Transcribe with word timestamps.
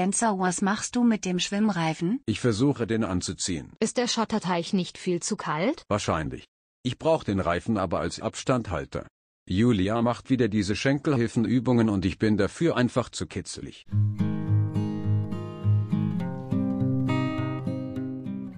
Spencer, 0.00 0.38
was 0.38 0.62
machst 0.62 0.96
du 0.96 1.04
mit 1.04 1.26
dem 1.26 1.38
Schwimmreifen? 1.38 2.22
Ich 2.24 2.40
versuche 2.40 2.86
den 2.86 3.04
anzuziehen. 3.04 3.72
Ist 3.80 3.98
der 3.98 4.08
Schotterteich 4.08 4.72
nicht 4.72 4.96
viel 4.96 5.20
zu 5.20 5.36
kalt? 5.36 5.84
Wahrscheinlich. 5.88 6.46
Ich 6.82 6.98
brauche 6.98 7.26
den 7.26 7.38
Reifen 7.38 7.76
aber 7.76 8.00
als 8.00 8.18
Abstandhalter. 8.18 9.06
Julia 9.46 10.00
macht 10.00 10.30
wieder 10.30 10.48
diese 10.48 10.74
Schenkelhilfenübungen 10.74 11.90
und 11.90 12.06
ich 12.06 12.18
bin 12.18 12.38
dafür 12.38 12.78
einfach 12.78 13.10
zu 13.10 13.26
kitzelig. 13.26 13.84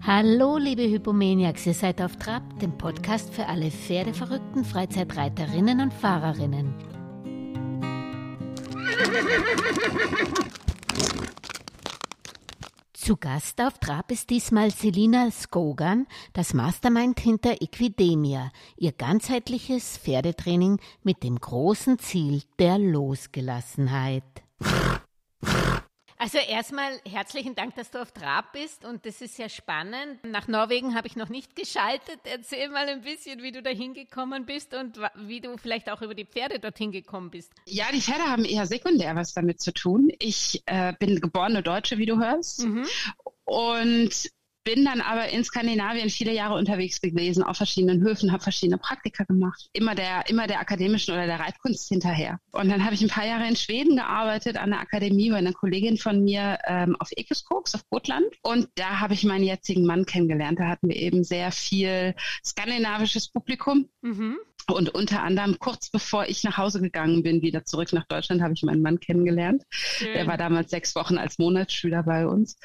Hallo, 0.01 0.59
liebe 0.59 0.89
Hypomaniacs, 0.89 1.67
ihr 1.67 1.75
seid 1.75 2.01
auf 2.03 2.15
Trab, 2.19 2.61
dem 2.61 2.79
Podcast 2.79 3.35
für 3.35 3.47
alle 3.47 3.73
pferdeverrückten 3.73 4.65
Freizeitreiterinnen 4.65 5.81
und 5.81 5.93
Fahrerinnen. 5.93 6.73
Zu 13.03 13.17
Gast 13.17 13.61
auf 13.61 13.81
Trab 13.81 14.13
ist 14.13 14.31
diesmal 14.31 14.71
Selina 14.71 15.29
Skogan, 15.33 16.07
das 16.35 16.55
Mastermind 16.55 17.19
hinter 17.19 17.61
Equidemia, 17.61 18.53
ihr 18.77 18.93
ganzheitliches 18.93 19.99
Pferdetraining 19.99 20.79
mit 21.03 21.25
dem 21.25 21.41
großen 21.41 21.99
Ziel 21.99 22.43
der 22.61 22.79
Losgelassenheit. 22.79 24.23
Also 26.22 26.39
erstmal 26.39 27.00
herzlichen 27.04 27.57
Dank, 27.57 27.75
dass 27.75 27.90
du 27.90 28.00
auf 28.00 28.12
Trab 28.12 28.53
bist 28.53 28.85
und 28.85 29.04
das 29.07 29.21
ist 29.21 29.35
sehr 29.35 29.49
spannend. 29.49 30.22
Nach 30.22 30.46
Norwegen 30.46 30.94
habe 30.94 31.08
ich 31.08 31.17
noch 31.17 31.29
nicht 31.29 31.57
geschaltet. 31.57 32.20
Erzähl 32.22 32.69
mal 32.69 32.89
ein 32.89 33.03
bisschen, 33.03 33.42
wie 33.42 33.50
du 33.50 33.61
da 33.61 33.70
hingekommen 33.70 34.47
bist 34.47 34.72
und 34.72 35.00
wie 35.16 35.41
du 35.41 35.56
vielleicht 35.56 35.91
auch 35.91 36.00
über 36.00 36.14
die 36.14 36.25
Pferde 36.25 36.61
dorthin 36.61 36.92
gekommen 36.92 37.33
bist. 37.33 37.50
Ja, 37.66 37.86
die 37.92 38.00
Pferde 38.00 38.22
haben 38.22 38.44
eher 38.44 38.66
sekundär 38.66 39.16
was 39.16 39.34
damit 39.34 39.61
zu 39.61 39.72
tun. 39.72 40.12
Ich 40.20 40.62
äh, 40.66 40.92
bin 40.97 41.20
geborene 41.20 41.61
Deutsche, 41.61 41.98
wie 41.98 42.06
du 42.06 42.20
hörst. 42.20 42.66
Mhm. 42.66 42.86
Und 43.42 44.30
bin 44.64 44.84
dann 44.84 45.00
aber 45.00 45.28
in 45.28 45.44
Skandinavien 45.44 46.10
viele 46.10 46.32
Jahre 46.32 46.55
unterwegs 46.55 47.00
gewesen, 47.00 47.42
auf 47.42 47.56
verschiedenen 47.56 48.02
Höfen, 48.02 48.32
habe 48.32 48.42
verschiedene 48.42 48.78
Praktika 48.78 49.24
gemacht, 49.24 49.69
immer 49.72 49.94
der, 49.94 50.28
immer 50.28 50.46
der 50.46 50.60
akademischen 50.60 51.14
oder 51.14 51.27
der 51.27 51.41
Reitkunst 51.41 51.88
hinterher. 51.88 52.38
Und 52.52 52.69
dann 52.69 52.84
habe 52.84 52.94
ich 52.94 53.02
ein 53.02 53.08
paar 53.08 53.27
Jahre 53.27 53.48
in 53.48 53.56
Schweden 53.56 53.96
gearbeitet, 53.96 54.56
an 54.56 54.70
der 54.70 54.80
Akademie 54.80 55.30
bei 55.30 55.36
einer 55.36 55.52
Kollegin 55.52 55.98
von 55.98 56.22
mir 56.22 56.58
ähm, 56.66 56.96
auf 56.98 57.08
Ekeskoks, 57.12 57.74
auf 57.74 57.88
Gotland. 57.91 58.27
Und 58.42 58.69
da 58.77 59.00
habe 59.00 59.14
ich 59.14 59.24
meinen 59.24 59.44
jetzigen 59.44 59.84
Mann 59.84 60.06
kennengelernt. 60.06 60.58
Da 60.58 60.69
hatten 60.69 60.88
wir 60.88 60.97
eben 60.97 61.24
sehr 61.24 61.50
viel 61.50 62.14
skandinavisches 62.44 63.28
Publikum. 63.28 63.88
Mhm. 64.02 64.38
Und 64.70 64.94
unter 64.94 65.22
anderem 65.22 65.58
kurz 65.58 65.91
bevor 65.91 66.26
ich 66.26 66.44
nach 66.44 66.56
Hause 66.56 66.80
gegangen 66.80 67.22
bin, 67.22 67.42
wieder 67.42 67.64
zurück 67.64 67.92
nach 67.92 68.06
Deutschland, 68.06 68.42
habe 68.42 68.54
ich 68.54 68.62
meinen 68.62 68.82
Mann 68.82 69.00
kennengelernt. 69.00 69.64
Schön. 69.70 70.12
Der 70.14 70.26
war 70.26 70.36
damals 70.36 70.70
sechs 70.70 70.94
Wochen 70.94 71.19
als 71.19 71.38
Monatsschüler 71.38 72.04
bei 72.04 72.26
uns. 72.26 72.56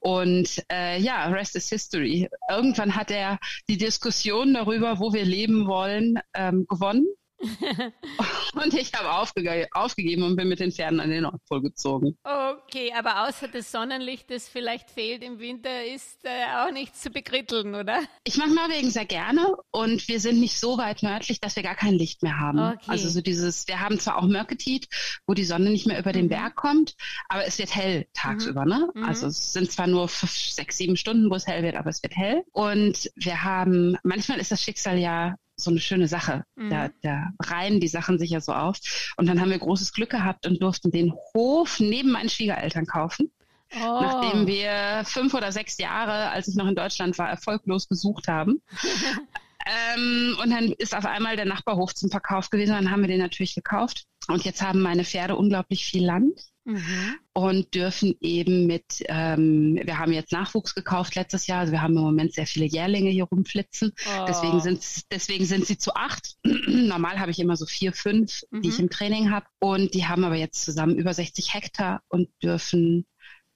Und 0.00 0.62
äh, 0.70 1.00
ja, 1.00 1.26
Rest 1.26 1.56
is 1.56 1.68
History. 1.68 2.28
Irgendwann 2.48 2.94
hat 2.94 3.10
er 3.10 3.38
die 3.68 3.76
Diskussion 3.76 4.54
darüber, 4.54 5.00
wo 5.00 5.12
wir 5.12 5.24
leben 5.24 5.66
wollen, 5.66 6.20
ähm, 6.34 6.66
gewonnen. 6.68 7.06
und 8.54 8.74
ich 8.74 8.92
habe 8.94 9.12
aufge 9.12 9.68
aufgegeben 9.72 10.24
und 10.24 10.36
bin 10.36 10.48
mit 10.48 10.60
den 10.60 10.72
Pferden 10.72 11.00
an 11.00 11.10
den 11.10 11.22
Nordpol 11.22 11.62
gezogen. 11.62 12.18
Okay, 12.22 12.92
aber 12.96 13.28
außer 13.28 13.48
das 13.48 13.70
Sonnenlicht, 13.70 14.30
das 14.30 14.48
vielleicht 14.48 14.90
fehlt 14.90 15.22
im 15.22 15.38
Winter, 15.38 15.84
ist 15.84 16.24
äh, 16.24 16.28
auch 16.56 16.72
nichts 16.72 17.00
zu 17.00 17.10
bekritteln, 17.10 17.74
oder? 17.74 18.00
Ich 18.24 18.36
mag 18.36 18.48
Norwegen 18.48 18.90
sehr 18.90 19.04
gerne 19.04 19.54
und 19.70 20.08
wir 20.08 20.20
sind 20.20 20.40
nicht 20.40 20.58
so 20.58 20.78
weit 20.78 21.02
nördlich, 21.02 21.40
dass 21.40 21.56
wir 21.56 21.62
gar 21.62 21.76
kein 21.76 21.94
Licht 21.94 22.22
mehr 22.22 22.38
haben. 22.40 22.58
Okay. 22.58 22.78
Also 22.88 23.08
so 23.08 23.20
dieses, 23.20 23.68
wir 23.68 23.80
haben 23.80 24.00
zwar 24.00 24.18
auch 24.18 24.26
Mörketit, 24.26 24.88
wo 25.26 25.34
die 25.34 25.44
Sonne 25.44 25.70
nicht 25.70 25.86
mehr 25.86 25.98
über 25.98 26.12
den 26.12 26.26
mhm. 26.26 26.30
Berg 26.30 26.56
kommt, 26.56 26.96
aber 27.28 27.46
es 27.46 27.58
wird 27.58 27.74
hell 27.74 28.06
tagsüber, 28.14 28.62
mhm. 28.62 28.68
ne? 28.68 28.90
Mhm. 28.94 29.04
Also 29.04 29.28
es 29.28 29.52
sind 29.52 29.70
zwar 29.70 29.86
nur 29.86 30.08
fünf, 30.08 30.32
sechs, 30.32 30.76
sieben 30.76 30.96
Stunden, 30.96 31.30
wo 31.30 31.34
es 31.34 31.46
hell 31.46 31.62
wird, 31.62 31.76
aber 31.76 31.90
es 31.90 32.02
wird 32.02 32.16
hell. 32.16 32.42
Und 32.52 33.10
wir 33.14 33.44
haben, 33.44 33.96
manchmal 34.02 34.40
ist 34.40 34.50
das 34.50 34.62
Schicksal 34.62 34.98
ja 34.98 35.36
so 35.60 35.70
eine 35.70 35.80
schöne 35.80 36.08
Sache. 36.08 36.44
Mhm. 36.56 36.70
Da, 36.70 36.90
da 37.02 37.30
reihen 37.40 37.80
die 37.80 37.88
Sachen 37.88 38.18
sich 38.18 38.30
ja 38.30 38.40
so 38.40 38.52
auf. 38.52 38.78
Und 39.16 39.26
dann 39.26 39.40
haben 39.40 39.50
wir 39.50 39.58
großes 39.58 39.92
Glück 39.92 40.10
gehabt 40.10 40.46
und 40.46 40.62
durften 40.62 40.90
den 40.90 41.12
Hof 41.34 41.80
neben 41.80 42.12
meinen 42.12 42.28
Schwiegereltern 42.28 42.86
kaufen. 42.86 43.30
Oh. 43.74 44.00
Nachdem 44.00 44.46
wir 44.46 45.02
fünf 45.04 45.34
oder 45.34 45.52
sechs 45.52 45.76
Jahre, 45.78 46.30
als 46.30 46.48
ich 46.48 46.54
noch 46.54 46.66
in 46.66 46.74
Deutschland 46.74 47.18
war, 47.18 47.28
erfolglos 47.28 47.88
gesucht 47.88 48.28
haben. 48.28 48.62
ähm, 49.94 50.36
und 50.42 50.50
dann 50.50 50.72
ist 50.72 50.96
auf 50.96 51.04
einmal 51.04 51.36
der 51.36 51.44
Nachbarhof 51.44 51.94
zum 51.94 52.10
Verkauf 52.10 52.50
gewesen. 52.50 52.72
Dann 52.72 52.90
haben 52.90 53.02
wir 53.02 53.08
den 53.08 53.20
natürlich 53.20 53.54
gekauft. 53.54 54.06
Und 54.28 54.44
jetzt 54.44 54.62
haben 54.62 54.80
meine 54.80 55.04
Pferde 55.04 55.36
unglaublich 55.36 55.84
viel 55.84 56.04
Land 56.04 56.40
mhm. 56.68 57.18
und 57.32 57.74
dürfen 57.74 58.14
eben 58.20 58.66
mit, 58.66 59.02
ähm, 59.06 59.80
wir 59.82 59.98
haben 59.98 60.12
jetzt 60.12 60.32
Nachwuchs 60.32 60.74
gekauft 60.74 61.14
letztes 61.16 61.46
Jahr, 61.46 61.60
also 61.60 61.72
wir 61.72 61.82
haben 61.82 61.96
im 61.96 62.02
Moment 62.02 62.34
sehr 62.34 62.46
viele 62.46 62.66
Jährlinge 62.66 63.10
hier 63.10 63.24
rumflitzen. 63.24 63.92
Oh. 64.06 64.24
Deswegen, 64.28 64.60
sind, 64.60 64.82
deswegen 65.10 65.46
sind 65.46 65.66
sie 65.66 65.78
zu 65.78 65.94
acht. 65.94 66.36
Normal 66.44 67.18
habe 67.18 67.30
ich 67.30 67.40
immer 67.40 67.56
so 67.56 67.66
vier, 67.66 67.92
fünf, 67.92 68.42
mhm. 68.50 68.62
die 68.62 68.68
ich 68.68 68.78
mhm. 68.78 68.84
im 68.84 68.90
Training 68.90 69.30
habe. 69.30 69.46
Und 69.58 69.94
die 69.94 70.06
haben 70.06 70.24
aber 70.24 70.36
jetzt 70.36 70.62
zusammen 70.62 70.96
über 70.96 71.12
60 71.12 71.54
Hektar 71.54 72.02
und 72.08 72.28
dürfen 72.42 73.06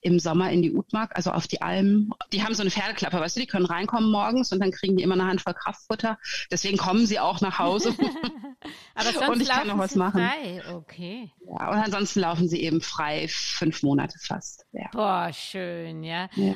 im 0.02 0.18
Sommer 0.18 0.50
in 0.50 0.62
die 0.62 0.72
Utmark, 0.72 1.12
also 1.14 1.30
auf 1.30 1.46
die 1.46 1.62
Almen. 1.62 2.10
Die 2.32 2.42
haben 2.42 2.54
so 2.54 2.62
eine 2.62 2.70
Pferdeklappe, 2.70 3.18
weißt 3.18 3.36
du, 3.36 3.40
die 3.40 3.46
können 3.46 3.66
reinkommen 3.66 4.10
morgens 4.10 4.52
und 4.52 4.60
dann 4.60 4.72
kriegen 4.72 4.96
die 4.96 5.02
immer 5.02 5.14
eine 5.14 5.26
Handvoll 5.26 5.54
Kraftfutter. 5.54 6.18
Deswegen 6.50 6.76
kommen 6.76 7.06
sie 7.06 7.20
auch 7.20 7.40
nach 7.40 7.58
Hause. 7.58 7.94
Aber 8.94 9.04
sonst 9.12 9.28
und 9.28 9.40
ich 9.40 9.48
kann 9.48 9.68
noch 9.68 9.78
was 9.78 9.94
machen. 9.94 10.20
Frei. 10.20 10.62
Okay. 10.74 11.30
Ja, 11.46 11.70
und 11.70 11.78
ansonsten 11.78 12.20
laufen 12.20 12.48
sie 12.48 12.62
eben 12.62 12.80
frei 12.80 13.26
fünf 13.28 13.82
Monate 13.82 14.18
fast. 14.18 14.66
Ja. 14.72 14.88
Boah, 14.92 15.30
schön, 15.32 16.02
ja. 16.02 16.28
ja. 16.34 16.54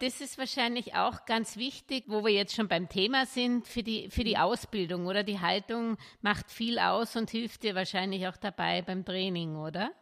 Das 0.00 0.20
ist 0.20 0.38
wahrscheinlich 0.38 0.94
auch 0.94 1.24
ganz 1.24 1.56
wichtig, 1.56 2.04
wo 2.06 2.24
wir 2.24 2.32
jetzt 2.32 2.54
schon 2.54 2.68
beim 2.68 2.88
Thema 2.88 3.26
sind, 3.26 3.66
für 3.66 3.82
die, 3.82 4.10
für 4.10 4.24
die 4.24 4.38
Ausbildung, 4.38 5.06
oder? 5.06 5.22
Die 5.22 5.40
Haltung 5.40 5.96
macht 6.20 6.50
viel 6.50 6.78
aus 6.78 7.16
und 7.16 7.30
hilft 7.30 7.62
dir 7.62 7.74
wahrscheinlich 7.74 8.26
auch 8.26 8.36
dabei 8.36 8.82
beim 8.82 9.04
Training, 9.04 9.56
oder? 9.56 9.92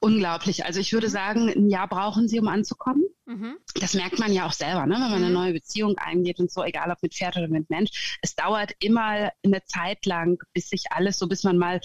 Unglaublich. 0.00 0.64
Also 0.64 0.80
ich 0.80 0.92
würde 0.92 1.06
mhm. 1.06 1.12
sagen, 1.12 1.48
ein 1.48 1.70
Jahr 1.70 1.86
brauchen 1.86 2.26
sie, 2.26 2.40
um 2.40 2.48
anzukommen. 2.48 3.04
Mhm. 3.26 3.56
Das 3.76 3.94
merkt 3.94 4.18
man 4.18 4.32
ja 4.32 4.46
auch 4.46 4.52
selber, 4.52 4.84
ne? 4.84 4.94
wenn 4.94 5.00
man 5.00 5.12
eine 5.12 5.28
mhm. 5.28 5.34
neue 5.34 5.52
Beziehung 5.52 5.96
eingeht 5.96 6.40
und 6.40 6.50
so, 6.50 6.64
egal 6.64 6.90
ob 6.90 7.00
mit 7.02 7.14
Pferd 7.14 7.36
oder 7.36 7.46
mit 7.46 7.70
Mensch. 7.70 8.18
Es 8.20 8.34
dauert 8.34 8.72
immer 8.80 9.30
eine 9.44 9.64
Zeit 9.64 10.04
lang, 10.04 10.42
bis 10.52 10.70
sich 10.70 10.90
alles 10.90 11.18
so, 11.18 11.28
bis 11.28 11.44
man 11.44 11.56
mal 11.56 11.80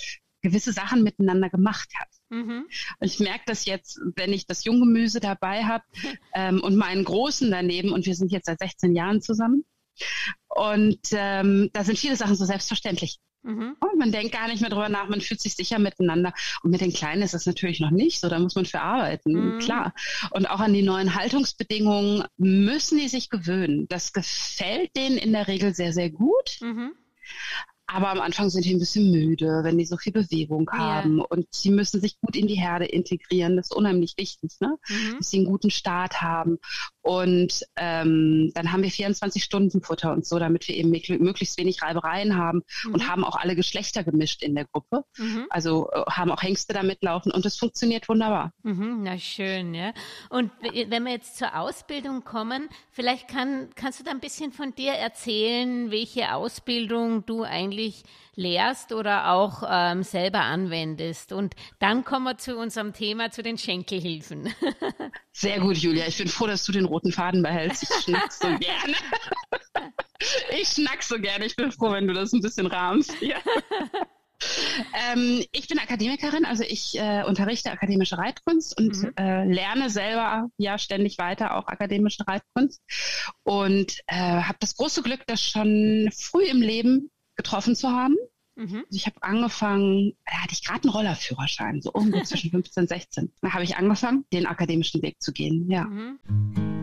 gewisse 0.48 0.74
Sachen 0.74 1.04
miteinander 1.04 1.50
gemacht 1.50 1.90
hat. 2.00 2.10
Mhm. 2.30 2.68
Und 3.00 3.08
ich 3.08 3.20
merke 3.20 3.44
das 3.46 3.66
jetzt, 3.66 4.00
wenn 4.16 4.34
ich 4.34 4.46
das 4.46 4.64
Junggemüse 4.64 5.20
dabei 5.20 5.64
habe 5.66 5.84
ähm, 6.34 6.62
und 6.62 6.76
meinen 6.76 7.04
Großen 7.04 7.50
daneben 7.52 7.92
und 7.92 8.06
wir 8.06 8.16
sind 8.16 8.32
jetzt 8.32 8.48
seit 8.48 8.60
16 8.60 8.96
Jahren 8.96 9.22
zusammen. 9.22 9.66
Und 10.48 11.00
ähm, 11.12 11.70
da 11.74 11.84
sind 11.84 11.98
viele 11.98 12.16
Sachen 12.16 12.36
so 12.36 12.46
selbstverständlich. 12.46 13.20
Mhm. 13.44 13.76
Und 13.80 13.98
man 13.98 14.12
denkt 14.12 14.34
gar 14.34 14.48
nicht 14.48 14.62
mehr 14.62 14.70
drüber 14.70 14.90
nach, 14.90 15.08
man 15.08 15.22
fühlt 15.22 15.42
sich 15.42 15.56
sicher 15.56 15.80
miteinander. 15.80 16.34
Und 16.64 16.72
mit 16.72 16.82
den 16.82 16.94
Kleinen 16.94 17.22
ist 17.22 17.34
das 17.34 17.46
natürlich 17.46 17.80
noch 17.80 17.92
nicht 17.92 18.20
so, 18.20 18.30
da 18.30 18.40
muss 18.40 18.56
man 18.56 18.66
für 18.66 18.82
arbeiten, 18.82 19.56
mhm. 19.56 19.60
klar. 19.60 19.94
Und 20.32 20.50
auch 20.50 20.60
an 20.60 20.74
die 20.74 20.82
neuen 20.82 21.16
Haltungsbedingungen 21.16 22.26
müssen 22.38 22.98
die 22.98 23.08
sich 23.08 23.30
gewöhnen. 23.30 23.88
Das 23.88 24.14
gefällt 24.14 24.96
denen 24.96 25.18
in 25.18 25.32
der 25.32 25.48
Regel 25.48 25.74
sehr, 25.74 25.94
sehr 25.94 26.10
gut. 26.10 26.58
Mhm. 26.62 26.92
Aber 27.90 28.10
am 28.10 28.20
Anfang 28.20 28.50
sind 28.50 28.66
die 28.66 28.74
ein 28.74 28.80
bisschen 28.80 29.12
müde, 29.12 29.62
wenn 29.64 29.78
die 29.78 29.86
so 29.86 29.96
viel 29.96 30.12
Bewegung 30.12 30.70
haben. 30.72 31.20
Ja. 31.20 31.26
Und 31.30 31.48
sie 31.52 31.72
müssen 31.72 32.02
sich 32.02 32.20
gut 32.20 32.36
in 32.36 32.46
die 32.46 32.56
Herde 32.56 32.86
integrieren. 32.86 33.56
Das 33.56 33.68
ist 33.68 33.76
unheimlich 33.76 34.16
wichtig, 34.18 34.52
ne? 34.60 34.78
Mhm. 34.90 35.18
dass 35.18 35.30
sie 35.30 35.38
einen 35.38 35.46
guten 35.46 35.72
Start 35.72 36.22
haben. 36.22 36.60
Und 37.02 37.66
ähm, 37.78 38.52
dann 38.54 38.74
haben 38.74 38.84
wir 38.84 38.92
24 38.92 39.42
Stunden 39.42 39.82
Futter 39.82 40.12
und 40.12 40.26
so, 40.26 40.38
damit 40.38 40.68
wir 40.68 40.76
eben 40.76 40.90
möglichst 40.90 41.58
wenig 41.58 41.82
Reibereien 41.82 42.36
haben 42.36 42.64
mhm. 42.84 42.94
und 42.94 43.08
haben 43.08 43.24
auch 43.24 43.38
alle 43.38 43.56
Geschlechter 43.56 44.04
gemischt 44.04 44.44
in 44.44 44.54
der 44.54 44.66
Gruppe. 44.66 45.06
Mhm. 45.18 45.46
Also 45.50 45.90
äh, 45.94 46.04
haben 46.10 46.30
auch 46.32 46.44
Hengste 46.44 46.74
da 46.74 46.84
mitlaufen 46.84 47.32
und 47.32 47.46
das 47.46 47.58
funktioniert 47.58 48.10
wunderbar. 48.10 48.52
Mhm, 48.64 49.04
na 49.04 49.18
schön, 49.18 49.74
ja. 49.74 49.94
Und 50.30 50.52
wenn 50.62 51.04
wir 51.06 51.14
jetzt 51.14 51.38
zur 51.38 51.58
Ausbildung 51.58 52.26
kommen, 52.26 52.68
vielleicht 52.92 53.30
kann, 53.30 53.70
kannst 53.76 54.02
du 54.02 54.04
da 54.04 54.12
ein 54.12 54.20
bisschen 54.20 54.52
von 54.52 54.76
dir 54.76 54.92
erzählen, 54.92 55.90
welche 55.90 56.34
Ausbildung 56.34 57.26
du 57.26 57.44
eigentlich 57.44 57.77
lehrst 58.36 58.94
oder 58.94 59.32
auch 59.32 59.64
ähm, 59.68 60.04
selber 60.04 60.42
anwendest. 60.42 61.32
Und 61.32 61.56
dann 61.80 62.04
kommen 62.04 62.26
wir 62.26 62.38
zu 62.38 62.58
unserem 62.58 62.94
Thema, 62.94 63.32
zu 63.32 63.44
den 63.44 63.58
Schenkelhilfen. 63.58 64.54
Sehr 65.32 65.60
gut, 65.60 65.78
Julia. 65.78 66.08
Ich 66.08 66.18
bin 66.18 66.28
froh, 66.28 66.48
dass 66.48 66.64
du 66.64 66.72
den 66.72 66.86
roten 66.86 67.12
Faden 67.12 67.42
behältst. 67.42 67.84
Ich 67.84 68.04
schnack 68.04 68.32
so 68.32 68.48
gerne. 68.48 68.96
Ich 70.60 70.70
schnack 70.70 71.04
so 71.04 71.20
gerne. 71.20 71.46
Ich 71.46 71.56
bin 71.56 71.72
froh, 71.72 71.92
wenn 71.92 72.08
du 72.08 72.14
das 72.14 72.34
ein 72.34 72.42
bisschen 72.42 72.66
rahmst. 72.66 73.22
Ja. 73.22 73.38
ähm, 75.14 75.44
ich 75.52 75.68
bin 75.68 75.80
Akademikerin, 75.80 76.46
also 76.46 76.64
ich 76.64 76.98
äh, 76.98 77.24
unterrichte 77.24 77.72
akademische 77.72 78.18
Reitkunst 78.18 78.78
und 78.78 78.96
mhm. 78.96 79.14
äh, 79.18 79.46
lerne 79.46 79.90
selber 79.90 80.50
ja 80.58 80.78
ständig 80.78 81.18
weiter 81.18 81.56
auch 81.56 81.68
akademische 81.68 82.28
Reitkunst 82.28 82.82
und 83.44 84.00
äh, 84.08 84.16
habe 84.16 84.58
das 84.60 84.76
große 84.76 85.02
Glück, 85.02 85.26
das 85.28 85.42
schon 85.42 86.10
früh 86.12 86.44
im 86.44 86.62
Leben 86.62 87.10
getroffen 87.38 87.76
zu 87.76 87.90
haben. 87.90 88.16
Mhm. 88.56 88.84
Also 88.86 88.98
ich 88.98 89.06
habe 89.06 89.22
angefangen, 89.24 90.14
da 90.26 90.44
hatte 90.44 90.54
ich 90.54 90.64
gerade 90.64 90.84
einen 90.84 90.94
Rollerführerschein, 90.94 91.82
so 91.82 91.92
ungefähr 91.92 92.24
zwischen 92.26 92.52
15 92.52 92.82
und 92.82 92.90
16. 92.90 93.32
Da 93.42 93.54
habe 93.54 93.64
ich 93.64 93.78
angefangen, 93.78 94.26
den 94.34 94.46
akademischen 94.46 95.02
Weg 95.02 95.22
zu 95.22 95.32
gehen, 95.32 95.70
ja. 95.70 95.86
Mhm. 95.86 96.77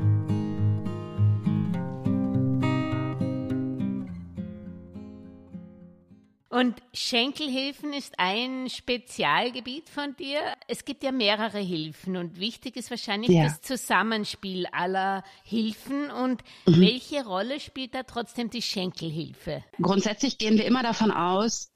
Und 6.64 6.82
Schenkelhilfen 6.94 7.92
ist 7.92 8.14
ein 8.16 8.70
Spezialgebiet 8.70 9.90
von 9.90 10.16
dir. 10.16 10.40
Es 10.66 10.86
gibt 10.86 11.02
ja 11.02 11.12
mehrere 11.12 11.58
Hilfen 11.58 12.16
und 12.16 12.40
wichtig 12.40 12.76
ist 12.76 12.88
wahrscheinlich 12.90 13.28
ja. 13.28 13.44
das 13.44 13.60
Zusammenspiel 13.60 14.64
aller 14.72 15.24
Hilfen. 15.42 16.10
Und 16.10 16.42
mhm. 16.64 16.80
welche 16.80 17.22
Rolle 17.26 17.60
spielt 17.60 17.94
da 17.94 18.04
trotzdem 18.04 18.48
die 18.48 18.62
Schenkelhilfe? 18.62 19.62
Grundsätzlich 19.78 20.38
gehen 20.38 20.56
wir 20.56 20.64
immer 20.64 20.82
davon 20.82 21.10
aus, 21.10 21.70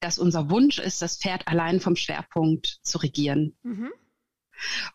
dass 0.00 0.18
unser 0.18 0.48
Wunsch 0.48 0.78
ist, 0.78 1.02
das 1.02 1.18
Pferd 1.18 1.46
allein 1.46 1.78
vom 1.78 1.96
Schwerpunkt 1.96 2.78
zu 2.82 2.96
regieren. 2.96 3.58
Mhm. 3.62 3.92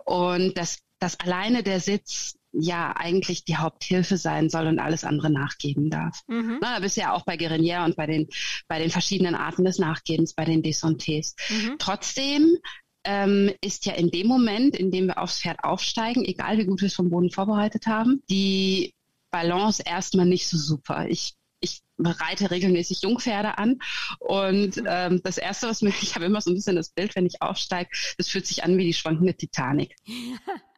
Und 0.06 0.57
dass, 0.57 0.80
dass 0.97 1.19
alleine 1.19 1.62
der 1.62 1.81
Sitz 1.81 2.36
ja 2.57 2.96
eigentlich 2.96 3.46
die 3.46 3.57
Haupthilfe 3.57 4.18
sein 4.18 4.50
soll 4.50 4.68
und 4.68 4.80
alles 4.80 5.04
andere 5.04 5.30
nachgeben 5.30 5.90
darf. 5.90 6.22
Mhm. 6.28 6.60
Na, 6.62 6.75
da 6.75 6.80
bist 6.80 6.98
du 6.98 7.02
ja 7.02 7.13
auch 7.13 7.24
bei 7.24 7.38
Guerinier 7.38 7.84
und 7.84 7.96
bei 7.96 8.06
den, 8.06 8.28
bei 8.68 8.80
den 8.80 8.90
verschiedenen 8.90 9.36
Arten 9.36 9.66
des 9.66 9.80
Nachgebens, 9.80 10.34
bei 10.34 10.46
den 10.46 10.63
Desontés. 10.63 11.36
Mhm. 11.50 11.75
Trotzdem 11.80 12.57
ähm, 13.04 13.52
ist 13.62 13.86
ja 13.86 13.94
in 13.94 14.10
dem 14.10 14.28
Moment, 14.28 14.75
in 14.75 14.92
dem 14.92 15.07
wir 15.07 15.19
aufs 15.19 15.42
Pferd 15.42 15.63
aufsteigen, 15.63 16.25
egal 16.25 16.57
wie 16.57 16.66
gut 16.66 16.81
wir 16.81 16.88
es 16.88 16.96
vom 16.96 17.10
Boden 17.10 17.30
vorbereitet 17.30 17.88
haben, 17.88 18.24
die 18.30 18.94
Balance 19.31 19.84
erstmal 19.86 20.25
nicht 20.25 20.48
so 20.48 20.57
super. 20.57 21.07
Ich 21.07 21.36
ich 21.62 21.81
reite 21.98 22.52
regelmäßig 22.52 23.02
Jungpferde 23.02 23.57
an 23.57 23.80
und 24.19 24.81
ähm, 24.86 25.22
das 25.24 25.38
erste, 25.38 25.68
was 25.68 25.81
mir, 25.81 25.90
ich 26.02 26.16
habe 26.16 26.25
immer 26.25 26.42
so 26.42 26.52
ein 26.52 26.56
bisschen 26.56 26.75
das 26.75 26.90
Bild, 26.90 27.16
wenn 27.16 27.25
ich 27.25 27.42
aufsteige, 27.42 27.90
das 28.18 28.30
fühlt 28.30 28.46
sich 28.46 28.63
an 28.63 28.78
wie 28.78 28.86
die 28.86 28.94
schwankende 28.94 29.34
Titanic. 29.34 29.96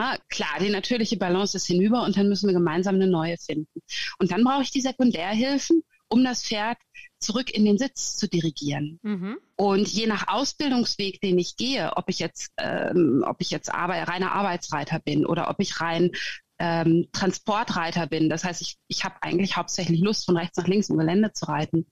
Ah, 0.00 0.16
klar, 0.30 0.58
die 0.60 0.70
natürliche 0.70 1.18
Balance 1.18 1.58
ist 1.58 1.66
hinüber 1.66 2.04
und 2.04 2.16
dann 2.16 2.30
müssen 2.30 2.46
wir 2.48 2.54
gemeinsam 2.54 2.94
eine 2.94 3.06
neue 3.06 3.36
finden. 3.36 3.82
Und 4.18 4.32
dann 4.32 4.44
brauche 4.44 4.62
ich 4.62 4.70
die 4.70 4.80
Sekundärhilfen, 4.80 5.82
um 6.08 6.24
das 6.24 6.42
Pferd 6.42 6.78
zurück 7.18 7.50
in 7.50 7.66
den 7.66 7.76
Sitz 7.76 8.16
zu 8.16 8.26
dirigieren. 8.26 8.98
Mhm. 9.02 9.36
Und 9.56 9.88
je 9.88 10.06
nach 10.06 10.28
Ausbildungsweg, 10.28 11.20
den 11.20 11.38
ich 11.38 11.56
gehe, 11.56 11.92
ob 11.96 12.08
ich 12.08 12.18
jetzt, 12.18 12.50
ähm, 12.56 13.22
ob 13.26 13.42
ich 13.42 13.50
jetzt 13.50 13.74
Arbeit, 13.74 14.08
reiner 14.08 14.32
Arbeitsreiter 14.32 15.00
bin 15.00 15.26
oder 15.26 15.50
ob 15.50 15.60
ich 15.60 15.82
rein 15.82 16.12
ähm, 16.58 17.08
Transportreiter 17.12 18.06
bin, 18.06 18.30
das 18.30 18.42
heißt, 18.42 18.62
ich, 18.62 18.78
ich 18.88 19.04
habe 19.04 19.16
eigentlich 19.20 19.58
hauptsächlich 19.58 20.00
Lust, 20.00 20.24
von 20.24 20.38
rechts 20.38 20.56
nach 20.56 20.66
links 20.66 20.88
im 20.88 20.96
Gelände 20.96 21.34
zu 21.34 21.44
reiten. 21.44 21.84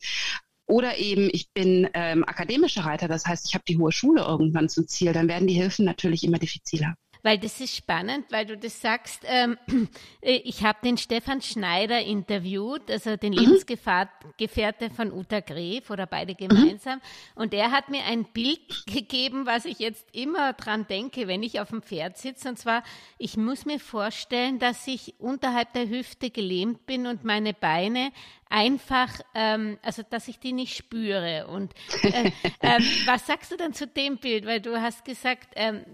Oder 0.65 0.97
eben, 0.97 1.29
ich 1.31 1.51
bin 1.53 1.91
ähm, 1.93 2.25
akademischer 2.25 2.87
Reiter, 2.87 3.07
das 3.07 3.27
heißt, 3.27 3.47
ich 3.49 3.55
habe 3.55 3.65
die 3.69 3.77
hohe 3.77 3.93
Schule 3.93 4.23
irgendwann 4.23 4.71
zum 4.71 4.89
Ziel, 4.89 5.13
dann 5.13 5.29
werden 5.29 5.47
die 5.47 5.55
Hilfen 5.55 5.85
natürlich 5.85 6.25
immer 6.25 6.39
diffiziler 6.39 6.95
weil 7.29 7.37
das 7.39 7.61
ist 7.61 7.77
spannend, 7.77 8.25
weil 8.31 8.47
du 8.47 8.57
das 8.57 8.81
sagst. 8.81 9.21
Ähm, 9.27 9.59
ich 10.23 10.65
habe 10.65 10.79
den 10.83 10.97
Stefan 10.97 11.43
Schneider 11.43 12.01
interviewt, 12.01 12.91
also 12.91 13.19
den 13.19 13.35
mhm. 13.35 13.41
Lebensgefährte 13.41 14.89
von 14.89 15.13
Uta 15.13 15.41
Gref 15.41 15.91
oder 15.91 16.07
beide 16.07 16.33
mhm. 16.33 16.49
gemeinsam. 16.49 16.95
Mhm. 16.95 17.43
Und 17.43 17.53
er 17.53 17.71
hat 17.71 17.91
mir 17.91 18.05
ein 18.07 18.25
Bild 18.25 18.61
gegeben, 18.87 19.45
was 19.45 19.67
ich 19.67 19.79
jetzt 19.79 20.07
immer 20.13 20.55
dran 20.55 20.87
denke, 20.87 21.29
wenn 21.29 21.43
ich 21.43 21.61
auf 21.61 21.69
dem 21.69 21.83
Pferd 21.83 22.17
sitze. 22.17 22.49
Und 22.49 22.59
zwar, 22.59 22.83
ich 23.19 23.37
muss 23.37 23.67
mir 23.67 23.79
vorstellen, 23.79 24.59
dass 24.59 24.87
ich 24.87 25.15
unterhalb 25.19 25.75
der 25.75 25.87
Hüfte 25.87 26.31
gelähmt 26.31 26.87
bin 26.87 27.07
und 27.07 27.25
meine 27.25 27.53
Beine 27.53 28.11
einfach, 28.51 29.09
ähm, 29.35 29.79
also 29.83 30.03
dass 30.09 30.29
ich 30.29 30.39
die 30.39 30.53
nicht 30.53 30.77
spüre. 30.77 31.47
Und 31.49 31.73
äh, 32.03 32.31
äh, 32.61 32.79
was 33.07 33.27
sagst 33.27 33.53
du 33.53 33.57
dann 33.57 33.73
zu 33.73 33.87
dem 33.87 34.19
Bild? 34.19 34.47
Weil 34.47 34.61
du 34.61 34.81
hast 34.81 35.05
gesagt, 35.05 35.49
ähm, 35.57 35.85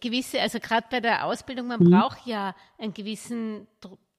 gewisse, 0.00 0.40
also 0.40 0.58
gerade 0.60 0.86
bei 0.90 1.00
der 1.00 1.26
Ausbildung, 1.26 1.68
man 1.68 1.82
mhm. 1.82 1.90
braucht 1.90 2.26
ja 2.26 2.54
einen 2.80 2.94
gewissen 2.94 3.66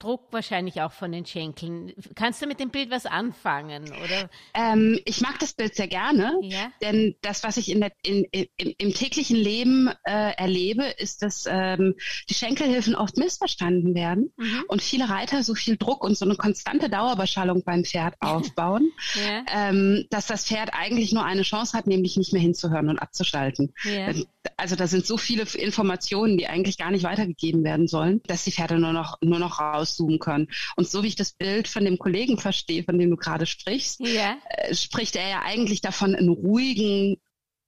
Druck 0.02 0.22
wahrscheinlich 0.32 0.82
auch 0.82 0.92
von 0.92 1.12
den 1.12 1.26
Schenkeln. 1.26 1.94
Kannst 2.16 2.42
du 2.42 2.48
mit 2.48 2.60
dem 2.60 2.70
Bild 2.70 2.90
was 2.90 3.06
anfangen, 3.06 3.84
oder? 3.84 4.30
Ähm, 4.54 5.00
ich 5.06 5.22
mag 5.22 5.38
das 5.40 5.54
Bild 5.54 5.76
sehr 5.76 5.88
gerne, 5.88 6.34
ja? 6.42 6.72
denn 6.82 7.16
das, 7.22 7.44
was 7.44 7.58
ich 7.58 7.70
in 7.70 7.82
der, 7.82 7.92
in, 8.04 8.26
in, 8.32 8.48
im 8.78 8.94
täglichen 8.94 9.38
Leben 9.38 9.90
äh, 10.04 10.34
erlebe, 10.36 10.86
ist, 10.98 11.22
dass 11.22 11.46
ähm, 11.48 11.96
die 12.30 12.34
Schenkelhilfen 12.34 12.96
oft 12.96 13.18
missverstanden 13.18 13.94
werden 13.94 14.34
mhm. 14.38 14.64
und 14.68 14.82
viele 14.82 15.10
Reiter 15.10 15.44
so 15.44 15.54
viel 15.54 15.78
Druck 15.78 16.04
und 16.04 16.18
so 16.18 16.26
eine 16.26 16.36
konstante 16.36 16.90
Dauerbeschallung 16.90 17.64
beim 17.64 17.86
Pferd 17.86 18.16
aufbauen, 18.20 18.92
ja. 19.16 19.46
ähm, 19.54 20.08
dass 20.10 20.26
das 20.26 20.46
Pferd 20.46 20.72
eigentlich 20.74 21.14
nur 21.14 21.24
eine 21.24 21.44
Chance 21.44 21.78
hat, 21.78 21.86
nämlich 21.86 22.18
nicht 22.18 22.34
mehr 22.34 22.42
hinzuhören 22.42 22.90
und 22.90 23.00
abzuschalten. 23.00 23.74
Ja. 23.84 24.14
Also 24.58 24.76
da 24.76 24.88
sind 24.88 25.06
so 25.06 25.18
viele 25.18 25.44
Informationen, 25.44 26.38
die 26.38 26.48
eigentlich 26.48 26.78
gar 26.78 26.90
nicht 26.90 27.04
weitergegeben 27.04 27.64
werden 27.64 27.88
sollen, 27.88 28.22
dass 28.26 28.44
die 28.44 28.51
Pferde 28.52 28.80
nur 28.80 28.94
noch, 28.94 29.18
nur 29.22 29.40
noch 29.40 29.60
raus 29.60 29.72
rauszoomen 29.82 30.20
können. 30.20 30.48
Und 30.76 30.88
so 30.88 31.04
wie 31.04 31.08
ich 31.08 31.16
das 31.16 31.34
Bild 31.34 31.68
von 31.68 31.86
dem 31.86 31.98
Kollegen 31.98 32.38
verstehe, 32.38 32.84
von 32.84 32.98
dem 32.98 33.10
du 33.10 33.18
gerade 33.18 33.46
sprichst, 33.46 34.00
ja. 34.02 34.38
äh, 34.50 34.76
spricht 34.76 35.16
er 35.16 35.28
ja 35.28 35.42
eigentlich 35.44 35.82
davon, 35.82 36.16
einen 36.16 36.30
ruhigen, 36.30 37.18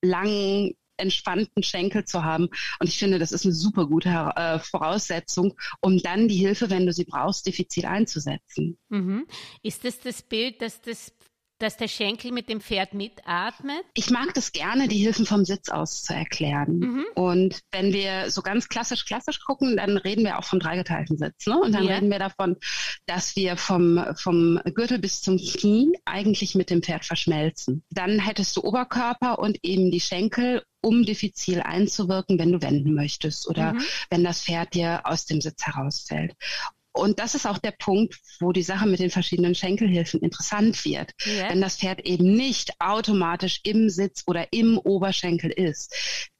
langen, 0.01 0.75
entspannten 0.97 1.63
Schenkel 1.63 2.05
zu 2.05 2.23
haben. 2.23 2.49
Und 2.79 2.87
ich 2.87 2.97
finde, 2.97 3.19
das 3.19 3.31
ist 3.31 3.45
eine 3.45 3.53
super 3.53 3.87
gute 3.87 4.09
äh, 4.09 4.59
Voraussetzung, 4.59 5.55
um 5.81 5.97
dann 5.97 6.27
die 6.27 6.35
Hilfe, 6.35 6.69
wenn 6.69 6.85
du 6.85 6.93
sie 6.93 7.05
brauchst, 7.05 7.47
diffizil 7.47 7.85
einzusetzen. 7.85 8.77
Mhm. 8.89 9.25
Ist 9.63 9.83
das 9.85 9.99
das 9.99 10.21
Bild, 10.21 10.61
dass 10.61 10.81
das 10.81 11.13
dass 11.59 11.77
der 11.77 11.87
Schenkel 11.87 12.31
mit 12.31 12.49
dem 12.49 12.61
Pferd 12.61 12.93
mitatmet? 12.93 13.83
Ich 13.93 14.09
mag 14.09 14.33
das 14.33 14.51
gerne, 14.51 14.87
die 14.87 14.97
Hilfen 14.97 15.25
vom 15.25 15.45
Sitz 15.45 15.69
aus 15.69 16.03
zu 16.03 16.13
erklären. 16.13 16.79
Mhm. 16.79 17.05
Und 17.15 17.61
wenn 17.71 17.93
wir 17.93 18.29
so 18.31 18.41
ganz 18.41 18.69
klassisch, 18.69 19.05
klassisch 19.05 19.39
gucken, 19.41 19.77
dann 19.77 19.97
reden 19.97 20.25
wir 20.25 20.39
auch 20.39 20.43
vom 20.43 20.59
dreigeteilten 20.59 21.17
Sitz. 21.17 21.47
Ne? 21.47 21.59
Und 21.59 21.73
dann 21.73 21.83
ja. 21.83 21.95
reden 21.95 22.09
wir 22.09 22.19
davon, 22.19 22.57
dass 23.05 23.35
wir 23.35 23.57
vom, 23.57 24.03
vom 24.15 24.59
Gürtel 24.73 24.99
bis 24.99 25.21
zum 25.21 25.37
Knie 25.37 25.97
eigentlich 26.05 26.55
mit 26.55 26.69
dem 26.69 26.83
Pferd 26.83 27.05
verschmelzen. 27.05 27.83
Dann 27.89 28.19
hättest 28.19 28.57
du 28.57 28.61
Oberkörper 28.61 29.39
und 29.39 29.59
eben 29.63 29.91
die 29.91 30.01
Schenkel 30.01 30.63
um 30.81 31.03
diffizil 31.03 31.61
einzuwirken, 31.61 32.37
wenn 32.37 32.51
du 32.51 32.61
wenden 32.61 32.93
möchtest 32.93 33.47
oder 33.47 33.73
mhm. 33.73 33.81
wenn 34.09 34.23
das 34.23 34.43
Pferd 34.43 34.73
dir 34.73 35.01
aus 35.05 35.25
dem 35.25 35.39
Sitz 35.39 35.65
herausfällt. 35.65 36.35
Und 36.93 37.19
das 37.19 37.35
ist 37.35 37.47
auch 37.47 37.57
der 37.57 37.71
Punkt, 37.71 38.19
wo 38.39 38.51
die 38.51 38.61
Sache 38.61 38.87
mit 38.87 38.99
den 38.99 39.09
verschiedenen 39.09 39.55
Schenkelhilfen 39.55 40.21
interessant 40.21 40.85
wird. 40.85 41.11
Ja. 41.25 41.49
Wenn 41.49 41.59
das 41.59 41.77
Pferd 41.77 42.01
eben 42.05 42.35
nicht 42.35 42.79
automatisch 42.79 43.61
im 43.63 43.89
Sitz 43.89 44.23
oder 44.27 44.47
im 44.51 44.77
Oberschenkel 44.77 45.51
ist. 45.51 45.93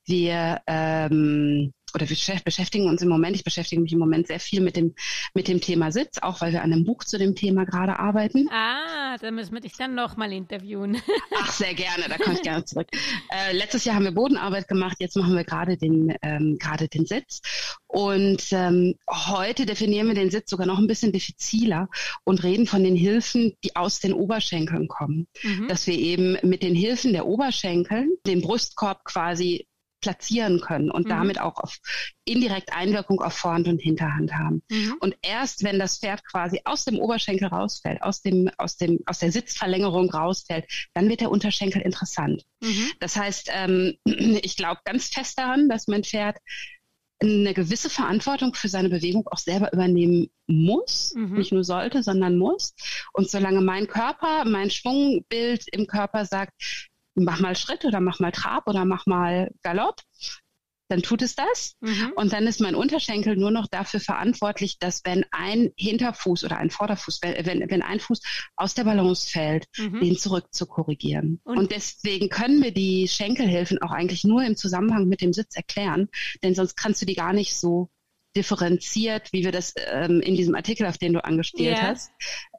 Wir 0.06 0.62
ähm, 0.68 1.74
oder 1.94 2.10
wir 2.10 2.18
beschäftigen 2.44 2.88
uns 2.88 3.02
im 3.02 3.10
Moment, 3.10 3.36
ich 3.36 3.44
beschäftige 3.44 3.82
mich 3.82 3.94
im 3.94 4.00
Moment 4.00 4.28
sehr 4.28 4.40
viel 4.40 4.62
mit 4.62 4.76
dem, 4.76 4.96
mit 5.34 5.48
dem 5.48 5.62
Thema 5.62 5.92
Sitz, 5.92 6.18
auch 6.22 6.42
weil 6.42 6.52
wir 6.52 6.64
an 6.64 6.74
einem 6.74 6.84
Buch 6.84 7.04
zu 7.04 7.18
dem 7.18 7.36
Thema 7.36 7.66
gerade 7.66 8.00
arbeiten. 8.00 8.48
Ah, 8.52 9.18
da 9.18 9.32
müssen 9.32 9.54
wir 9.54 9.62
dich 9.62 9.74
dann 9.78 9.96
nochmal 9.96 10.32
interviewen. 10.32 11.02
Ach, 11.36 11.52
sehr 11.52 11.74
gerne, 11.74 12.06
da 12.10 12.18
komme 12.18 12.36
ich 12.36 12.42
gerne 12.42 12.66
zurück. 12.66 12.88
Äh, 13.30 13.54
letztes 13.54 13.86
Jahr 13.86 13.96
haben 13.96 14.04
wir 14.04 14.12
Bodenarbeit 14.12 14.68
gemacht, 14.68 14.98
jetzt 15.00 15.16
machen 15.16 15.36
wir 15.36 15.44
gerade 15.44 15.78
den, 15.78 16.16
ähm, 16.22 16.58
gerade 16.60 16.88
den 16.88 17.06
Sitz. 17.06 17.42
Und 17.88 18.48
ähm, 18.52 18.96
heute 19.10 19.66
definieren 19.66 20.08
wir 20.08 20.16
den 20.16 20.32
Sitz 20.32 20.50
sogar 20.50 20.68
noch 20.68 20.78
ein 20.78 20.88
bisschen 20.88 21.12
diffiziler 21.12 21.90
und 22.24 22.44
reden 22.44 22.68
von 22.68 22.84
den 22.84 22.96
Hilfen, 22.96 23.54
die 23.64 23.76
aus 23.76 24.00
den 24.00 24.14
Oberschenkeln 24.14 24.88
kommen. 24.88 25.28
Mhm. 25.42 25.68
Dass 25.68 25.88
wir 25.88 25.98
eben 25.98 26.38
mit 26.44 26.64
den 26.64 26.76
Hilfen 26.76 27.14
der 27.14 27.28
Oberschenkel 27.28 28.08
den 28.26 28.42
Brustkorb 28.42 29.04
quasi 29.06 29.68
platzieren 30.04 30.60
können 30.60 30.92
und 30.92 31.06
mhm. 31.06 31.10
damit 31.10 31.40
auch 31.40 31.56
auf 31.56 31.78
indirekt 32.26 32.74
Einwirkung 32.74 33.22
auf 33.22 33.34
Vorhand 33.34 33.68
und 33.68 33.82
Hinterhand 33.82 34.34
haben. 34.34 34.62
Mhm. 34.70 34.96
Und 35.00 35.16
erst 35.22 35.64
wenn 35.64 35.80
das 35.80 35.98
Pferd 35.98 36.24
quasi 36.26 36.62
aus 36.66 36.84
dem 36.84 37.00
Oberschenkel 37.00 37.48
rausfällt, 37.48 38.04
aus 38.04 38.22
dem, 38.22 38.52
aus 38.58 38.76
dem, 38.76 39.00
aus 39.06 39.20
der 39.20 39.32
Sitzverlängerung 39.32 40.12
rausfällt, 40.12 40.66
dann 40.94 41.10
wird 41.10 41.22
der 41.22 41.32
Unterschenkel 41.32 41.82
interessant. 41.82 42.44
Mhm. 42.62 42.92
Das 43.00 43.16
heißt, 43.16 43.50
ähm, 43.52 43.96
ich 44.06 44.58
glaube 44.58 44.82
ganz 44.84 45.08
fest 45.08 45.40
daran, 45.40 45.70
dass 45.70 45.88
mein 45.88 46.04
Pferd 46.04 46.38
eine 47.22 47.54
gewisse 47.54 47.90
Verantwortung 47.90 48.54
für 48.54 48.68
seine 48.68 48.90
Bewegung 48.90 49.26
auch 49.28 49.38
selber 49.38 49.72
übernehmen 49.72 50.30
muss, 50.46 51.14
mhm. 51.16 51.38
nicht 51.38 51.54
nur 51.54 51.64
sollte, 51.64 52.04
sondern 52.04 52.38
muss. 52.38 52.76
Und 53.14 53.30
solange 53.30 53.62
mein 53.62 53.88
Körper, 53.88 54.44
mein 54.46 54.70
Schwungbild 54.70 55.66
im 55.72 55.88
Körper 55.88 56.26
sagt, 56.26 56.92
mach 57.16 57.40
mal 57.40 57.56
Schritt 57.56 57.86
oder 57.86 58.00
mach 58.00 58.20
mal 58.20 58.32
Trab 58.32 58.68
oder 58.68 58.86
mach 58.86 59.06
mal 59.06 59.52
Galopp, 59.62 60.02
dann 60.90 61.02
tut 61.02 61.22
es 61.22 61.36
das. 61.36 61.76
Mhm. 61.82 62.14
Und 62.16 62.34
dann 62.34 62.46
ist 62.46 62.60
mein 62.60 62.76
Unterschenkel 62.76 63.36
nur 63.36 63.52
noch 63.52 63.68
dafür 63.68 64.00
verantwortlich, 64.00 64.78
dass 64.80 65.02
wenn 65.04 65.26
ein 65.32 65.72
Hinterfuß 65.78 66.44
oder 66.44 66.58
ein 66.58 66.70
Vorderfuß, 66.70 67.20
wenn, 67.22 67.70
wenn 67.70 67.82
ein 67.82 68.00
Fuß 68.00 68.22
aus 68.56 68.74
der 68.74 68.84
Balance 68.84 69.30
fällt, 69.30 69.66
mhm. 69.78 70.02
den 70.02 70.18
zurück 70.18 70.46
zu 70.52 70.66
korrigieren. 70.66 71.40
Und, 71.44 71.58
und 71.58 71.72
deswegen 71.72 72.30
können 72.30 72.62
wir 72.62 72.72
die 72.72 73.08
Schenkelhilfen 73.08 73.82
auch 73.82 73.92
eigentlich 73.92 74.24
nur 74.24 74.44
im 74.44 74.56
Zusammenhang 74.56 75.08
mit 75.08 75.22
dem 75.22 75.34
Sitz 75.34 75.56
erklären, 75.56 76.10
denn 76.44 76.54
sonst 76.54 76.76
kannst 76.76 77.02
du 77.02 77.06
die 77.06 77.16
gar 77.16 77.34
nicht 77.34 77.56
so 77.56 77.90
differenziert, 78.36 79.32
wie 79.32 79.44
wir 79.44 79.52
das 79.52 79.74
ähm, 79.78 80.20
in 80.22 80.36
diesem 80.36 80.56
Artikel, 80.56 80.88
auf 80.88 80.98
den 80.98 81.14
du 81.14 81.24
angespielt 81.24 81.78
yeah. 81.78 81.90
hast, 81.90 82.12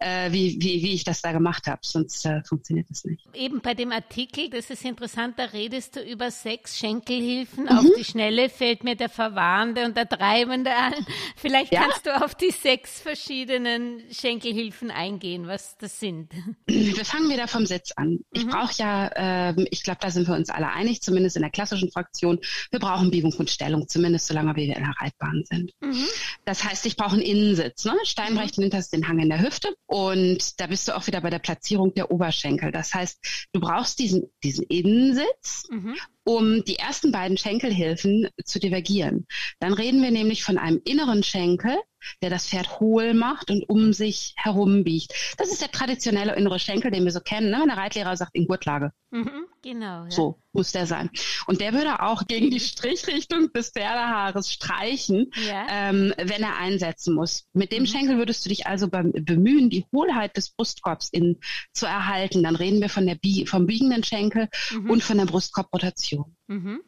äh, 0.05 0.33
wie, 0.33 0.57
wie, 0.61 0.83
wie 0.83 0.93
ich 0.93 1.05
das 1.05 1.23
da 1.23 1.33
gemacht 1.33 1.67
habe. 1.67 1.81
Sonst 1.83 2.27
äh, 2.27 2.43
funktioniert 2.45 2.91
das 2.91 3.05
nicht. 3.05 3.27
Eben 3.33 3.61
bei 3.61 3.75
dem 3.75 3.91
Artikel, 3.91 4.51
das 4.51 4.69
ist 4.69 4.85
interessant, 4.85 5.39
da 5.39 5.45
redest 5.45 5.97
du 5.97 6.01
über 6.01 6.31
sechs 6.31 6.79
Schenkelhilfen. 6.79 7.65
Mhm. 7.65 7.71
Auf 7.71 7.87
die 7.97 8.05
Schnelle 8.05 8.51
fällt 8.51 8.85
mir 8.85 8.97
der 8.97 9.09
Verwahrende 9.09 9.85
und 9.87 9.97
der 9.97 10.09
Treibende 10.09 10.75
an. 10.75 10.95
Vielleicht 11.37 11.73
ja. 11.73 11.83
kannst 11.83 12.07
du 12.07 12.23
auf 12.23 12.35
die 12.35 12.51
sechs 12.51 13.01
verschiedenen 13.01 14.03
Schenkelhilfen 14.11 14.91
eingehen, 14.91 15.47
was 15.47 15.79
das 15.79 15.99
sind. 15.99 16.31
Wir 16.67 17.05
fangen 17.05 17.31
wieder 17.31 17.49
vom 17.49 17.65
Sitz 17.65 17.93
an. 17.97 18.21
Ich 18.33 18.45
mhm. 18.45 18.51
brauche 18.51 18.75
ja, 18.77 19.51
äh, 19.51 19.65
ich 19.71 19.83
glaube, 19.83 20.01
da 20.03 20.11
sind 20.11 20.29
wir 20.29 20.35
uns 20.35 20.51
alle 20.51 20.71
einig, 20.71 21.01
zumindest 21.01 21.37
in 21.37 21.43
der 21.43 21.51
klassischen 21.51 21.91
Fraktion, 21.91 22.41
wir 22.71 22.81
brauchen 22.81 23.11
Biegung 23.11 23.33
und 23.33 23.51
Stellung, 23.51 23.89
zumindest 23.89 24.27
solange 24.27 24.55
wir 24.55 24.65
in 24.65 24.75
der 24.75 24.95
Reitbahn 25.01 25.45
sind. 25.49 25.73
Mhm. 25.81 26.07
Das 26.45 26.63
heißt, 26.63 26.85
ich 26.85 26.97
brauche 26.97 27.13
einen 27.13 27.23
Innensitz. 27.23 27.85
Ne? 27.85 27.95
Steinbrechen 28.05 28.59
mhm. 28.59 28.63
hinterst 28.65 28.93
den 28.93 29.09
Hang 29.09 29.19
in 29.19 29.31
der 29.31 29.41
Hüfte 29.41 29.75
und 29.95 30.59
da 30.59 30.67
bist 30.67 30.89
du 30.89 30.97
auch 30.97 31.07
wieder 31.07 31.21
bei 31.21 31.31
der 31.31 31.39
Platzierung 31.39 31.95
der 31.95 32.11
Oberschenkel. 32.11 32.73
Das 32.73 32.93
heißt, 32.93 33.49
du 33.53 33.61
brauchst 33.61 34.01
diesen, 34.01 34.29
diesen 34.43 34.65
Innensitz 34.65 35.69
mhm 35.71 35.95
um 36.25 36.65
die 36.65 36.77
ersten 36.77 37.13
beiden 37.13 37.37
Schenkelhilfen 37.37 38.29
zu 38.45 38.59
divergieren. 38.59 39.27
Dann 39.61 39.73
reden 39.73 40.03
wir 40.03 40.11
nämlich 40.11 40.43
von 40.43 40.59
einem 40.59 40.81
inneren 40.85 41.23
Schenkel, 41.23 41.77
der 42.23 42.31
das 42.31 42.49
Pferd 42.49 42.81
hohl 42.81 43.15
macht 43.15 43.51
und 43.51 43.69
um 43.69 43.93
sich 43.93 44.35
herum 44.37 44.85
biegt. 44.85 45.13
Das 45.39 45.51
ist 45.51 45.63
der 45.63 45.71
traditionelle 45.71 46.35
innere 46.37 46.59
Schenkel, 46.59 46.91
den 46.91 47.05
wir 47.05 47.13
so 47.13 47.21
kennen. 47.21 47.51
Ne? 47.51 47.59
Wenn 47.61 47.69
der 47.69 47.79
Reitlehrer 47.79 48.17
sagt, 48.17 48.35
in 48.35 48.47
Gurtlage. 48.47 48.93
Mhm, 49.11 49.47
genau. 49.63 50.05
Ja. 50.05 50.11
So 50.11 50.39
muss 50.53 50.73
der 50.73 50.87
sein. 50.87 51.11
Und 51.47 51.61
der 51.61 51.73
würde 51.73 52.01
auch 52.03 52.27
gegen 52.27 52.51
die 52.51 52.61
Strichrichtung 52.61 53.53
des 53.53 53.71
Pferdehaares 53.71 54.53
streichen, 54.53 55.31
ja. 55.47 55.67
ähm, 55.69 56.13
wenn 56.17 56.43
er 56.43 56.59
einsetzen 56.59 57.15
muss. 57.15 57.47
Mit 57.53 57.73
dem 57.73 57.83
mhm. 57.83 57.87
Schenkel 57.87 58.19
würdest 58.19 58.45
du 58.45 58.49
dich 58.49 58.67
also 58.67 58.89
bemühen, 58.89 59.71
die 59.71 59.85
Hohlheit 59.93 60.37
des 60.37 60.51
Brustkorbs 60.51 61.09
in, 61.11 61.39
zu 61.73 61.87
erhalten. 61.87 62.43
Dann 62.43 62.57
reden 62.57 62.81
wir 62.81 62.89
von 62.89 63.07
der 63.07 63.19
vom 63.47 63.67
biegenden 63.67 64.05
Schenkel 64.05 64.49
mhm. 64.73 64.91
und 64.91 65.03
von 65.03 65.19
der 65.19 65.27
Brustkorbrotation. 65.27 66.14
Mhm. 66.47 66.83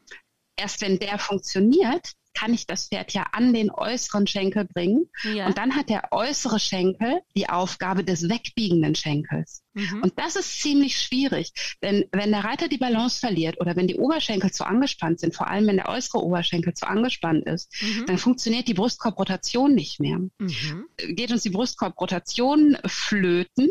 Erst 0.57 0.81
wenn 0.81 0.99
der 0.99 1.19
funktioniert, 1.19 2.15
kann 2.37 2.53
ich 2.53 2.67
das 2.67 2.89
Pferd 2.89 3.13
ja 3.15 3.25
an 3.33 3.53
den 3.53 3.71
äußeren 3.71 4.27
Schenkel 4.27 4.67
bringen. 4.67 5.09
Ja. 5.25 5.47
Und 5.47 5.59
dann 5.59 5.75
hat 5.75 5.89
der 5.89 6.13
äußere 6.13 6.61
Schenkel 6.61 7.21
die 7.35 7.49
Aufgabe 7.49 8.05
des 8.05 8.29
wegbiegenden 8.29 8.95
Schenkels. 8.95 9.63
Mhm. 9.73 10.03
Und 10.03 10.19
das 10.19 10.37
ist 10.37 10.61
ziemlich 10.61 11.01
schwierig, 11.01 11.53
denn 11.83 12.05
wenn 12.13 12.31
der 12.31 12.45
Reiter 12.45 12.69
die 12.69 12.79
Balance 12.79 13.19
verliert 13.19 13.61
oder 13.61 13.75
wenn 13.77 13.89
die 13.89 13.97
Oberschenkel 13.97 14.53
zu 14.53 14.67
angespannt 14.67 15.21
sind, 15.21 15.35
vor 15.35 15.49
allem 15.49 15.67
wenn 15.67 15.77
der 15.77 15.89
äußere 15.89 16.23
Oberschenkel 16.23 16.75
zu 16.75 16.87
angespannt 16.87 17.47
ist, 17.47 17.73
mhm. 17.81 18.07
dann 18.07 18.19
funktioniert 18.19 18.69
die 18.69 18.75
Brustkorbrotation 18.75 19.75
nicht 19.75 19.99
mehr. 19.99 20.19
Mhm. 20.19 20.87
Geht 21.15 21.33
uns 21.33 21.43
die 21.43 21.51
Brustkorbrotation 21.51 22.77
flöten, 22.87 23.71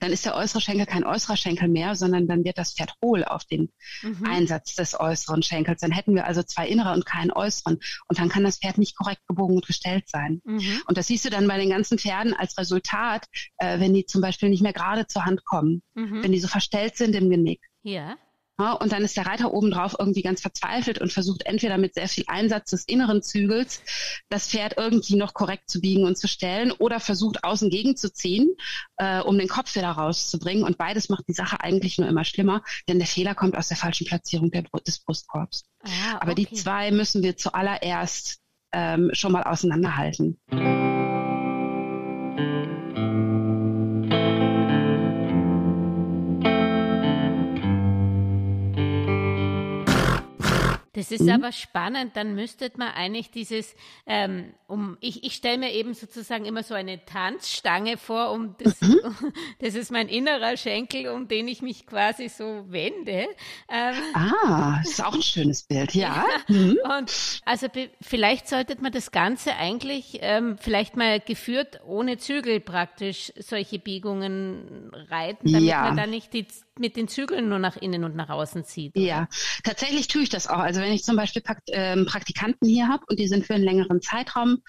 dann 0.00 0.12
ist 0.12 0.24
der 0.24 0.34
äußere 0.34 0.60
Schenkel 0.60 0.86
kein 0.86 1.04
äußerer 1.04 1.36
Schenkel 1.36 1.68
mehr, 1.68 1.94
sondern 1.94 2.26
dann 2.26 2.44
wird 2.44 2.58
das 2.58 2.74
Pferd 2.74 2.94
hohl 3.02 3.24
auf 3.24 3.44
den 3.44 3.70
mhm. 4.02 4.24
Einsatz 4.24 4.74
des 4.74 4.98
äußeren 4.98 5.42
Schenkels. 5.42 5.80
Dann 5.80 5.92
hätten 5.92 6.14
wir 6.14 6.26
also 6.26 6.42
zwei 6.42 6.68
innere 6.68 6.92
und 6.92 7.06
keinen 7.06 7.32
äußeren. 7.32 7.78
Und 8.08 8.18
dann 8.18 8.28
kann 8.28 8.44
das 8.44 8.58
Pferd 8.58 8.78
nicht 8.78 8.96
korrekt 8.96 9.22
gebogen 9.26 9.56
und 9.56 9.66
gestellt 9.66 10.08
sein. 10.08 10.40
Mhm. 10.44 10.82
Und 10.86 10.98
das 10.98 11.06
siehst 11.06 11.24
du 11.24 11.30
dann 11.30 11.48
bei 11.48 11.58
den 11.58 11.70
ganzen 11.70 11.98
Pferden 11.98 12.34
als 12.34 12.56
Resultat, 12.58 13.26
äh, 13.58 13.80
wenn 13.80 13.94
die 13.94 14.06
zum 14.06 14.20
Beispiel 14.20 14.48
nicht 14.48 14.62
mehr 14.62 14.72
gerade 14.72 15.06
zur 15.06 15.24
Hand 15.24 15.44
kommen, 15.44 15.82
mhm. 15.94 16.22
wenn 16.22 16.32
die 16.32 16.40
so 16.40 16.48
verstellt 16.48 16.96
sind 16.96 17.14
im 17.14 17.30
Genick. 17.30 17.60
Ja. 17.82 18.16
Ja, 18.58 18.72
und 18.72 18.92
dann 18.92 19.02
ist 19.02 19.16
der 19.16 19.26
Reiter 19.26 19.52
obendrauf 19.52 19.96
irgendwie 19.98 20.22
ganz 20.22 20.42
verzweifelt 20.42 20.98
und 20.98 21.12
versucht 21.12 21.46
entweder 21.46 21.78
mit 21.78 21.94
sehr 21.94 22.08
viel 22.08 22.24
Einsatz 22.26 22.70
des 22.70 22.84
inneren 22.84 23.22
Zügels 23.22 23.82
das 24.28 24.48
Pferd 24.48 24.74
irgendwie 24.76 25.16
noch 25.16 25.32
korrekt 25.32 25.70
zu 25.70 25.80
biegen 25.80 26.04
und 26.04 26.18
zu 26.18 26.28
stellen 26.28 26.70
oder 26.70 27.00
versucht 27.00 27.44
außen 27.44 27.70
gegenzuziehen, 27.70 28.54
äh, 28.98 29.20
um 29.20 29.38
den 29.38 29.48
Kopf 29.48 29.74
wieder 29.74 29.90
rauszubringen. 29.90 30.64
Und 30.64 30.76
beides 30.76 31.08
macht 31.08 31.26
die 31.28 31.32
Sache 31.32 31.60
eigentlich 31.60 31.98
nur 31.98 32.08
immer 32.08 32.24
schlimmer, 32.24 32.62
denn 32.88 32.98
der 32.98 33.08
Fehler 33.08 33.34
kommt 33.34 33.56
aus 33.56 33.68
der 33.68 33.78
falschen 33.78 34.06
Platzierung 34.06 34.50
der, 34.50 34.64
des 34.86 35.00
Brustkorbs. 35.00 35.64
Ah, 35.82 35.88
okay. 35.88 36.18
Aber 36.20 36.34
die 36.34 36.50
zwei 36.50 36.90
müssen 36.90 37.22
wir 37.22 37.36
zuallererst 37.36 38.38
ähm, 38.72 39.10
schon 39.12 39.32
mal 39.32 39.44
auseinanderhalten. 39.44 40.38
Das 51.02 51.10
ist 51.10 51.22
mhm. 51.22 51.30
aber 51.30 51.50
spannend, 51.50 52.16
dann 52.16 52.36
müsste 52.36 52.70
man 52.76 52.90
eigentlich 52.90 53.32
dieses, 53.32 53.74
ähm, 54.06 54.54
um, 54.68 54.96
ich, 55.00 55.24
ich 55.24 55.34
stelle 55.34 55.58
mir 55.58 55.72
eben 55.72 55.94
sozusagen 55.94 56.44
immer 56.44 56.62
so 56.62 56.74
eine 56.74 57.04
Tanzstange 57.04 57.96
vor, 57.96 58.30
um 58.30 58.54
das, 58.58 58.80
mhm. 58.80 59.00
das 59.58 59.74
ist 59.74 59.90
mein 59.90 60.08
innerer 60.08 60.56
Schenkel, 60.56 61.08
um 61.08 61.26
den 61.26 61.48
ich 61.48 61.60
mich 61.60 61.88
quasi 61.88 62.28
so 62.28 62.66
wende. 62.68 63.26
Ähm, 63.68 63.94
ah, 64.14 64.78
das 64.80 64.90
ist 64.92 65.04
auch 65.04 65.12
ein 65.12 65.22
schönes 65.22 65.64
Bild, 65.64 65.92
ja. 65.92 66.24
ja 66.48 66.54
mhm. 66.54 66.78
Und 66.96 67.12
also 67.44 67.66
vielleicht 68.00 68.46
sollte 68.46 68.80
man 68.80 68.92
das 68.92 69.10
Ganze 69.10 69.56
eigentlich 69.56 70.18
ähm, 70.20 70.56
vielleicht 70.56 70.96
mal 70.96 71.18
geführt 71.18 71.80
ohne 71.84 72.18
Zügel 72.18 72.60
praktisch 72.60 73.32
solche 73.40 73.80
Biegungen 73.80 74.92
reiten, 75.08 75.50
damit 75.50 75.68
ja. 75.68 75.82
man 75.82 75.96
da 75.96 76.06
nicht 76.06 76.32
die 76.32 76.46
mit 76.78 76.96
den 76.96 77.08
Zügeln 77.08 77.48
nur 77.48 77.58
nach 77.58 77.76
innen 77.76 78.04
und 78.04 78.16
nach 78.16 78.30
außen 78.30 78.64
zieht. 78.64 78.96
Oder? 78.96 79.04
Ja, 79.04 79.28
tatsächlich 79.62 80.08
tue 80.08 80.22
ich 80.22 80.28
das 80.28 80.48
auch. 80.48 80.58
Also 80.58 80.80
wenn 80.80 80.91
ich 80.92 81.04
zum 81.04 81.16
Beispiel 81.16 81.42
ähm, 81.68 82.06
Praktikanten 82.06 82.68
hier 82.68 82.88
habe 82.88 83.04
und 83.08 83.18
die 83.18 83.28
sind 83.28 83.46
für 83.46 83.54
einen 83.54 83.64
längeren 83.64 84.00
Zeitraum 84.00 84.62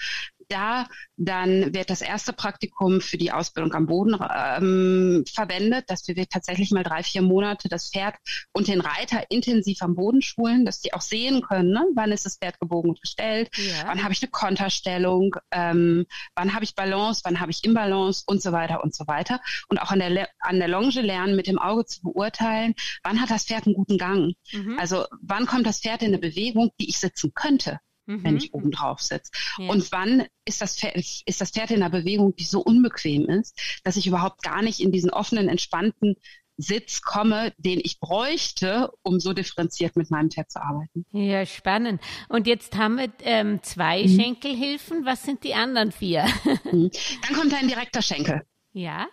da, 0.49 0.87
dann 1.17 1.73
wird 1.73 1.89
das 1.89 2.01
erste 2.01 2.33
Praktikum 2.33 3.01
für 3.01 3.17
die 3.17 3.31
Ausbildung 3.31 3.73
am 3.73 3.85
Boden 3.85 4.15
ähm, 4.15 5.23
verwendet, 5.31 5.85
dass 5.89 6.07
wir 6.07 6.15
tatsächlich 6.27 6.71
mal 6.71 6.83
drei, 6.83 7.03
vier 7.03 7.21
Monate 7.21 7.69
das 7.69 7.89
Pferd 7.89 8.15
und 8.51 8.67
den 8.67 8.81
Reiter 8.81 9.23
intensiv 9.29 9.81
am 9.81 9.95
Boden 9.95 10.21
schulen, 10.21 10.65
dass 10.65 10.79
die 10.79 10.93
auch 10.93 11.01
sehen 11.01 11.41
können, 11.41 11.71
ne? 11.71 11.85
wann 11.95 12.11
ist 12.11 12.25
das 12.25 12.37
Pferd 12.37 12.59
gebogen 12.59 12.91
und 12.91 13.01
gestellt, 13.01 13.49
ja. 13.55 13.87
wann 13.87 14.03
habe 14.03 14.13
ich 14.13 14.21
eine 14.21 14.31
Konterstellung, 14.31 15.35
ähm, 15.51 16.05
wann 16.35 16.53
habe 16.53 16.63
ich 16.63 16.75
Balance, 16.75 17.21
wann 17.23 17.39
habe 17.39 17.51
ich 17.51 17.63
Imbalance 17.63 18.23
und 18.25 18.41
so 18.41 18.51
weiter 18.51 18.83
und 18.83 18.95
so 18.95 19.07
weiter. 19.07 19.39
Und 19.69 19.81
auch 19.81 19.91
an 19.91 19.99
der, 19.99 20.29
an 20.39 20.59
der 20.59 20.67
Longe 20.67 21.01
lernen, 21.01 21.35
mit 21.35 21.47
dem 21.47 21.59
Auge 21.59 21.85
zu 21.85 22.01
beurteilen, 22.01 22.73
wann 23.03 23.21
hat 23.21 23.29
das 23.29 23.45
Pferd 23.45 23.65
einen 23.65 23.75
guten 23.75 23.97
Gang. 23.97 24.33
Mhm. 24.51 24.77
Also 24.79 25.05
wann 25.21 25.45
kommt 25.45 25.65
das 25.65 25.79
Pferd 25.79 26.01
in 26.01 26.09
eine 26.09 26.19
Bewegung, 26.19 26.71
die 26.79 26.89
ich 26.89 26.99
sitzen 26.99 27.33
könnte 27.33 27.79
mhm. 28.05 28.23
wenn 28.23 28.37
ich 28.37 28.53
oben 28.53 28.71
drauf 28.71 29.01
sitze. 29.01 29.31
Ja. 29.57 29.69
Und 29.69 29.91
wann 29.91 30.25
ist 30.45 30.61
das, 30.61 30.77
Pferd, 30.77 30.95
ist 30.95 31.41
das 31.41 31.51
Pferd 31.51 31.71
in 31.71 31.81
einer 31.81 31.89
Bewegung, 31.89 32.35
die 32.35 32.43
so 32.43 32.61
unbequem 32.61 33.27
ist, 33.29 33.59
dass 33.83 33.97
ich 33.97 34.07
überhaupt 34.07 34.41
gar 34.43 34.61
nicht 34.61 34.79
in 34.79 34.91
diesen 34.91 35.09
offenen, 35.09 35.49
entspannten 35.49 36.15
Sitz 36.57 37.01
komme, 37.01 37.53
den 37.57 37.79
ich 37.83 37.99
bräuchte, 37.99 38.91
um 39.01 39.19
so 39.19 39.33
differenziert 39.33 39.95
mit 39.95 40.11
meinem 40.11 40.29
Pferd 40.29 40.51
zu 40.51 40.61
arbeiten. 40.61 41.05
Ja, 41.11 41.45
spannend. 41.45 42.01
Und 42.29 42.45
jetzt 42.45 42.77
haben 42.77 42.97
wir 42.97 43.11
ähm, 43.21 43.63
zwei 43.63 44.03
mhm. 44.03 44.19
Schenkelhilfen. 44.19 45.05
Was 45.05 45.23
sind 45.23 45.43
die 45.43 45.53
anderen 45.53 45.91
vier? 45.91 46.25
Mhm. 46.71 46.91
Dann 47.27 47.35
kommt 47.35 47.53
ein 47.53 47.67
direkter 47.67 48.01
Schenkel. 48.01 48.41
Ja. 48.71 49.07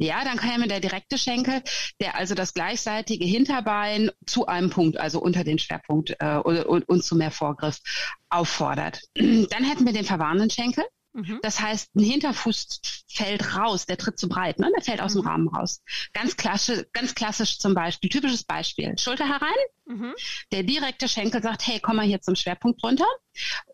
Ja, 0.00 0.22
dann 0.24 0.38
käme 0.38 0.68
der 0.68 0.78
direkte 0.78 1.18
Schenkel, 1.18 1.60
der 2.00 2.14
also 2.14 2.36
das 2.36 2.54
gleichseitige 2.54 3.24
Hinterbein 3.24 4.10
zu 4.26 4.46
einem 4.46 4.70
Punkt, 4.70 4.96
also 4.96 5.20
unter 5.20 5.42
den 5.42 5.58
Schwerpunkt 5.58 6.14
äh, 6.20 6.36
und, 6.36 6.64
und, 6.66 6.88
und 6.88 7.04
zu 7.04 7.16
mehr 7.16 7.32
Vorgriff 7.32 7.80
auffordert. 8.28 9.02
Dann 9.16 9.64
hätten 9.64 9.86
wir 9.86 9.92
den 9.92 10.04
verwarnenden 10.04 10.50
Schenkel. 10.50 10.84
Mhm. 11.18 11.40
Das 11.42 11.60
heißt, 11.60 11.96
ein 11.96 12.04
Hinterfuß 12.04 12.80
fällt 13.08 13.56
raus, 13.56 13.86
der 13.86 13.98
tritt 13.98 14.18
zu 14.18 14.28
breit, 14.28 14.60
ne? 14.60 14.70
der 14.74 14.84
fällt 14.84 15.00
aus 15.00 15.14
mhm. 15.14 15.20
dem 15.20 15.26
Rahmen 15.26 15.48
raus. 15.48 15.82
Ganz 16.12 16.36
klassisch, 16.36 16.84
ganz 16.92 17.14
klassisch 17.14 17.58
zum 17.58 17.74
Beispiel, 17.74 18.08
typisches 18.08 18.44
Beispiel, 18.44 18.96
Schulter 18.98 19.26
herein, 19.26 19.48
mhm. 19.86 20.14
der 20.52 20.62
direkte 20.62 21.08
Schenkel 21.08 21.42
sagt, 21.42 21.66
hey, 21.66 21.80
komm 21.80 21.96
mal 21.96 22.06
hier 22.06 22.20
zum 22.20 22.36
Schwerpunkt 22.36 22.82
runter. 22.84 23.06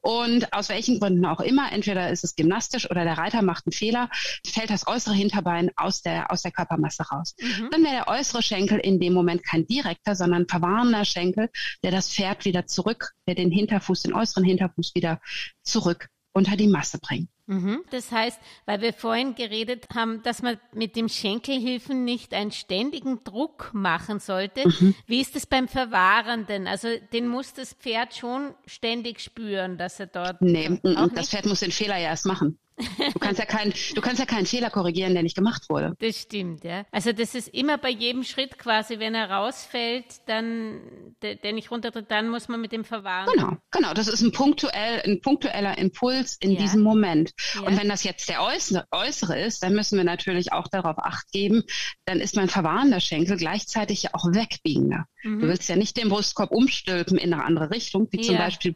Und 0.02 0.52
aus 0.52 0.68
welchen 0.68 1.00
Gründen 1.00 1.24
auch 1.24 1.40
immer, 1.40 1.72
entweder 1.72 2.10
ist 2.10 2.24
es 2.24 2.36
gymnastisch 2.36 2.90
oder 2.90 3.04
der 3.04 3.16
Reiter 3.16 3.42
macht 3.42 3.66
einen 3.66 3.72
Fehler, 3.72 4.10
fällt 4.46 4.70
das 4.70 4.86
äußere 4.86 5.14
Hinterbein 5.14 5.70
aus 5.76 6.02
der, 6.02 6.30
aus 6.30 6.42
der 6.42 6.52
Körpermasse 6.52 7.02
raus. 7.10 7.34
Mhm. 7.40 7.68
Dann 7.70 7.82
wäre 7.82 7.94
der 7.94 8.08
äußere 8.08 8.42
Schenkel 8.42 8.78
in 8.78 9.00
dem 9.00 9.12
Moment 9.12 9.44
kein 9.44 9.66
direkter, 9.66 10.14
sondern 10.14 10.48
verwarnender 10.48 11.04
Schenkel, 11.04 11.50
der 11.82 11.90
das 11.90 12.10
Pferd 12.10 12.44
wieder 12.44 12.66
zurück, 12.66 13.12
der 13.26 13.34
den 13.34 13.50
Hinterfuß, 13.50 14.02
den 14.02 14.14
äußeren 14.14 14.44
Hinterfuß 14.44 14.94
wieder 14.94 15.20
zurück 15.62 16.08
unter 16.34 16.56
die 16.56 16.66
Masse 16.66 16.98
bringen. 16.98 17.28
Mhm. 17.46 17.84
Das 17.90 18.10
heißt, 18.10 18.38
weil 18.66 18.80
wir 18.80 18.92
vorhin 18.92 19.34
geredet 19.34 19.86
haben, 19.94 20.22
dass 20.22 20.42
man 20.42 20.58
mit 20.72 20.96
dem 20.96 21.08
Schenkelhilfen 21.08 22.04
nicht 22.04 22.34
einen 22.34 22.52
ständigen 22.52 23.22
Druck 23.22 23.70
machen 23.72 24.18
sollte. 24.18 24.66
Mhm. 24.66 24.94
Wie 25.06 25.20
ist 25.20 25.36
es 25.36 25.46
beim 25.46 25.68
Verwahrenden? 25.68 26.66
Also 26.66 26.88
den 27.12 27.28
muss 27.28 27.52
das 27.52 27.74
Pferd 27.74 28.14
schon 28.14 28.54
ständig 28.66 29.20
spüren, 29.20 29.78
dass 29.78 30.00
er 30.00 30.06
dort. 30.06 30.40
Nee, 30.42 30.80
das 31.14 31.30
Pferd 31.30 31.46
muss 31.46 31.60
den 31.60 31.72
Fehler 31.72 31.96
ja 31.98 32.08
erst 32.08 32.26
machen. 32.26 32.58
Du 32.76 33.18
kannst 33.20 33.38
ja 33.38 33.46
keinen, 33.46 33.72
du 33.94 34.00
kannst 34.00 34.18
ja 34.18 34.26
keinen 34.26 34.46
Fehler 34.46 34.68
korrigieren, 34.68 35.14
der 35.14 35.22
nicht 35.22 35.36
gemacht 35.36 35.68
wurde. 35.68 35.94
Das 36.00 36.20
stimmt, 36.20 36.64
ja. 36.64 36.84
Also 36.90 37.12
das 37.12 37.34
ist 37.34 37.48
immer 37.48 37.78
bei 37.78 37.90
jedem 37.90 38.24
Schritt 38.24 38.58
quasi, 38.58 38.98
wenn 38.98 39.14
er 39.14 39.30
rausfällt, 39.30 40.06
dann, 40.26 40.80
der, 41.22 41.36
der 41.36 41.52
nicht 41.52 41.70
runtertritt, 41.70 42.10
dann 42.10 42.28
muss 42.28 42.48
man 42.48 42.60
mit 42.60 42.72
dem 42.72 42.84
verwahren. 42.84 43.28
Genau, 43.32 43.56
genau. 43.70 43.94
Das 43.94 44.08
ist 44.08 44.22
ein 44.22 44.32
punktuell, 44.32 45.02
ein 45.04 45.20
punktueller 45.20 45.78
Impuls 45.78 46.36
in 46.40 46.52
ja. 46.52 46.60
diesem 46.60 46.82
Moment. 46.82 47.32
Ja. 47.54 47.62
Und 47.62 47.78
wenn 47.78 47.88
das 47.88 48.02
jetzt 48.02 48.28
der 48.28 48.42
äußere, 48.42 48.86
äußere 48.90 49.40
ist, 49.40 49.62
dann 49.62 49.74
müssen 49.74 49.96
wir 49.96 50.04
natürlich 50.04 50.52
auch 50.52 50.66
darauf 50.66 50.98
Acht 50.98 51.30
geben, 51.30 51.62
dann 52.06 52.20
ist 52.20 52.34
mein 52.34 52.48
verwahrender 52.48 53.00
Schenkel 53.00 53.36
gleichzeitig 53.36 54.02
ja 54.02 54.10
auch 54.14 54.26
wegbiegender. 54.26 55.06
Mhm. 55.22 55.40
Du 55.40 55.48
willst 55.48 55.68
ja 55.68 55.76
nicht 55.76 55.96
den 55.96 56.08
Brustkorb 56.08 56.50
umstülpen 56.50 57.18
in 57.18 57.32
eine 57.32 57.44
andere 57.44 57.70
Richtung, 57.70 58.08
wie 58.10 58.18
ja. 58.18 58.24
zum 58.24 58.36
Beispiel, 58.36 58.74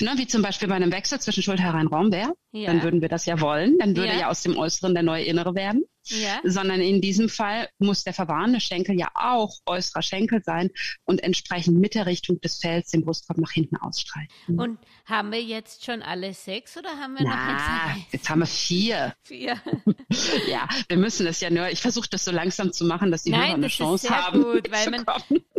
ne, 0.00 0.14
wie 0.16 0.26
zum 0.26 0.40
Beispiel 0.40 0.68
bei 0.68 0.74
einem 0.74 0.92
Wechsel 0.92 1.20
zwischen 1.20 1.42
Schulterherein 1.42 1.88
Raum 1.88 2.10
wäre. 2.10 2.32
Dann 2.52 2.84
würden 2.84 3.00
wir 3.02 3.08
das 3.08 3.26
ja 3.26 3.33
wollen. 3.40 3.78
Dann 3.78 3.96
würde 3.96 4.18
ja 4.18 4.30
aus 4.30 4.42
dem 4.42 4.56
Äußeren 4.56 4.94
der 4.94 5.02
neue 5.02 5.24
Innere 5.24 5.54
werden 5.54 5.84
ja. 6.08 6.40
sondern 6.44 6.80
in 6.80 7.00
diesem 7.00 7.28
Fall 7.28 7.68
muss 7.78 8.04
der 8.04 8.12
verwahrende 8.12 8.60
Schenkel 8.60 8.98
ja 8.98 9.08
auch 9.14 9.58
äußerer 9.66 10.02
Schenkel 10.02 10.42
sein 10.42 10.70
und 11.04 11.22
entsprechend 11.22 11.78
mit 11.78 11.94
der 11.94 12.06
Richtung 12.06 12.40
des 12.40 12.58
Fells 12.58 12.90
den 12.90 13.04
Brustkorb 13.04 13.38
nach 13.38 13.52
hinten 13.52 13.76
ausstreichen. 13.76 14.28
Mhm. 14.46 14.58
Und 14.58 14.78
haben 15.06 15.32
wir 15.32 15.42
jetzt 15.42 15.84
schon 15.84 16.02
alle 16.02 16.34
sechs 16.34 16.76
oder 16.76 16.90
haben 16.90 17.14
wir 17.14 17.24
Na, 17.24 17.30
noch 17.30 17.94
eins? 17.94 18.04
Jetzt 18.10 18.28
haben 18.28 18.40
wir 18.40 18.46
vier. 18.46 19.14
Vier. 19.22 19.60
ja, 20.48 20.68
wir 20.88 20.96
müssen 20.96 21.26
das 21.26 21.40
ja 21.40 21.50
nur, 21.50 21.68
ich 21.68 21.80
versuche 21.80 22.08
das 22.10 22.24
so 22.24 22.30
langsam 22.30 22.72
zu 22.72 22.84
machen, 22.84 23.10
dass 23.10 23.22
die 23.22 23.30
Nein, 23.30 23.42
Hörer 23.42 23.54
eine 23.54 23.68
Chance 23.68 24.10
haben. 24.10 24.42
Gut, 24.42 24.70
weil 24.70 24.90
man, 24.90 25.04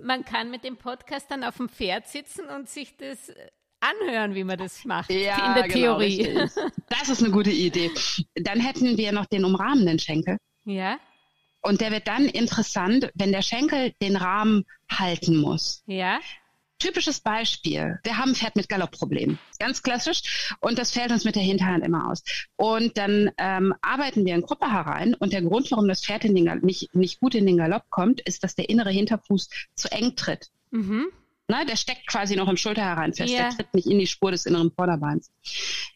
man 0.04 0.26
kann 0.26 0.52
mit 0.52 0.64
dem 0.64 0.78
Podcast 0.78 1.30
dann 1.30 1.44
auf 1.44 1.58
dem 1.58 1.70
Pferd 1.70 2.08
sitzen 2.08 2.46
und 2.48 2.70
sich 2.70 2.96
das 2.98 3.32
anhören, 3.90 4.36
wie 4.36 4.44
man 4.44 4.58
das 4.58 4.86
macht 4.86 5.10
ja, 5.12 5.48
in 5.48 5.54
der 5.56 5.68
genau, 5.68 5.98
Theorie. 5.98 6.22
Richtig. 6.22 6.64
Das 6.90 7.10
ist 7.10 7.22
eine 7.22 7.32
gute 7.32 7.52
Idee. 7.52 7.92
Dann 8.36 8.60
hätten 8.60 8.98
wir 8.98 9.12
noch 9.12 9.26
den 9.26 9.44
umrahmenden 9.44 10.00
Schenkel. 10.00 10.38
Ja. 10.64 10.98
Und 11.62 11.82
der 11.82 11.92
wird 11.92 12.08
dann 12.08 12.26
interessant, 12.26 13.12
wenn 13.16 13.32
der 13.32 13.42
Schenkel 13.42 13.94
den 14.02 14.16
Rahmen 14.16 14.66
halten 14.90 15.38
muss. 15.38 15.84
Ja. 15.88 16.20
Typisches 16.78 17.22
Beispiel. 17.22 18.00
Wir 18.04 18.18
haben 18.18 18.32
ein 18.32 18.36
Pferd 18.36 18.56
mit 18.56 18.70
Galoppproblemen. 18.70 19.40
Ganz 19.60 19.82
klassisch. 19.82 20.56
Und 20.60 20.78
das 20.78 20.92
fällt 20.92 21.12
uns 21.12 21.24
mit 21.24 21.36
der 21.36 21.44
Hinterhand 21.44 21.84
immer 21.84 22.12
aus. 22.12 22.24
Und 22.58 22.98
dann 22.98 23.32
ähm, 23.38 23.74
arbeiten 23.82 24.26
wir 24.26 24.36
in 24.36 24.42
Gruppe 24.42 24.72
herein. 24.72 25.16
Und 25.16 25.34
der 25.34 25.42
Grund, 25.42 25.72
warum 25.72 25.88
das 25.88 26.06
Pferd 26.06 26.26
nicht, 26.26 26.94
nicht 26.94 27.20
gut 27.20 27.34
in 27.34 27.46
den 27.46 27.58
Galopp 27.58 27.90
kommt, 27.90 28.22
ist, 28.22 28.44
dass 28.44 28.56
der 28.56 28.70
innere 28.70 28.92
Hinterfuß 28.92 29.50
zu 29.74 29.92
eng 29.92 30.16
tritt. 30.16 30.50
Mhm. 30.72 31.08
Na, 31.48 31.64
der 31.64 31.76
steckt 31.76 32.08
quasi 32.08 32.36
noch 32.36 32.50
im 32.50 32.58
Schulter 32.58 32.84
herein 32.84 33.14
fest. 33.14 33.32
Ja. 33.32 33.50
Der 33.50 33.50
tritt 33.52 33.74
nicht 33.74 33.88
in 33.88 34.00
die 34.00 34.08
Spur 34.08 34.32
des 34.32 34.46
inneren 34.46 34.72
Vorderbeins. 34.72 35.32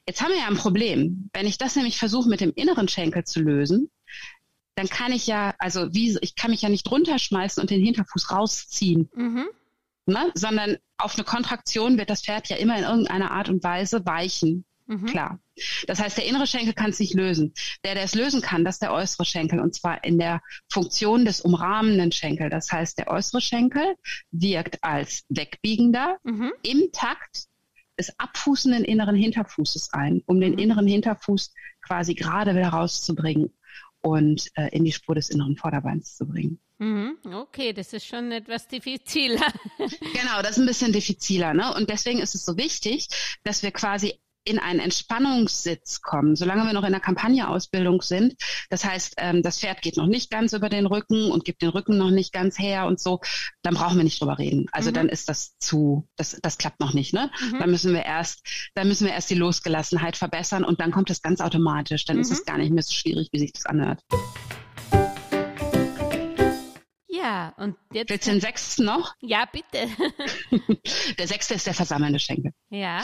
Jetzt 0.08 0.22
haben 0.22 0.32
wir 0.32 0.39
ja 0.39 0.48
ein 0.48 0.58
Problem. 0.58 1.29
Wenn 1.34 1.48
ich 1.48 1.58
das 1.58 1.75
nämlich 1.75 1.98
versuche, 1.98 2.29
mit 2.29 2.41
dem 2.41 2.53
inneren 2.56 2.88
Schenkel 2.88 3.24
zu 3.24 3.41
lösen, 3.41 3.89
dann 4.75 4.88
kann 4.89 5.12
ich 5.12 5.27
ja, 5.27 5.56
also 5.58 5.94
wie, 5.94 6.18
ich 6.22 6.36
kann 6.36 6.51
mich 6.51 6.62
ja 6.62 6.70
nicht 6.70 6.89
runterschmeißen 6.89 7.60
und 7.60 7.70
den 7.70 7.84
Hinterfuß 7.84 8.32
rausziehen. 8.32 9.10
Mhm. 9.15 9.48
Ne? 10.06 10.32
Sondern 10.36 10.77
auf 10.98 11.15
eine 11.15 11.24
Kontraktion 11.24 11.98
wird 11.98 12.10
das 12.10 12.22
Pferd 12.22 12.48
ja 12.50 12.58
immer 12.58 12.77
in 12.77 12.84
irgendeiner 12.84 13.32
Art 13.32 13.50
und 13.50 13.63
Weise 13.63 14.06
weichen. 14.06 14.65
Mhm. 14.89 15.05
Klar. 15.05 15.39
Das 15.86 16.00
heißt, 16.00 16.17
der 16.17 16.25
innere 16.25 16.48
Schenkel 16.48 16.74
kann 16.74 16.89
es 16.89 17.00
nicht 17.00 17.13
lösen. 17.13 17.53
Der, 17.84 17.93
der 17.93 18.03
es 18.03 18.15
lösen 18.15 18.41
kann, 18.41 18.65
das 18.65 18.75
ist 18.75 18.81
der 18.81 18.91
äußere 18.91 19.24
Schenkel 19.24 19.60
und 19.60 19.75
zwar 19.75 20.03
in 20.03 20.17
der 20.17 20.41
Funktion 20.67 21.25
des 21.25 21.41
umrahmenden 21.41 22.12
Schenkel. 22.12 22.50
Das 22.50 22.72
heißt, 22.72 22.98
der 22.98 23.08
äußere 23.08 23.39
Schenkel 23.39 23.96
wirkt 24.31 24.84
als 24.84 25.25
wegbiegender 25.29 26.17
mhm. 26.24 26.51
im 26.63 26.91
Takt 26.91 27.46
des 28.00 28.17
abfußenden 28.17 28.84
inneren 28.84 29.15
Hinterfußes 29.15 29.93
ein, 29.93 30.24
um 30.25 30.41
den 30.41 30.53
mhm. 30.53 30.60
inneren 30.60 30.88
Hinterfuß 30.88 31.53
quasi 31.86 32.15
gerade 32.15 32.55
wieder 32.55 32.69
rauszubringen 32.69 33.53
und 34.01 34.50
äh, 34.55 34.69
in 34.69 34.86
die 34.86 34.91
Spur 34.91 35.13
des 35.13 35.29
inneren 35.29 35.55
Vorderbeins 35.55 36.15
zu 36.15 36.25
bringen. 36.25 36.60
Mhm. 36.79 37.17
Okay, 37.31 37.74
das 37.74 37.93
ist 37.93 38.08
schon 38.08 38.31
etwas 38.31 38.67
diffiziler. 38.67 39.46
genau, 39.77 40.41
das 40.41 40.51
ist 40.51 40.60
ein 40.60 40.65
bisschen 40.65 40.93
diffiziler. 40.93 41.53
Ne? 41.53 41.75
Und 41.75 41.91
deswegen 41.91 42.19
ist 42.19 42.34
es 42.34 42.46
so 42.46 42.58
wichtig, 42.58 43.08
dass 43.43 43.62
wir 43.62 43.72
quasi 43.72 44.17
in 44.50 44.58
einen 44.58 44.79
Entspannungssitz 44.79 46.01
kommen, 46.01 46.36
solange 46.36 46.63
wir 46.63 46.74
noch 46.74 46.84
in 46.84 46.91
der 46.91 47.00
Kampagneausbildung 47.00 48.01
sind. 48.01 48.34
Das 48.70 48.84
heißt, 48.84 49.15
ähm, 49.18 49.44
das 49.44 49.60
Pferd 49.60 49.82
geht 49.82 49.96
noch 49.96 50.08
nicht 50.08 50.32
ganz 50.32 50.53
über 50.53 50.70
den 50.70 50.88
Rücken 50.88 51.32
und 51.32 51.46
gibt 51.46 51.62
den 51.62 51.70
Rücken 51.70 51.98
noch 51.98 52.09
nicht 52.09 52.33
ganz 52.33 52.57
her 52.57 52.88
und 52.88 53.00
so, 53.00 53.22
dann 53.62 53.75
brauchen 53.75 53.98
wir 53.98 54.03
nicht 54.03 54.20
drüber 54.20 54.40
reden. 54.40 54.66
Also 54.72 54.90
mhm. 54.90 54.96
dann 54.96 55.09
ist 55.09 55.29
das 55.29 55.57
zu, 55.59 56.07
das, 56.18 56.40
das 56.42 56.57
klappt 56.57 56.79
noch 56.79 56.94
nicht, 56.94 57.14
ne? 57.14 57.29
Mhm. 57.51 57.59
Dann 57.59 57.70
müssen 57.70 57.94
wir 57.94 58.03
erst, 58.03 58.42
dann 58.74 58.88
müssen 58.88 59.05
wir 59.05 59.14
erst 59.14 59.29
die 59.29 59.35
Losgelassenheit 59.35 60.18
verbessern 60.18 60.64
und 60.64 60.81
dann 60.81 60.92
kommt 60.92 61.12
es 61.12 61.22
ganz 61.22 61.42
automatisch. 61.42 62.05
Dann 62.05 62.18
mhm. 62.18 62.24
ist 62.24 62.31
es 62.31 62.44
gar 62.44 62.57
nicht 62.57 62.72
mehr 62.72 62.83
so 62.83 62.94
schwierig, 62.94 63.29
wie 63.31 63.40
sich 63.40 63.53
das 63.53 63.68
anhört. 63.68 64.01
Ja, 67.07 67.53
und 67.57 67.75
jetzt. 67.92 68.09
Willst 68.09 68.27
du 68.27 68.31
den 68.31 68.42
sechsten 68.42 68.85
noch? 68.85 69.14
Ja, 69.22 69.46
bitte. 69.51 69.88
der 71.20 71.27
sechste 71.27 71.53
ist 71.53 71.68
der 71.68 71.74
versammelnde 71.74 72.20
Schenkel. 72.20 72.53
Ja. 72.70 73.03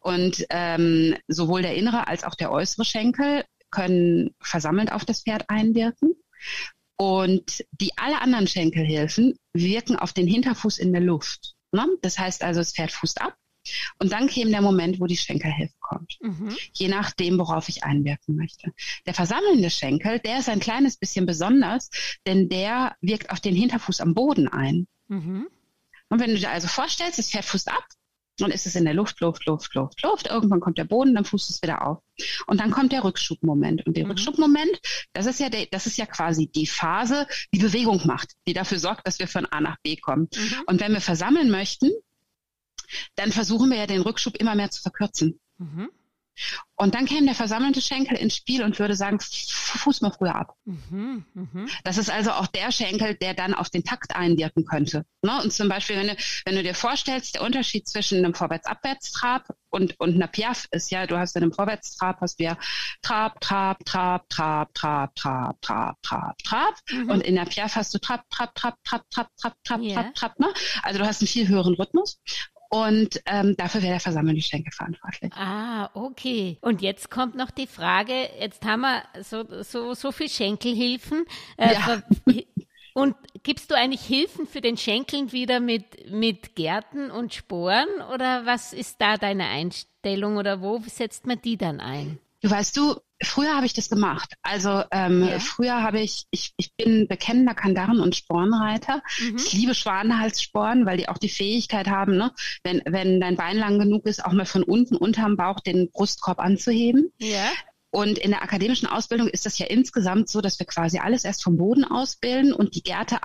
Und 0.00 0.44
ähm, 0.50 1.16
sowohl 1.28 1.62
der 1.62 1.74
innere 1.76 2.08
als 2.08 2.24
auch 2.24 2.34
der 2.34 2.50
äußere 2.50 2.84
Schenkel 2.84 3.44
können 3.70 4.34
versammelt 4.40 4.92
auf 4.92 5.04
das 5.04 5.22
Pferd 5.22 5.44
einwirken. 5.48 6.14
Und 6.96 7.64
die 7.72 7.92
alle 7.96 8.20
anderen 8.20 8.46
Schenkelhilfen 8.46 9.38
wirken 9.52 9.96
auf 9.96 10.12
den 10.12 10.26
Hinterfuß 10.26 10.78
in 10.78 10.92
der 10.92 11.02
Luft. 11.02 11.54
Ne? 11.72 11.86
Das 12.02 12.18
heißt 12.18 12.42
also, 12.42 12.60
das 12.60 12.72
Pferd 12.72 12.92
fußt 12.92 13.20
ab. 13.22 13.36
Und 13.98 14.12
dann 14.12 14.26
käme 14.26 14.50
der 14.50 14.62
Moment, 14.62 15.00
wo 15.00 15.06
die 15.06 15.16
Schenkelhilfe 15.16 15.74
kommt. 15.80 16.18
Mhm. 16.20 16.56
Je 16.72 16.88
nachdem, 16.88 17.38
worauf 17.38 17.68
ich 17.68 17.84
einwirken 17.84 18.36
möchte. 18.36 18.72
Der 19.06 19.14
versammelnde 19.14 19.70
Schenkel, 19.70 20.18
der 20.18 20.38
ist 20.38 20.48
ein 20.48 20.60
kleines 20.60 20.96
bisschen 20.96 21.26
besonders, 21.26 21.90
denn 22.26 22.48
der 22.48 22.96
wirkt 23.00 23.30
auf 23.30 23.40
den 23.40 23.54
Hinterfuß 23.54 24.00
am 24.00 24.14
Boden 24.14 24.48
ein. 24.48 24.86
Mhm. 25.08 25.48
Und 26.08 26.20
wenn 26.20 26.30
du 26.30 26.38
dir 26.38 26.50
also 26.50 26.68
vorstellst, 26.68 27.18
das 27.18 27.30
Pferd 27.30 27.44
fußt 27.44 27.68
ab, 27.68 27.84
dann 28.44 28.50
ist 28.50 28.66
es 28.66 28.74
in 28.74 28.84
der 28.84 28.94
Luft, 28.94 29.20
Luft, 29.20 29.46
Luft, 29.46 29.74
Luft, 29.74 30.02
Luft. 30.02 30.26
Irgendwann 30.28 30.60
kommt 30.60 30.78
der 30.78 30.84
Boden, 30.84 31.14
dann 31.14 31.24
fußt 31.24 31.50
es 31.50 31.62
wieder 31.62 31.86
auf. 31.86 31.98
Und 32.46 32.60
dann 32.60 32.70
kommt 32.70 32.92
der 32.92 33.04
Rückschubmoment. 33.04 33.86
Und 33.86 33.96
der 33.96 34.04
mhm. 34.04 34.10
Rückschubmoment, 34.10 34.80
das 35.12 35.26
ist 35.26 35.40
ja 35.40 35.48
der, 35.48 35.66
das 35.70 35.86
ist 35.86 35.98
ja 35.98 36.06
quasi 36.06 36.46
die 36.46 36.66
Phase, 36.66 37.26
die 37.52 37.58
Bewegung 37.58 38.02
macht, 38.06 38.32
die 38.46 38.52
dafür 38.52 38.78
sorgt, 38.78 39.06
dass 39.06 39.18
wir 39.18 39.28
von 39.28 39.46
A 39.46 39.60
nach 39.60 39.76
B 39.82 39.96
kommen. 39.96 40.28
Mhm. 40.34 40.62
Und 40.66 40.80
wenn 40.80 40.92
wir 40.92 41.00
versammeln 41.00 41.50
möchten, 41.50 41.90
dann 43.14 43.32
versuchen 43.32 43.70
wir 43.70 43.78
ja 43.78 43.86
den 43.86 44.02
Rückschub 44.02 44.36
immer 44.36 44.54
mehr 44.54 44.70
zu 44.70 44.82
verkürzen. 44.82 45.40
Mhm. 45.58 45.90
Und 46.76 46.94
dann 46.94 47.04
käme 47.04 47.26
der 47.26 47.34
versammelte 47.34 47.82
Schenkel 47.82 48.16
ins 48.16 48.36
Spiel 48.36 48.62
und 48.62 48.78
würde 48.78 48.94
sagen, 48.94 49.18
Fuß 49.20 50.00
mal 50.00 50.10
früher 50.10 50.34
ab. 50.34 50.56
Mhm, 50.64 51.24
mh. 51.34 51.66
Das 51.84 51.98
ist 51.98 52.10
also 52.10 52.32
auch 52.32 52.46
der 52.46 52.72
Schenkel, 52.72 53.14
der 53.14 53.34
dann 53.34 53.52
auf 53.52 53.68
den 53.68 53.84
Takt 53.84 54.16
einwirken 54.16 54.64
könnte. 54.64 55.04
Ne? 55.22 55.42
Und 55.42 55.52
zum 55.52 55.68
Beispiel, 55.68 55.96
wenn 55.96 56.08
du, 56.08 56.16
wenn 56.46 56.54
du 56.54 56.62
dir 56.62 56.74
vorstellst, 56.74 57.34
der 57.34 57.42
Unterschied 57.42 57.86
zwischen 57.86 58.18
einem 58.18 58.34
Vorwärts-Abwärts-Trab 58.34 59.48
und, 59.68 60.00
und 60.00 60.14
einer 60.14 60.26
Piaf 60.26 60.68
ist 60.70 60.90
ja, 60.90 61.06
du 61.06 61.18
hast 61.18 61.36
in 61.36 61.42
einem 61.42 61.52
Vorwärtstrab 61.52 62.20
hast 62.20 62.40
du 62.40 62.44
ja 62.44 62.56
Trab, 63.02 63.40
Trab, 63.40 63.84
Trab, 63.84 64.28
Trab, 64.30 64.74
Trab, 64.74 65.14
Trab, 65.14 65.60
Trab, 65.60 66.02
Trab, 66.02 66.38
Trab. 66.42 66.74
Mhm. 66.90 67.10
Und 67.10 67.20
in 67.22 67.34
der 67.36 67.44
Piaf 67.44 67.76
hast 67.76 67.92
du 67.92 67.98
Trab, 67.98 68.24
Trab, 68.30 68.54
Trab, 68.54 68.76
Trab, 68.84 69.04
Trab, 69.10 69.28
Trab, 69.36 69.54
Trab, 69.64 69.80
yeah. 69.80 69.94
Trab, 69.94 70.14
Trab. 70.14 70.40
Ne? 70.40 70.52
Also 70.82 70.98
du 70.98 71.06
hast 71.06 71.20
einen 71.20 71.28
viel 71.28 71.46
höheren 71.46 71.74
Rhythmus. 71.74 72.20
Und 72.72 73.20
ähm, 73.26 73.56
dafür 73.56 73.82
wäre 73.82 73.98
der 73.98 74.40
Schenkel 74.40 74.72
verantwortlich. 74.72 75.32
Ah, 75.34 75.90
okay. 75.92 76.56
Und 76.60 76.82
jetzt 76.82 77.10
kommt 77.10 77.34
noch 77.34 77.50
die 77.50 77.66
Frage, 77.66 78.28
jetzt 78.38 78.64
haben 78.64 78.82
wir 78.82 79.02
so, 79.24 79.44
so, 79.64 79.94
so 79.94 80.12
viel 80.12 80.28
Schenkelhilfen. 80.28 81.24
Äh, 81.56 81.74
ja. 81.74 82.02
Und 82.94 83.16
gibst 83.42 83.72
du 83.72 83.74
eigentlich 83.74 84.02
Hilfen 84.02 84.46
für 84.46 84.60
den 84.60 84.76
Schenkeln 84.76 85.32
wieder 85.32 85.58
mit, 85.58 86.10
mit 86.12 86.54
Gärten 86.54 87.10
und 87.10 87.34
Sporen 87.34 87.88
oder 88.14 88.46
was 88.46 88.72
ist 88.72 89.00
da 89.00 89.16
deine 89.16 89.46
Einstellung 89.46 90.36
oder 90.36 90.60
wo 90.60 90.78
setzt 90.86 91.26
man 91.26 91.42
die 91.42 91.56
dann 91.56 91.80
ein? 91.80 92.20
Du 92.40 92.50
weißt 92.50 92.76
du, 92.76 93.00
früher 93.22 93.54
habe 93.54 93.66
ich 93.66 93.72
das 93.72 93.88
gemacht. 93.88 94.34
Also 94.42 94.82
ähm, 94.90 95.24
ja. 95.24 95.38
früher 95.38 95.82
habe 95.82 96.00
ich, 96.00 96.26
ich, 96.30 96.52
ich 96.56 96.72
bin 96.74 97.06
bekennender 97.08 97.54
Kandaren- 97.54 98.00
und 98.00 98.16
Spornreiter. 98.16 99.02
Mhm. 99.18 99.36
Ich 99.36 99.52
liebe 99.52 99.74
Schwanenhalssporen, 99.74 100.86
weil 100.86 100.96
die 100.96 101.08
auch 101.08 101.18
die 101.18 101.28
Fähigkeit 101.28 101.88
haben, 101.88 102.16
ne, 102.16 102.32
wenn, 102.64 102.82
wenn 102.86 103.20
dein 103.20 103.36
Bein 103.36 103.58
lang 103.58 103.78
genug 103.78 104.06
ist, 104.06 104.24
auch 104.24 104.32
mal 104.32 104.46
von 104.46 104.62
unten 104.62 104.96
unterm 104.96 105.36
Bauch 105.36 105.60
den 105.60 105.90
Brustkorb 105.90 106.38
anzuheben. 106.38 107.12
Ja. 107.18 107.50
Und 107.90 108.18
in 108.18 108.30
der 108.30 108.42
akademischen 108.42 108.86
Ausbildung 108.86 109.28
ist 109.28 109.46
das 109.46 109.58
ja 109.58 109.66
insgesamt 109.66 110.28
so, 110.28 110.40
dass 110.40 110.58
wir 110.58 110.66
quasi 110.66 110.98
alles 110.98 111.24
erst 111.24 111.42
vom 111.42 111.56
Boden 111.56 111.84
ausbilden 111.84 112.52
und 112.52 112.76
die 112.76 112.82
Gärte 112.82 113.18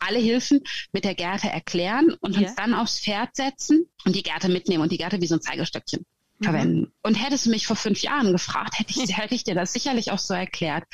alle 0.00 0.18
Hilfen 0.18 0.62
mit 0.92 1.04
der 1.04 1.14
Gärte 1.14 1.48
erklären 1.48 2.14
und 2.20 2.36
ja. 2.36 2.42
uns 2.42 2.54
dann 2.54 2.74
aufs 2.74 3.00
Pferd 3.00 3.34
setzen 3.34 3.88
und 4.04 4.14
die 4.14 4.22
Gärte 4.22 4.48
mitnehmen 4.48 4.82
und 4.82 4.92
die 4.92 4.98
Gärte 4.98 5.20
wie 5.20 5.26
so 5.26 5.36
ein 5.36 5.40
Zeigestöckchen. 5.40 6.04
Mhm. 6.38 6.44
verwenden. 6.44 6.92
Und 7.02 7.14
hättest 7.14 7.46
du 7.46 7.50
mich 7.50 7.66
vor 7.66 7.76
fünf 7.76 8.02
Jahren 8.02 8.32
gefragt, 8.32 8.78
hätte 8.78 8.92
ich, 8.98 9.16
hätte 9.16 9.34
ich 9.34 9.44
dir 9.44 9.54
das 9.54 9.72
sicherlich 9.72 10.10
auch 10.12 10.18
so 10.18 10.34
erklärt. 10.34 10.84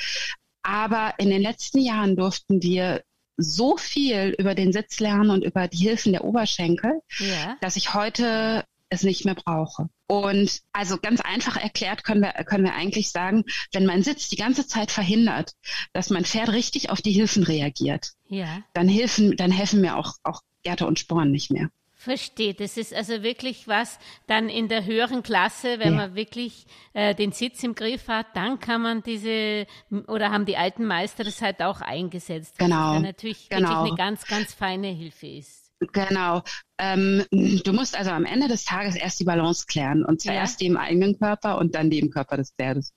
Aber 0.63 1.13
in 1.17 1.29
den 1.29 1.41
letzten 1.41 1.79
Jahren 1.79 2.15
durften 2.15 2.61
wir 2.61 3.03
so 3.37 3.77
viel 3.77 4.33
über 4.37 4.55
den 4.55 4.71
Sitz 4.71 4.99
lernen 4.99 5.29
und 5.29 5.43
über 5.43 5.67
die 5.67 5.77
Hilfen 5.77 6.13
der 6.13 6.23
Oberschenkel, 6.23 7.01
ja. 7.19 7.57
dass 7.61 7.75
ich 7.75 7.93
heute 7.93 8.63
es 8.89 9.03
nicht 9.03 9.25
mehr 9.25 9.35
brauche. 9.35 9.89
Und 10.07 10.61
also 10.71 10.97
ganz 10.97 11.21
einfach 11.21 11.57
erklärt 11.57 12.03
können 12.03 12.21
wir, 12.21 12.31
können 12.45 12.63
wir 12.63 12.75
eigentlich 12.75 13.09
sagen, 13.09 13.43
wenn 13.73 13.85
mein 13.85 14.03
Sitz 14.03 14.29
die 14.29 14.35
ganze 14.35 14.67
Zeit 14.67 14.91
verhindert, 14.91 15.53
dass 15.93 16.11
mein 16.11 16.25
Pferd 16.25 16.49
richtig 16.49 16.89
auf 16.89 17.01
die 17.01 17.11
Hilfen 17.11 17.43
reagiert, 17.43 18.11
ja. 18.27 18.61
dann 18.73 18.87
helfen, 18.87 19.35
dann 19.35 19.51
helfen 19.51 19.81
mir 19.81 19.97
auch, 19.97 20.13
auch 20.23 20.41
Gärte 20.63 20.87
und 20.87 20.99
Sporen 20.99 21.31
nicht 21.31 21.51
mehr. 21.51 21.69
Verstehe. 22.05 22.53
Das 22.53 22.77
ist 22.77 22.93
also 22.93 23.23
wirklich 23.23 23.67
was 23.67 23.99
dann 24.27 24.47
in 24.47 24.67
der 24.67 24.85
höheren 24.85 25.23
Klasse, 25.23 25.79
wenn 25.79 25.93
ja. 25.93 25.97
man 25.97 26.15
wirklich 26.15 26.65
äh, 26.93 27.15
den 27.15 27.31
Sitz 27.31 27.63
im 27.63 27.73
Griff 27.73 28.07
hat, 28.07 28.27
dann 28.35 28.59
kann 28.59 28.81
man 28.83 29.01
diese 29.01 29.65
oder 30.07 30.29
haben 30.31 30.45
die 30.45 30.55
alten 30.55 30.85
Meister 30.85 31.23
das 31.23 31.41
halt 31.41 31.61
auch 31.61 31.81
eingesetzt. 31.81 32.59
Genau. 32.59 32.93
Das 32.93 33.01
natürlich 33.01 33.49
genau. 33.49 33.69
wirklich 33.69 33.91
eine 33.91 33.97
ganz, 33.97 34.25
ganz 34.25 34.53
feine 34.53 34.87
Hilfe 34.87 35.27
ist. 35.27 35.71
Genau. 35.91 36.43
Ähm, 36.77 37.23
du 37.31 37.73
musst 37.73 37.97
also 37.97 38.11
am 38.11 38.25
Ende 38.25 38.47
des 38.47 38.65
Tages 38.65 38.95
erst 38.95 39.19
die 39.19 39.25
Balance 39.25 39.65
klären 39.67 40.05
und 40.05 40.21
zuerst 40.21 40.61
ja. 40.61 40.65
die 40.65 40.71
im 40.71 40.77
eigenen 40.77 41.17
Körper 41.17 41.57
und 41.57 41.73
dann 41.73 41.89
die 41.89 41.99
im 41.99 42.11
Körper 42.11 42.37
des 42.37 42.51
Pferdes. 42.51 42.93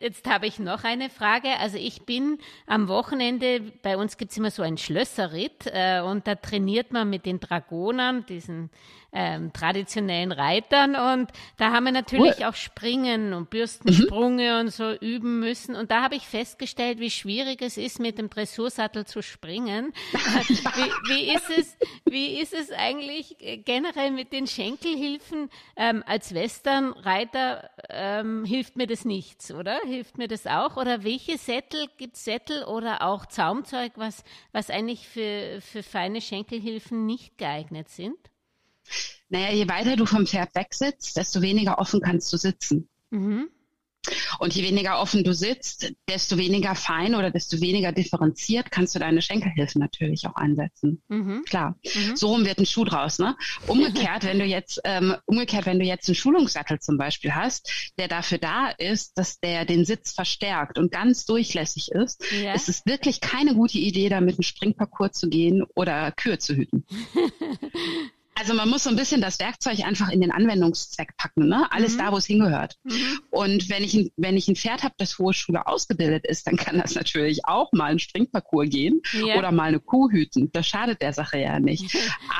Jetzt 0.00 0.26
habe 0.26 0.46
ich 0.46 0.58
noch 0.58 0.84
eine 0.84 1.10
Frage. 1.10 1.58
Also 1.58 1.76
ich 1.76 2.06
bin 2.06 2.38
am 2.66 2.88
Wochenende, 2.88 3.60
bei 3.82 3.98
uns 3.98 4.16
gibt 4.16 4.30
es 4.30 4.38
immer 4.38 4.50
so 4.50 4.62
einen 4.62 4.78
Schlösserritt 4.78 5.66
äh, 5.66 6.00
und 6.00 6.26
da 6.26 6.36
trainiert 6.36 6.90
man 6.90 7.10
mit 7.10 7.26
den 7.26 7.38
Dragonern, 7.38 8.24
diesen 8.24 8.70
ähm, 9.12 9.52
traditionellen 9.52 10.32
Reitern 10.32 10.94
und 10.94 11.30
da 11.56 11.72
haben 11.72 11.84
wir 11.84 11.92
natürlich 11.92 12.38
cool. 12.38 12.46
auch 12.46 12.54
Springen 12.54 13.32
und 13.32 13.50
Bürstensprünge 13.50 14.54
mhm. 14.54 14.60
und 14.60 14.68
so 14.70 14.92
üben 14.92 15.40
müssen 15.40 15.74
und 15.74 15.90
da 15.90 16.02
habe 16.02 16.14
ich 16.14 16.26
festgestellt, 16.26 17.00
wie 17.00 17.10
schwierig 17.10 17.62
es 17.62 17.76
ist, 17.76 17.98
mit 17.98 18.18
dem 18.18 18.30
Dressursattel 18.30 19.06
zu 19.06 19.22
springen. 19.22 19.92
wie, 20.12 21.08
wie, 21.08 21.34
ist 21.34 21.50
es, 21.50 21.76
wie 22.04 22.40
ist 22.40 22.54
es 22.54 22.70
eigentlich 22.70 23.36
generell 23.64 24.10
mit 24.12 24.32
den 24.32 24.46
Schenkelhilfen? 24.46 25.50
Ähm, 25.76 26.04
als 26.06 26.34
Westernreiter 26.34 27.70
ähm, 27.88 28.44
hilft 28.44 28.76
mir 28.76 28.86
das 28.86 29.04
nichts, 29.04 29.52
oder? 29.52 29.80
Hilft 29.84 30.18
mir 30.18 30.28
das 30.28 30.46
auch? 30.46 30.76
Oder 30.76 31.02
welche 31.04 31.38
Sättel, 31.38 31.86
gibt 31.96 32.16
Sättel 32.16 32.64
oder 32.64 33.02
auch 33.02 33.26
Zaumzeug, 33.26 33.92
was, 33.96 34.24
was 34.52 34.70
eigentlich 34.70 35.08
für, 35.08 35.60
für 35.60 35.82
feine 35.82 36.20
Schenkelhilfen 36.20 37.06
nicht 37.06 37.38
geeignet 37.38 37.88
sind? 37.88 38.29
Naja, 39.28 39.52
je 39.52 39.68
weiter 39.68 39.96
du 39.96 40.06
vom 40.06 40.26
Pferd 40.26 40.54
wegsitzt, 40.54 41.16
desto 41.16 41.40
weniger 41.42 41.78
offen 41.78 42.00
kannst 42.00 42.32
du 42.32 42.36
sitzen. 42.36 42.88
Mhm. 43.10 43.48
Und 44.38 44.54
je 44.54 44.62
weniger 44.62 44.98
offen 45.00 45.24
du 45.24 45.34
sitzt, 45.34 45.92
desto 46.08 46.38
weniger 46.38 46.74
fein 46.74 47.14
oder 47.14 47.30
desto 47.30 47.60
weniger 47.60 47.92
differenziert 47.92 48.70
kannst 48.70 48.94
du 48.94 48.98
deine 48.98 49.20
Schenkelhilfen 49.20 49.80
natürlich 49.80 50.26
auch 50.26 50.36
einsetzen. 50.36 51.02
Mhm. 51.08 51.44
Klar. 51.44 51.78
Mhm. 51.84 52.16
So 52.16 52.28
rum 52.28 52.46
wird 52.46 52.58
ein 52.58 52.66
Schuh 52.66 52.84
draus, 52.84 53.18
ne? 53.18 53.36
Umgekehrt, 53.66 54.24
wenn 54.24 54.38
du 54.38 54.46
jetzt, 54.46 54.80
ähm, 54.84 55.16
umgekehrt, 55.26 55.66
wenn 55.66 55.78
du 55.78 55.84
jetzt 55.84 56.08
einen 56.08 56.14
Schulungssattel 56.14 56.80
zum 56.80 56.96
Beispiel 56.96 57.34
hast, 57.34 57.92
der 57.98 58.08
dafür 58.08 58.38
da 58.38 58.70
ist, 58.70 59.18
dass 59.18 59.38
der 59.40 59.66
den 59.66 59.84
Sitz 59.84 60.12
verstärkt 60.12 60.78
und 60.78 60.90
ganz 60.90 61.26
durchlässig 61.26 61.90
ist, 61.92 62.24
ja. 62.32 62.54
ist 62.54 62.70
es 62.70 62.86
wirklich 62.86 63.20
keine 63.20 63.54
gute 63.54 63.78
Idee, 63.78 64.08
da 64.08 64.22
mit 64.22 64.36
einem 64.36 64.42
Springparcours 64.42 65.12
zu 65.12 65.28
gehen 65.28 65.62
oder 65.74 66.10
Kühe 66.12 66.38
zu 66.38 66.54
hüten. 66.54 66.86
Also 68.40 68.54
man 68.54 68.70
muss 68.70 68.84
so 68.84 68.90
ein 68.90 68.96
bisschen 68.96 69.20
das 69.20 69.38
Werkzeug 69.38 69.80
einfach 69.80 70.08
in 70.08 70.22
den 70.22 70.32
Anwendungszweck 70.32 71.14
packen, 71.18 71.46
ne? 71.46 71.70
Alles 71.70 71.92
mhm. 71.94 71.98
da, 71.98 72.12
wo 72.12 72.16
es 72.16 72.24
hingehört. 72.24 72.78
Mhm. 72.84 73.20
Und 73.28 73.68
wenn 73.68 73.84
ich, 73.84 73.92
ein, 73.92 74.10
wenn 74.16 74.34
ich 74.38 74.48
ein 74.48 74.56
Pferd 74.56 74.82
habe, 74.82 74.94
das 74.96 75.18
hohe 75.18 75.34
Schule 75.34 75.66
ausgebildet 75.66 76.26
ist, 76.26 76.46
dann 76.46 76.56
kann 76.56 76.78
das 76.78 76.94
natürlich 76.94 77.44
auch 77.44 77.70
mal 77.72 77.90
einen 77.90 77.98
Springparcours 77.98 78.70
gehen 78.70 79.02
ja. 79.12 79.36
oder 79.36 79.52
mal 79.52 79.64
eine 79.64 79.78
Kuh 79.78 80.10
hüten. 80.10 80.50
Das 80.52 80.66
schadet 80.66 81.02
der 81.02 81.12
Sache 81.12 81.38
ja 81.38 81.60
nicht. 81.60 81.94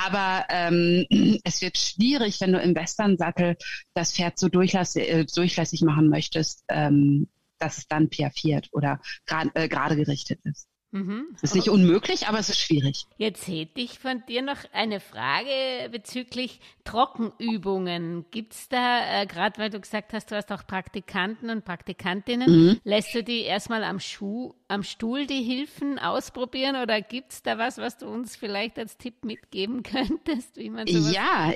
Aber 0.06 0.46
ähm, 0.48 1.04
es 1.44 1.60
wird 1.60 1.76
schwierig, 1.76 2.40
wenn 2.40 2.52
du 2.52 2.60
im 2.60 2.74
Western-Sattel 2.74 3.58
das 3.92 4.14
Pferd 4.14 4.38
so 4.38 4.48
durchlässig, 4.48 5.06
äh, 5.06 5.26
durchlässig 5.26 5.82
machen 5.82 6.08
möchtest, 6.08 6.64
ähm, 6.68 7.28
dass 7.58 7.76
es 7.76 7.88
dann 7.88 8.08
piaffiert 8.08 8.70
oder 8.72 9.02
gerade 9.26 9.50
äh, 9.52 9.68
gerichtet 9.68 10.40
ist. 10.44 10.69
Mhm. 10.92 11.37
Ist 11.40 11.55
nicht 11.55 11.68
unmöglich, 11.68 12.26
aber 12.26 12.38
es 12.40 12.48
ist 12.48 12.59
schwierig. 12.59 13.07
Jetzt 13.16 13.46
hätte 13.46 13.81
ich 13.81 14.00
von 14.00 14.24
dir 14.29 14.42
noch 14.42 14.59
eine 14.72 14.98
Frage 14.98 15.88
bezüglich 15.90 16.61
Trockenübungen. 16.85 18.24
Gibt 18.33 18.55
es 18.55 18.68
da, 18.68 19.22
äh, 19.22 19.26
gerade 19.26 19.59
weil 19.59 19.70
du 19.70 19.79
gesagt 19.79 20.12
hast, 20.12 20.33
du 20.33 20.37
hast 20.37 20.50
auch 20.50 20.66
Praktikanten 20.66 21.50
und 21.50 21.64
Praktikantinnen, 21.64 22.50
mhm. 22.50 22.81
lässt 22.83 23.14
du 23.14 23.22
die 23.22 23.42
erstmal 23.42 23.85
am, 23.85 24.00
Schuh, 24.00 24.55
am 24.66 24.83
Stuhl 24.83 25.26
die 25.26 25.42
Hilfen 25.42 26.00
ausprobieren 26.00 26.74
oder 26.76 27.00
gibt 27.00 27.33
es 27.33 27.42
da 27.42 27.57
was, 27.57 27.79
was 27.79 27.98
du 27.98 28.07
uns 28.07 28.35
vielleicht 28.35 28.76
als 28.76 28.96
Tipp 28.96 29.24
mitgeben 29.24 29.83
könntest? 29.85 30.57
Wie 30.57 30.70
man 30.70 30.88
sowas 30.88 31.14
ja, 31.14 31.53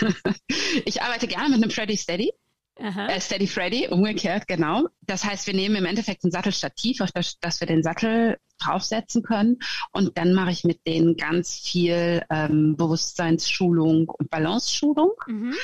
ich 0.84 1.02
arbeite 1.02 1.26
gerne 1.26 1.48
mit 1.50 1.62
einem 1.62 1.70
Freddy 1.70 1.96
Steady. 1.96 2.32
Äh, 2.78 3.20
Steady 3.20 3.46
Freddy, 3.46 3.88
umgekehrt, 3.88 4.46
genau. 4.46 4.88
Das 5.02 5.24
heißt, 5.24 5.46
wir 5.46 5.54
nehmen 5.54 5.76
im 5.76 5.86
Endeffekt 5.86 6.24
ein 6.24 6.30
Sattelstativ, 6.30 7.00
auf 7.00 7.10
das, 7.10 7.38
dass 7.40 7.60
wir 7.60 7.66
den 7.66 7.82
Sattel 7.82 8.38
draufsetzen 8.58 9.22
können. 9.22 9.58
Und 9.92 10.18
dann 10.18 10.34
mache 10.34 10.50
ich 10.50 10.64
mit 10.64 10.86
denen 10.86 11.16
ganz 11.16 11.54
viel 11.58 12.22
ähm, 12.30 12.76
Bewusstseinsschulung 12.76 14.08
und 14.08 14.30
Balance-Schulung. 14.30 15.12
Mhm. 15.26 15.54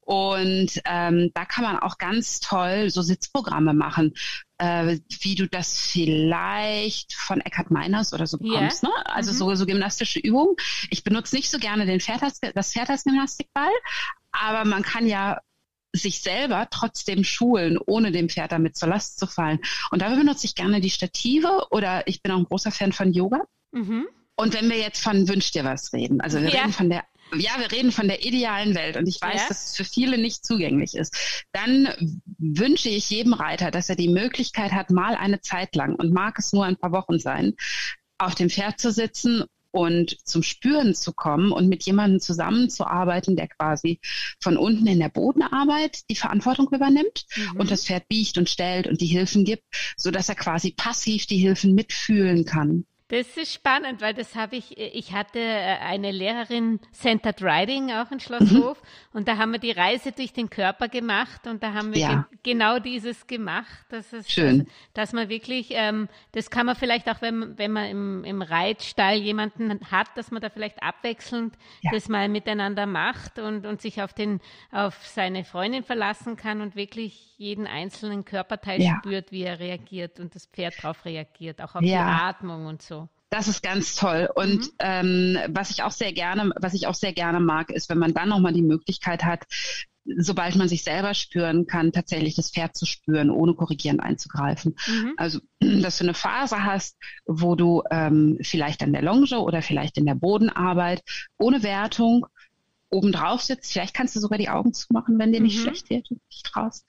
Und 0.00 0.80
ähm, 0.84 1.32
da 1.34 1.44
kann 1.44 1.64
man 1.64 1.80
auch 1.80 1.98
ganz 1.98 2.38
toll 2.38 2.90
so 2.90 3.02
Sitzprogramme 3.02 3.74
machen, 3.74 4.14
äh, 4.58 4.98
wie 5.20 5.34
du 5.34 5.48
das 5.48 5.80
vielleicht 5.80 7.12
von 7.12 7.40
Eckhard 7.40 7.72
Meiners 7.72 8.12
oder 8.12 8.26
so 8.28 8.38
bekommst. 8.38 8.84
Yeah. 8.84 8.92
Ne? 8.92 9.06
Also 9.06 9.32
mhm. 9.32 9.36
so, 9.36 9.54
so 9.56 9.66
gymnastische 9.66 10.20
Übungen. 10.20 10.54
Ich 10.90 11.02
benutze 11.02 11.34
nicht 11.34 11.50
so 11.50 11.58
gerne 11.58 11.86
den 11.86 12.00
Pferd 12.00 12.22
das 12.22 12.72
Pferd 12.72 12.88
als 12.88 13.02
Gymnastikball, 13.02 13.72
aber 14.30 14.64
man 14.64 14.82
kann 14.82 15.08
ja 15.08 15.40
sich 15.96 16.20
selber 16.20 16.68
trotzdem 16.70 17.24
schulen, 17.24 17.78
ohne 17.84 18.12
dem 18.12 18.28
Pferd 18.28 18.52
damit 18.52 18.76
zur 18.76 18.88
Last 18.88 19.18
zu 19.18 19.26
fallen. 19.26 19.60
Und 19.90 20.02
dafür 20.02 20.16
benutze 20.16 20.46
ich 20.46 20.54
gerne 20.54 20.80
die 20.80 20.90
Stative 20.90 21.66
oder 21.70 22.06
ich 22.06 22.22
bin 22.22 22.32
auch 22.32 22.38
ein 22.38 22.44
großer 22.44 22.70
Fan 22.70 22.92
von 22.92 23.12
Yoga. 23.12 23.42
Mhm. 23.72 24.06
Und 24.36 24.54
wenn 24.54 24.68
wir 24.68 24.78
jetzt 24.78 25.02
von 25.02 25.28
Wünsch 25.28 25.50
dir 25.50 25.64
was 25.64 25.92
reden, 25.92 26.20
also 26.20 26.40
wir 26.40 26.50
ja. 26.50 26.60
reden 26.60 26.72
von 26.72 26.90
der 26.90 27.04
ja, 27.34 27.58
wir 27.58 27.72
reden 27.72 27.90
von 27.90 28.06
der 28.06 28.24
idealen 28.24 28.76
Welt 28.76 28.96
und 28.96 29.08
ich 29.08 29.20
weiß, 29.20 29.42
ja. 29.42 29.48
dass 29.48 29.70
es 29.70 29.76
für 29.76 29.84
viele 29.84 30.16
nicht 30.16 30.46
zugänglich 30.46 30.94
ist. 30.94 31.44
Dann 31.50 31.88
wünsche 32.38 32.88
ich 32.88 33.10
jedem 33.10 33.32
Reiter, 33.32 33.72
dass 33.72 33.88
er 33.88 33.96
die 33.96 34.08
Möglichkeit 34.08 34.70
hat, 34.70 34.90
mal 34.90 35.16
eine 35.16 35.40
Zeit 35.40 35.74
lang 35.74 35.96
und 35.96 36.12
mag 36.12 36.38
es 36.38 36.52
nur 36.52 36.64
ein 36.64 36.76
paar 36.76 36.92
Wochen 36.92 37.18
sein, 37.18 37.54
auf 38.18 38.36
dem 38.36 38.48
Pferd 38.48 38.78
zu 38.78 38.92
sitzen 38.92 39.44
und 39.76 40.16
zum 40.26 40.42
Spüren 40.42 40.94
zu 40.94 41.12
kommen 41.12 41.52
und 41.52 41.68
mit 41.68 41.84
jemandem 41.84 42.18
zusammenzuarbeiten, 42.18 43.36
der 43.36 43.46
quasi 43.46 44.00
von 44.40 44.56
unten 44.56 44.86
in 44.86 44.98
der 44.98 45.10
Bodenarbeit 45.10 46.08
die 46.08 46.16
Verantwortung 46.16 46.68
übernimmt 46.72 47.26
mhm. 47.36 47.60
und 47.60 47.70
das 47.70 47.84
Pferd 47.84 48.08
biegt 48.08 48.38
und 48.38 48.48
stellt 48.48 48.86
und 48.86 49.02
die 49.02 49.06
Hilfen 49.06 49.44
gibt, 49.44 49.64
so 49.98 50.10
dass 50.10 50.30
er 50.30 50.34
quasi 50.34 50.70
passiv 50.70 51.26
die 51.26 51.36
Hilfen 51.36 51.74
mitfühlen 51.74 52.46
kann. 52.46 52.86
Das 53.08 53.36
ist 53.36 53.52
spannend, 53.52 54.00
weil 54.00 54.14
das 54.14 54.34
habe 54.34 54.56
ich, 54.56 54.76
ich 54.78 55.12
hatte 55.12 55.38
äh, 55.38 55.78
eine 55.78 56.10
Lehrerin 56.10 56.80
Centered 56.92 57.40
Riding 57.40 57.92
auch 57.92 58.10
in 58.10 58.18
Schlosshof 58.18 58.82
mhm. 58.82 58.88
und 59.12 59.28
da 59.28 59.36
haben 59.36 59.52
wir 59.52 59.60
die 59.60 59.70
Reise 59.70 60.10
durch 60.10 60.32
den 60.32 60.50
Körper 60.50 60.88
gemacht 60.88 61.46
und 61.46 61.62
da 61.62 61.72
haben 61.72 61.94
wir 61.94 62.00
ja. 62.00 62.26
ge 62.42 62.54
genau 62.54 62.80
dieses 62.80 63.28
gemacht. 63.28 63.86
Das 63.90 64.12
ist, 64.12 64.32
Schön. 64.32 64.58
Dass, 64.58 64.66
dass 65.06 65.12
man 65.12 65.28
wirklich, 65.28 65.68
ähm, 65.70 66.08
das 66.32 66.50
kann 66.50 66.66
man 66.66 66.74
vielleicht 66.74 67.08
auch, 67.08 67.22
wenn, 67.22 67.56
wenn 67.56 67.70
man 67.70 67.84
im, 67.86 68.24
im 68.24 68.42
Reitstall 68.42 69.14
jemanden 69.14 69.78
hat, 69.88 70.08
dass 70.16 70.32
man 70.32 70.42
da 70.42 70.50
vielleicht 70.50 70.82
abwechselnd 70.82 71.54
ja. 71.82 71.92
das 71.92 72.08
mal 72.08 72.28
miteinander 72.28 72.86
macht 72.86 73.38
und, 73.38 73.66
und 73.66 73.80
sich 73.80 74.02
auf 74.02 74.14
den, 74.14 74.40
auf 74.72 75.06
seine 75.06 75.44
Freundin 75.44 75.84
verlassen 75.84 76.36
kann 76.36 76.60
und 76.60 76.74
wirklich 76.74 77.36
jeden 77.36 77.66
einzelnen 77.66 78.24
Körperteil 78.24 78.82
ja. 78.82 78.96
spürt, 78.98 79.30
wie 79.30 79.42
er 79.42 79.60
reagiert 79.60 80.18
und 80.18 80.34
das 80.34 80.46
Pferd 80.46 80.74
darauf 80.82 81.04
reagiert, 81.04 81.60
auch 81.60 81.74
auf 81.74 81.82
die 81.82 81.94
Atmung 81.94 82.66
und 82.66 82.82
so. 82.82 82.95
Das 83.36 83.48
ist 83.48 83.62
ganz 83.62 83.94
toll. 83.96 84.30
Und 84.34 84.62
mhm. 84.62 84.70
ähm, 84.78 85.38
was 85.48 85.68
ich 85.68 85.82
auch 85.82 85.90
sehr 85.90 86.14
gerne, 86.14 86.52
was 86.58 86.72
ich 86.72 86.86
auch 86.86 86.94
sehr 86.94 87.12
gerne 87.12 87.38
mag, 87.38 87.68
ist, 87.68 87.90
wenn 87.90 87.98
man 87.98 88.14
dann 88.14 88.30
nochmal 88.30 88.54
die 88.54 88.62
Möglichkeit 88.62 89.24
hat, 89.24 89.44
sobald 90.16 90.56
man 90.56 90.70
sich 90.70 90.82
selber 90.82 91.12
spüren 91.12 91.66
kann, 91.66 91.92
tatsächlich 91.92 92.34
das 92.34 92.50
Pferd 92.50 92.74
zu 92.74 92.86
spüren, 92.86 93.28
ohne 93.28 93.52
korrigierend 93.52 94.00
einzugreifen. 94.00 94.74
Mhm. 94.86 95.12
Also, 95.18 95.40
dass 95.60 95.98
du 95.98 96.04
eine 96.04 96.14
Phase 96.14 96.64
hast, 96.64 96.96
wo 97.26 97.56
du 97.56 97.82
ähm, 97.90 98.38
vielleicht 98.40 98.82
an 98.82 98.94
der 98.94 99.02
Longe 99.02 99.38
oder 99.38 99.60
vielleicht 99.60 99.98
in 99.98 100.06
der 100.06 100.14
Bodenarbeit 100.14 101.02
ohne 101.36 101.62
Wertung 101.62 102.24
oben 102.88 103.12
drauf 103.12 103.42
sitzt. 103.42 103.70
Vielleicht 103.70 103.92
kannst 103.92 104.16
du 104.16 104.20
sogar 104.20 104.38
die 104.38 104.48
Augen 104.48 104.72
zumachen, 104.72 105.18
wenn 105.18 105.32
dir 105.32 105.42
nicht 105.42 105.58
mhm. 105.58 105.62
schlecht 105.62 105.90
wird 105.90 106.10
und 106.10 106.22
nicht 106.30 106.46
traust. 106.46 106.86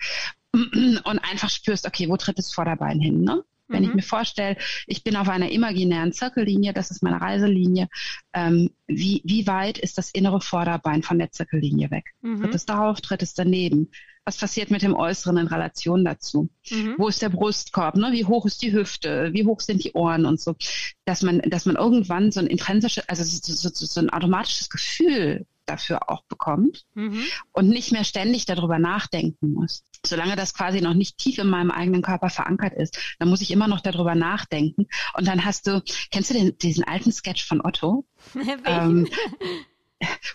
Und 0.54 1.20
einfach 1.30 1.50
spürst, 1.50 1.86
okay, 1.86 2.08
wo 2.08 2.16
tritt 2.16 2.38
das 2.38 2.54
Vorderbein 2.54 3.02
hin? 3.02 3.22
Ne? 3.22 3.44
Wenn 3.68 3.84
mhm. 3.84 3.90
ich 3.90 3.96
mir 3.96 4.02
vorstelle, 4.04 4.58
ich 4.86 5.04
bin 5.04 5.16
auf 5.16 5.30
einer 5.30 5.52
imaginären 5.52 6.14
Zirkellinie, 6.14 6.74
das 6.74 6.92
ist 6.92 7.04
meine 7.04 7.22
Reiselinie, 7.22 7.90
ähm, 8.34 8.72
wie, 8.88 9.22
wie 9.26 9.48
weit 9.48 9.78
ist 9.78 9.98
das 9.98 10.12
innere 10.12 10.42
Vorderbein 10.42 11.04
von 11.04 11.20
der 11.20 11.32
Zirkellinie 11.32 11.92
weg? 11.92 12.06
Mhm. 12.22 12.42
Tritt 12.42 12.56
es 12.56 12.66
darauf, 12.66 13.02
tritt 13.02 13.24
es 13.24 13.34
daneben? 13.34 13.90
Was 14.24 14.38
passiert 14.38 14.72
mit 14.72 14.82
dem 14.82 14.94
Äußeren 14.94 15.38
in 15.38 15.48
Relation 15.48 16.04
dazu? 16.04 16.50
Mhm. 16.70 16.96
Wo 16.98 17.08
ist 17.08 17.22
der 17.22 17.30
Brustkorb? 17.30 17.96
Ne? 17.96 18.12
Wie 18.12 18.26
hoch 18.26 18.46
ist 18.46 18.62
die 18.62 18.74
Hüfte? 18.74 19.32
Wie 19.32 19.46
hoch 19.46 19.62
sind 19.62 19.84
die 19.84 19.94
Ohren 19.94 20.26
und 20.26 20.40
so? 20.40 20.56
Dass 21.06 21.22
man, 21.22 21.40
dass 21.42 21.66
man 21.66 21.78
irgendwann 21.78 22.32
so 22.32 22.42
ein 22.42 22.48
intrinsisches, 22.48 23.08
also 23.08 23.24
so, 23.24 23.70
so, 23.70 23.86
so 23.86 24.00
ein 24.02 24.10
automatisches 24.10 24.70
Gefühl 24.70 25.46
dafür 25.66 26.10
auch 26.10 26.24
bekommt 26.24 26.86
mhm. 26.94 27.24
und 27.52 27.70
nicht 27.70 27.92
mehr 27.92 28.04
ständig 28.04 28.46
darüber 28.46 28.80
nachdenken 28.80 29.54
muss. 29.54 29.84
Solange 30.08 30.36
das 30.36 30.54
quasi 30.54 30.82
noch 30.82 30.94
nicht 30.94 31.18
tief 31.18 31.38
in 31.38 31.48
meinem 31.48 31.72
eigenen 31.72 32.02
Körper 32.02 32.30
verankert 32.30 32.74
ist, 32.74 32.98
dann 33.20 33.30
muss 33.30 33.42
ich 33.42 33.52
immer 33.52 33.68
noch 33.68 33.82
darüber 33.82 34.16
nachdenken. 34.16 34.88
Und 35.14 35.28
dann 35.28 35.46
hast 35.46 35.68
du, 35.68 35.82
kennst 36.12 36.30
du 36.30 36.34
den, 36.34 36.58
diesen 36.58 36.84
alten 36.84 37.12
Sketch 37.12 37.46
von 37.46 37.62
Otto? 37.64 38.06
ähm, 38.66 39.08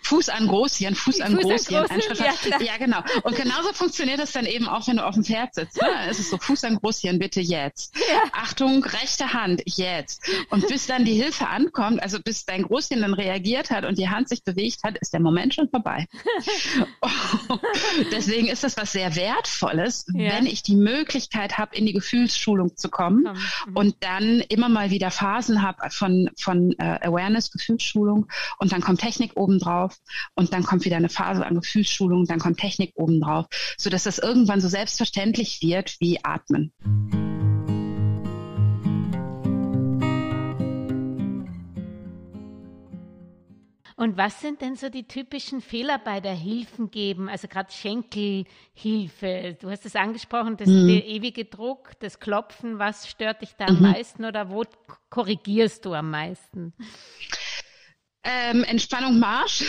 Fuß 0.02 0.28
an 0.28 0.48
Großhirn, 0.48 0.94
Fuß 0.94 1.20
an 1.20 1.36
Fuß 1.36 1.44
Großhirn, 1.44 1.90
an 1.90 2.00
ja, 2.18 2.60
ja, 2.60 2.76
genau. 2.78 2.98
Und 3.22 3.36
genauso 3.36 3.72
funktioniert 3.72 4.18
das 4.18 4.32
dann 4.32 4.46
eben 4.46 4.68
auch, 4.68 4.88
wenn 4.88 4.96
du 4.96 5.06
auf 5.06 5.14
dem 5.14 5.24
Pferd 5.24 5.54
sitzt. 5.54 5.80
Ne? 5.80 5.88
Es 6.08 6.18
ist 6.18 6.30
so, 6.30 6.38
Fuß 6.38 6.64
an 6.64 6.76
Großhirn, 6.76 7.18
bitte 7.18 7.40
jetzt. 7.40 7.94
Ja. 7.96 8.22
Achtung, 8.32 8.84
rechte 8.84 9.32
Hand, 9.32 9.62
jetzt. 9.66 10.28
Und 10.50 10.66
bis 10.66 10.86
dann 10.86 11.04
die 11.04 11.14
Hilfe 11.14 11.46
ankommt, 11.46 12.02
also 12.02 12.18
bis 12.20 12.44
dein 12.44 12.64
Großhirn 12.64 13.00
dann 13.00 13.14
reagiert 13.14 13.70
hat 13.70 13.84
und 13.84 13.98
die 13.98 14.08
Hand 14.08 14.28
sich 14.28 14.42
bewegt 14.44 14.82
hat, 14.82 14.98
ist 14.98 15.12
der 15.12 15.20
Moment 15.20 15.54
schon 15.54 15.68
vorbei. 15.68 16.06
Deswegen 18.12 18.48
ist 18.48 18.64
das 18.64 18.76
was 18.76 18.92
sehr 18.92 19.14
Wertvolles, 19.14 20.06
ja. 20.12 20.32
wenn 20.32 20.46
ich 20.46 20.62
die 20.62 20.76
Möglichkeit 20.76 21.58
habe, 21.58 21.76
in 21.76 21.86
die 21.86 21.92
Gefühlsschulung 21.92 22.76
zu 22.76 22.90
kommen 22.90 23.22
mhm. 23.66 23.76
und 23.76 23.96
dann 24.00 24.40
immer 24.48 24.68
mal 24.68 24.90
wieder 24.90 25.10
Phasen 25.10 25.62
habe 25.62 25.90
von, 25.90 26.30
von 26.38 26.72
äh, 26.78 26.98
Awareness, 27.02 27.50
Gefühlsschulung 27.50 28.26
und 28.58 28.72
dann 28.72 28.80
kommt 28.80 29.00
Technik 29.00 29.32
oben 29.36 29.51
obendrauf 29.52 29.98
und 30.34 30.52
dann 30.52 30.64
kommt 30.64 30.84
wieder 30.84 30.96
eine 30.96 31.08
Phase 31.08 31.44
an 31.44 31.54
Gefühlsschulung, 31.54 32.26
dann 32.26 32.38
kommt 32.38 32.58
Technik 32.58 32.92
obendrauf, 32.94 33.46
sodass 33.76 34.04
das 34.04 34.18
irgendwann 34.18 34.60
so 34.60 34.68
selbstverständlich 34.68 35.60
wird 35.62 35.96
wie 36.00 36.24
Atmen. 36.24 36.72
Und 43.96 44.16
was 44.16 44.40
sind 44.40 44.62
denn 44.62 44.74
so 44.74 44.88
die 44.88 45.06
typischen 45.06 45.60
Fehler 45.60 45.96
bei 45.96 46.20
der 46.20 46.34
Hilfengeben? 46.34 47.28
Also 47.28 47.46
gerade 47.46 47.70
Schenkelhilfe. 47.70 49.56
Du 49.60 49.70
hast 49.70 49.86
es 49.86 49.94
angesprochen, 49.94 50.56
das 50.56 50.66
mhm. 50.66 50.88
der 50.88 51.06
ewige 51.06 51.44
Druck, 51.44 51.92
das 52.00 52.18
Klopfen. 52.18 52.80
Was 52.80 53.08
stört 53.08 53.42
dich 53.42 53.54
da 53.56 53.66
am 53.66 53.76
mhm. 53.76 53.82
meisten 53.82 54.24
oder 54.24 54.50
wo 54.50 54.64
korrigierst 55.08 55.84
du 55.84 55.94
am 55.94 56.10
meisten? 56.10 56.72
Ähm, 58.24 58.62
Entspannung 58.62 59.18
Marsch. 59.18 59.64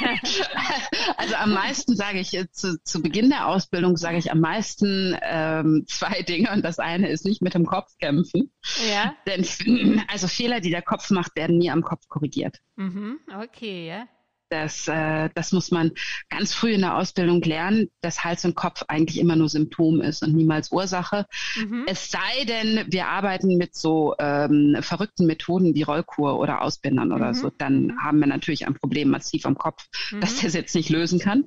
also 1.16 1.34
am 1.34 1.52
meisten 1.52 1.94
sage 1.94 2.20
ich 2.20 2.32
äh, 2.34 2.50
zu, 2.50 2.82
zu 2.82 3.02
Beginn 3.02 3.28
der 3.28 3.48
Ausbildung 3.48 3.96
sage 3.96 4.16
ich 4.16 4.32
am 4.32 4.40
meisten 4.40 5.16
ähm, 5.20 5.84
zwei 5.86 6.22
Dinge 6.22 6.50
und 6.52 6.64
das 6.64 6.78
eine 6.78 7.10
ist 7.10 7.26
nicht 7.26 7.42
mit 7.42 7.54
dem 7.54 7.66
Kopf 7.66 7.96
kämpfen. 7.98 8.50
Ja. 8.90 9.14
Denn 9.26 10.02
also 10.08 10.26
Fehler, 10.26 10.60
die 10.60 10.70
der 10.70 10.82
Kopf 10.82 11.10
macht, 11.10 11.36
werden 11.36 11.58
nie 11.58 11.70
am 11.70 11.82
Kopf 11.82 12.08
korrigiert. 12.08 12.58
Mhm, 12.76 13.18
okay, 13.42 13.88
ja. 13.88 14.06
Das, 14.50 14.88
äh, 14.88 15.28
das 15.34 15.52
muss 15.52 15.70
man 15.70 15.92
ganz 16.30 16.54
früh 16.54 16.72
in 16.72 16.80
der 16.80 16.96
Ausbildung 16.96 17.42
lernen, 17.42 17.90
dass 18.00 18.24
Hals 18.24 18.44
und 18.44 18.54
Kopf 18.54 18.84
eigentlich 18.88 19.18
immer 19.18 19.36
nur 19.36 19.48
Symptom 19.48 20.00
ist 20.00 20.22
und 20.22 20.34
niemals 20.34 20.72
Ursache. 20.72 21.26
Mhm. 21.56 21.84
Es 21.86 22.10
sei 22.10 22.44
denn, 22.44 22.84
wir 22.88 23.08
arbeiten 23.08 23.56
mit 23.56 23.74
so 23.74 24.14
ähm, 24.18 24.76
verrückten 24.80 25.26
Methoden 25.26 25.74
wie 25.74 25.82
Rollkur 25.82 26.38
oder 26.38 26.62
Ausbindern 26.62 27.08
mhm. 27.08 27.14
oder 27.14 27.34
so, 27.34 27.50
dann 27.50 27.96
haben 28.02 28.20
wir 28.20 28.26
natürlich 28.26 28.66
ein 28.66 28.74
Problem 28.74 29.10
massiv 29.10 29.44
am 29.46 29.58
Kopf, 29.58 29.86
mhm. 30.10 30.20
das 30.20 30.36
der 30.36 30.50
jetzt 30.50 30.74
nicht 30.74 30.88
lösen 30.88 31.18
kann. 31.18 31.44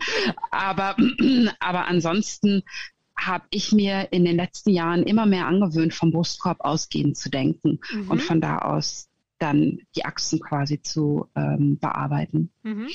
Aber, 0.52 0.96
aber 1.60 1.86
ansonsten 1.88 2.64
habe 3.18 3.46
ich 3.52 3.72
mir 3.72 4.12
in 4.12 4.26
den 4.26 4.36
letzten 4.36 4.72
Jahren 4.72 5.04
immer 5.04 5.26
mehr 5.26 5.46
angewöhnt, 5.46 5.94
vom 5.94 6.12
Brustkorb 6.12 6.62
ausgehend 6.62 7.18
zu 7.18 7.30
denken 7.30 7.80
mhm. 7.92 8.10
und 8.10 8.22
von 8.22 8.42
da 8.42 8.60
aus 8.60 9.11
dann 9.42 9.80
die 9.96 10.06
Achsen 10.06 10.40
quasi 10.40 10.82
zu 10.82 11.28
ähm, 11.36 11.78
bearbeiten. 11.80 12.52
Mhm. 12.64 12.88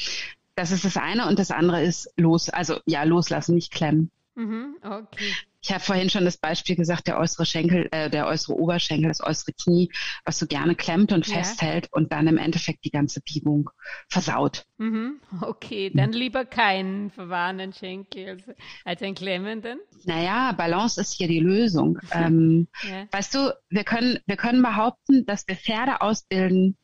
Das 0.54 0.70
ist 0.70 0.84
das 0.84 0.96
eine 0.96 1.28
und 1.28 1.38
das 1.38 1.50
andere 1.50 1.82
ist 1.82 2.12
los, 2.16 2.48
also 2.48 2.78
ja, 2.86 3.02
loslassen, 3.02 3.54
nicht 3.54 3.72
klemmen. 3.72 4.10
Mhm, 4.34 4.76
okay. 4.82 5.32
Ich 5.66 5.72
habe 5.72 5.82
vorhin 5.82 6.10
schon 6.10 6.24
das 6.24 6.36
Beispiel 6.36 6.76
gesagt, 6.76 7.08
der 7.08 7.18
äußere 7.18 7.44
Schenkel, 7.44 7.88
äh, 7.90 8.08
der 8.08 8.28
äußere 8.28 8.54
Oberschenkel, 8.54 9.08
das 9.08 9.20
äußere 9.20 9.52
Knie, 9.52 9.90
was 10.24 10.38
so 10.38 10.46
gerne 10.46 10.76
klemmt 10.76 11.10
und 11.10 11.26
ja. 11.26 11.38
festhält 11.38 11.88
und 11.92 12.12
dann 12.12 12.28
im 12.28 12.38
Endeffekt 12.38 12.84
die 12.84 12.92
ganze 12.92 13.20
Biegung 13.20 13.70
versaut. 14.08 14.64
Mhm. 14.78 15.20
Okay, 15.40 15.90
dann 15.92 16.12
lieber 16.12 16.44
keinen 16.44 17.10
verwahrenden 17.10 17.72
Schenkel 17.72 18.36
als, 18.84 19.02
einen 19.02 19.16
klemmenden. 19.16 19.80
Naja, 20.04 20.52
Balance 20.52 21.00
ist 21.00 21.14
hier 21.14 21.26
die 21.26 21.40
Lösung. 21.40 21.98
ähm, 22.12 22.68
ja. 22.88 23.06
Weißt 23.10 23.34
du, 23.34 23.52
wir 23.68 23.82
können, 23.82 24.20
wir 24.26 24.36
können 24.36 24.62
behaupten, 24.62 25.26
dass 25.26 25.48
wir 25.48 25.56
Pferde 25.56 26.00
ausbilden, 26.00 26.76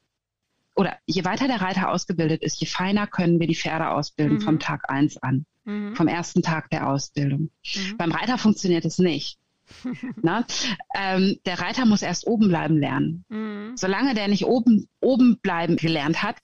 oder 0.75 0.97
je 1.07 1.25
weiter 1.25 1.47
der 1.47 1.61
Reiter 1.61 1.91
ausgebildet 1.91 2.43
ist, 2.43 2.61
je 2.61 2.67
feiner 2.67 3.07
können 3.07 3.41
wir 3.41 3.47
die 3.47 3.55
Pferde 3.55 3.91
ausbilden 3.91 4.39
mhm. 4.39 4.43
vom 4.43 4.59
Tag 4.59 4.91
eins 4.91 5.17
an 5.19 5.47
mhm. 5.65 5.95
vom 5.97 6.09
ersten 6.09 6.43
Tag 6.43 6.71
der 6.71 6.89
Ausbildung. 6.89 7.51
Mhm. 7.75 7.97
Beim 7.97 8.13
Reiter 8.13 8.39
funktioniert 8.39 8.85
es 8.85 8.99
nicht. 8.99 9.39
Na, 10.23 10.45
ähm, 10.95 11.39
der 11.47 11.61
Reiter 11.61 11.87
muss 11.87 12.03
erst 12.03 12.27
oben 12.27 12.49
bleiben 12.49 12.77
lernen. 12.77 13.25
Mhm. 13.29 13.77
Solange 13.77 14.15
der 14.15 14.29
nicht 14.29 14.45
oben, 14.45 14.89
oben 15.01 15.39
bleiben 15.41 15.77
gelernt 15.77 16.23
hat, 16.23 16.39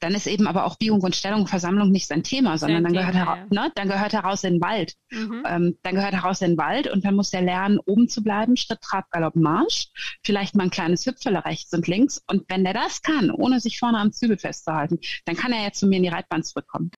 dann 0.00 0.14
ist 0.14 0.26
eben 0.26 0.46
aber 0.46 0.64
auch 0.64 0.76
Biegung 0.76 1.00
und 1.00 1.16
Stellung, 1.16 1.46
Versammlung 1.46 1.90
nicht 1.90 2.06
sein 2.06 2.22
Thema, 2.22 2.58
sondern 2.58 2.84
dann 2.84 2.92
gehört, 2.92 3.14
er, 3.14 3.46
ne, 3.50 3.72
dann 3.74 3.88
gehört 3.88 4.14
er 4.14 4.20
raus 4.20 4.44
in 4.44 4.54
den 4.54 4.62
Wald. 4.62 4.94
Mhm. 5.10 5.44
Ähm, 5.46 5.78
dann 5.82 5.94
gehört 5.94 6.12
er 6.12 6.20
raus 6.20 6.40
in 6.40 6.52
den 6.52 6.58
Wald 6.58 6.88
und 6.88 7.04
dann 7.04 7.14
muss 7.14 7.32
er 7.32 7.42
lernen, 7.42 7.78
oben 7.84 8.08
zu 8.08 8.22
bleiben, 8.22 8.56
Schritt, 8.56 8.80
Trab, 8.80 9.10
Galopp, 9.10 9.36
Marsch, 9.36 9.88
vielleicht 10.24 10.54
mal 10.54 10.64
ein 10.64 10.70
kleines 10.70 11.06
Hüpfele 11.06 11.44
rechts 11.44 11.72
und 11.72 11.86
links. 11.86 12.22
Und 12.26 12.44
wenn 12.48 12.64
der 12.64 12.74
das 12.74 13.02
kann, 13.02 13.30
ohne 13.30 13.60
sich 13.60 13.78
vorne 13.78 13.98
am 13.98 14.12
Zügel 14.12 14.38
festzuhalten, 14.38 14.98
dann 15.24 15.36
kann 15.36 15.52
er 15.52 15.64
ja 15.64 15.72
zu 15.72 15.86
mir 15.86 15.96
in 15.96 16.02
die 16.04 16.08
Reitbahn 16.08 16.42
zurückkommen. 16.42 16.90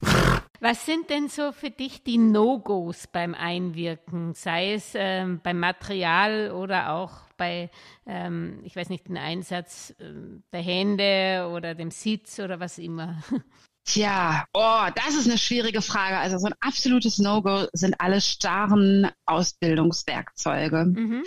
Was 0.60 0.84
sind 0.84 1.08
denn 1.08 1.28
so 1.28 1.52
für 1.52 1.70
dich 1.70 2.02
die 2.02 2.18
No-Gos 2.18 3.06
beim 3.06 3.34
Einwirken, 3.34 4.34
sei 4.34 4.74
es 4.74 4.92
ähm, 4.94 5.40
beim 5.42 5.58
Material 5.58 6.50
oder 6.50 6.92
auch 6.92 7.12
bei, 7.40 7.70
ähm, 8.06 8.60
ich 8.64 8.76
weiß 8.76 8.90
nicht, 8.90 9.08
den 9.08 9.16
Einsatz 9.16 9.94
äh, 9.98 10.12
der 10.52 10.60
Hände 10.60 11.50
oder 11.50 11.74
dem 11.74 11.90
Sitz 11.90 12.38
oder 12.38 12.60
was 12.60 12.76
immer? 12.78 13.22
Tja, 13.86 14.44
oh, 14.52 14.86
das 14.94 15.16
ist 15.16 15.26
eine 15.26 15.38
schwierige 15.38 15.80
Frage. 15.80 16.18
Also 16.18 16.36
so 16.36 16.46
ein 16.46 16.54
absolutes 16.60 17.18
No-Go 17.18 17.66
sind 17.72 17.98
alle 17.98 18.20
starren 18.20 19.10
Ausbildungswerkzeuge. 19.24 20.84
Mhm. 20.84 21.24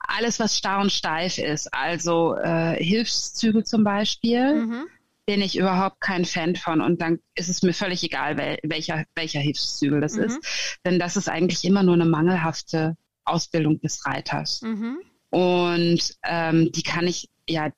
Alles, 0.00 0.40
was 0.40 0.58
starr 0.58 0.82
und 0.82 0.92
steif 0.92 1.38
ist, 1.38 1.72
also 1.72 2.34
äh, 2.34 2.76
Hilfszüge 2.82 3.62
zum 3.62 3.84
Beispiel. 3.84 4.66
Mhm 4.66 4.86
bin 5.26 5.40
ich 5.40 5.56
überhaupt 5.56 6.02
kein 6.02 6.26
Fan 6.26 6.54
von 6.54 6.82
und 6.82 7.00
dann 7.00 7.18
ist 7.34 7.48
es 7.48 7.62
mir 7.62 7.72
völlig 7.72 8.02
egal, 8.04 8.36
wel, 8.36 8.58
welcher, 8.62 9.04
welcher 9.14 9.40
Hilfszügel 9.40 10.02
das 10.02 10.16
mhm. 10.16 10.24
ist. 10.24 10.78
Denn 10.84 10.98
das 10.98 11.16
ist 11.16 11.30
eigentlich 11.30 11.64
immer 11.64 11.82
nur 11.82 11.94
eine 11.94 12.04
mangelhafte 12.04 12.98
Ausbildung 13.24 13.80
des 13.80 14.04
Reiters. 14.04 14.60
Mhm. 14.62 14.98
Und 15.34 16.14
ähm, 16.22 16.70
die 16.70 16.84
kann 16.84 17.08
ich, 17.08 17.28
ja, 17.48 17.72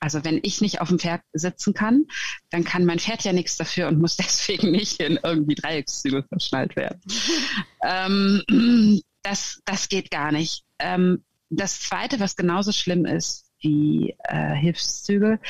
also 0.00 0.24
wenn 0.24 0.40
ich 0.42 0.62
nicht 0.62 0.80
auf 0.80 0.88
dem 0.88 0.98
Pferd 0.98 1.20
sitzen 1.34 1.74
kann, 1.74 2.06
dann 2.48 2.64
kann 2.64 2.86
mein 2.86 2.98
Pferd 2.98 3.24
ja 3.24 3.34
nichts 3.34 3.58
dafür 3.58 3.88
und 3.88 4.00
muss 4.00 4.16
deswegen 4.16 4.70
nicht 4.70 5.00
in 5.00 5.20
irgendwie 5.22 5.54
Dreieckszügel 5.54 6.22
verschnallt 6.22 6.76
werden. 6.76 7.02
ähm, 7.82 9.02
das, 9.22 9.60
das 9.66 9.90
geht 9.90 10.10
gar 10.10 10.32
nicht. 10.32 10.64
Ähm, 10.78 11.22
das 11.50 11.78
Zweite, 11.78 12.20
was 12.20 12.36
genauso 12.36 12.72
schlimm 12.72 13.04
ist 13.04 13.50
wie 13.60 14.16
äh, 14.24 14.54
Hilfszüge, 14.54 15.40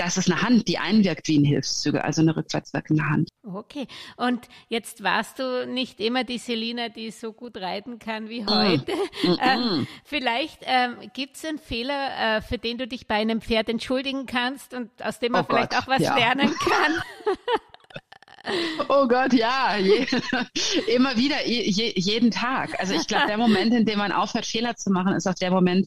das 0.00 0.16
ist 0.16 0.30
eine 0.30 0.40
Hand, 0.40 0.66
die 0.66 0.78
einwirkt 0.78 1.28
wie 1.28 1.38
ein 1.38 1.44
Hilfszüge, 1.44 2.02
also 2.02 2.22
eine 2.22 2.34
rückwärts 2.34 2.72
wirkende 2.72 3.04
Hand. 3.04 3.28
Okay. 3.42 3.86
Und 4.16 4.48
jetzt 4.68 5.02
warst 5.02 5.38
du 5.38 5.66
nicht 5.66 6.00
immer 6.00 6.24
die 6.24 6.38
Selina, 6.38 6.88
die 6.88 7.10
so 7.10 7.34
gut 7.34 7.58
reiten 7.58 7.98
kann 7.98 8.30
wie 8.30 8.40
mm. 8.42 8.48
heute. 8.48 8.92
Mm. 8.92 9.36
Ähm, 9.42 9.86
vielleicht 10.04 10.60
ähm, 10.62 10.96
gibt 11.14 11.36
es 11.36 11.44
einen 11.44 11.58
Fehler, 11.58 12.36
äh, 12.36 12.42
für 12.42 12.58
den 12.58 12.78
du 12.78 12.86
dich 12.86 13.06
bei 13.06 13.16
einem 13.16 13.40
Pferd 13.40 13.68
entschuldigen 13.68 14.26
kannst 14.26 14.74
und 14.74 14.90
aus 15.02 15.18
dem 15.18 15.32
man 15.32 15.44
oh 15.44 15.46
vielleicht 15.48 15.70
Gott, 15.70 15.82
auch 15.82 15.88
was 15.88 16.02
ja. 16.02 16.14
lernen 16.14 16.52
kann. 16.58 17.02
Oh 18.88 19.06
Gott, 19.06 19.32
ja, 19.32 19.76
je, 19.76 20.06
immer 20.94 21.16
wieder, 21.16 21.46
je, 21.46 21.92
jeden 21.94 22.30
Tag. 22.30 22.78
Also 22.80 22.94
ich 22.94 23.06
glaube, 23.06 23.26
der 23.26 23.36
Moment, 23.36 23.74
in 23.74 23.84
dem 23.84 23.98
man 23.98 24.12
aufhört, 24.12 24.46
Fehler 24.46 24.76
zu 24.76 24.90
machen, 24.90 25.14
ist 25.14 25.26
auch 25.26 25.34
der 25.34 25.50
Moment, 25.50 25.86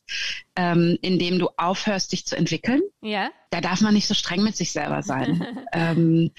ähm, 0.56 0.98
in 1.02 1.18
dem 1.20 1.40
du 1.40 1.50
aufhörst, 1.58 2.12
dich 2.12 2.26
zu 2.26 2.36
entwickeln. 2.38 2.82
Ja. 3.02 3.32
Da 3.50 3.62
darf 3.62 3.82
man 3.82 3.94
nicht 3.94 4.08
so 4.08 4.14
streng 4.14 4.44
mit 4.44 4.56
sich 4.56 4.72
selber 4.72 5.02
sein. 5.04 5.46
ähm, 5.74 6.32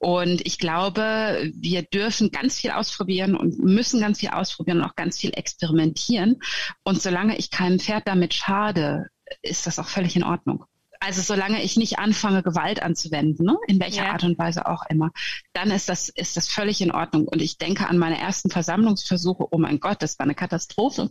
Und 0.00 0.46
ich 0.46 0.58
glaube, 0.58 1.50
wir 1.54 1.82
dürfen 1.82 2.30
ganz 2.30 2.60
viel 2.60 2.70
ausprobieren 2.70 3.34
und 3.36 3.58
müssen 3.58 4.00
ganz 4.00 4.20
viel 4.20 4.28
ausprobieren 4.28 4.78
und 4.78 4.84
auch 4.84 4.94
ganz 4.94 5.18
viel 5.18 5.32
experimentieren. 5.34 6.40
Und 6.84 7.02
solange 7.02 7.36
ich 7.36 7.50
keinem 7.50 7.80
Pferd 7.80 8.06
damit 8.06 8.32
schade, 8.32 9.08
ist 9.42 9.66
das 9.66 9.78
auch 9.80 9.88
völlig 9.88 10.14
in 10.14 10.22
Ordnung. 10.22 10.64
Also 11.00 11.22
solange 11.22 11.62
ich 11.62 11.76
nicht 11.76 11.98
anfange, 11.98 12.42
Gewalt 12.42 12.82
anzuwenden, 12.82 13.46
ne? 13.46 13.56
in 13.66 13.78
welcher 13.78 14.04
ja. 14.04 14.12
Art 14.12 14.24
und 14.24 14.38
Weise 14.38 14.66
auch 14.66 14.84
immer, 14.88 15.10
dann 15.52 15.70
ist 15.70 15.88
das, 15.88 16.08
ist 16.08 16.36
das 16.36 16.48
völlig 16.48 16.80
in 16.80 16.90
Ordnung. 16.90 17.28
Und 17.28 17.40
ich 17.40 17.56
denke 17.58 17.86
an 17.86 17.98
meine 17.98 18.18
ersten 18.18 18.50
Versammlungsversuche, 18.50 19.46
oh 19.50 19.58
mein 19.58 19.78
Gott, 19.80 20.02
das 20.02 20.18
war 20.18 20.24
eine 20.24 20.34
Katastrophe. 20.34 21.08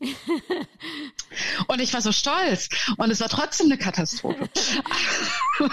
und 1.67 1.79
ich 1.79 1.93
war 1.93 2.01
so 2.01 2.11
stolz. 2.11 2.67
Und 2.97 3.11
es 3.11 3.21
war 3.21 3.29
trotzdem 3.29 3.67
eine 3.67 3.77
Katastrophe. 3.77 4.49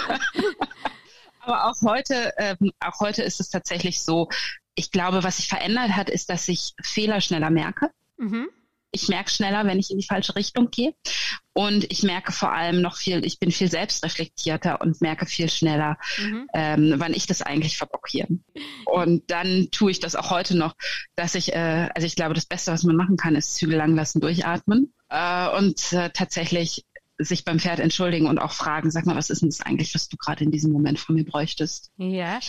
Aber 1.40 1.64
auch 1.66 1.82
heute, 1.82 2.32
ähm, 2.38 2.72
auch 2.80 3.00
heute 3.00 3.22
ist 3.22 3.40
es 3.40 3.50
tatsächlich 3.50 4.02
so, 4.02 4.28
ich 4.74 4.90
glaube, 4.90 5.24
was 5.24 5.36
sich 5.36 5.48
verändert 5.48 5.90
hat, 5.90 6.08
ist, 6.08 6.30
dass 6.30 6.48
ich 6.48 6.74
Fehler 6.82 7.20
schneller 7.20 7.50
merke. 7.50 7.90
Mhm. 8.16 8.48
Ich 8.94 9.08
merke 9.08 9.30
schneller, 9.30 9.66
wenn 9.66 9.78
ich 9.78 9.90
in 9.90 9.98
die 9.98 10.06
falsche 10.06 10.36
Richtung 10.36 10.70
gehe. 10.70 10.94
Und 11.52 11.90
ich 11.90 12.02
merke 12.02 12.32
vor 12.32 12.52
allem 12.52 12.80
noch 12.80 12.96
viel, 12.96 13.24
ich 13.24 13.38
bin 13.38 13.52
viel 13.52 13.70
selbstreflektierter 13.70 14.80
und 14.80 15.00
merke 15.00 15.26
viel 15.26 15.48
schneller, 15.48 15.98
mhm. 16.18 16.48
ähm, 16.52 16.94
wann 16.96 17.14
ich 17.14 17.26
das 17.26 17.42
eigentlich 17.42 17.76
verblockiere. 17.76 18.28
Und 18.86 19.30
dann 19.30 19.68
tue 19.70 19.92
ich 19.92 20.00
das 20.00 20.16
auch 20.16 20.30
heute 20.30 20.56
noch, 20.56 20.74
dass 21.14 21.34
ich, 21.34 21.52
äh, 21.52 21.88
also 21.94 22.06
ich 22.06 22.16
glaube, 22.16 22.34
das 22.34 22.46
Beste, 22.46 22.72
was 22.72 22.82
man 22.82 22.96
machen 22.96 23.16
kann, 23.16 23.36
ist 23.36 23.54
Zügel 23.54 23.76
lang 23.76 23.94
lassen, 23.94 24.20
durchatmen 24.20 24.92
äh, 25.10 25.48
und 25.56 25.92
äh, 25.92 26.10
tatsächlich 26.10 26.84
sich 27.18 27.44
beim 27.44 27.60
Pferd 27.60 27.78
entschuldigen 27.78 28.26
und 28.26 28.38
auch 28.38 28.52
fragen, 28.52 28.90
sag 28.90 29.06
mal, 29.06 29.14
was 29.14 29.30
ist 29.30 29.42
denn 29.42 29.48
das 29.48 29.60
eigentlich, 29.60 29.94
was 29.94 30.08
du 30.08 30.16
gerade 30.16 30.42
in 30.42 30.50
diesem 30.50 30.72
Moment 30.72 30.98
von 30.98 31.14
mir 31.14 31.24
bräuchtest? 31.24 31.92
Ja, 31.96 32.40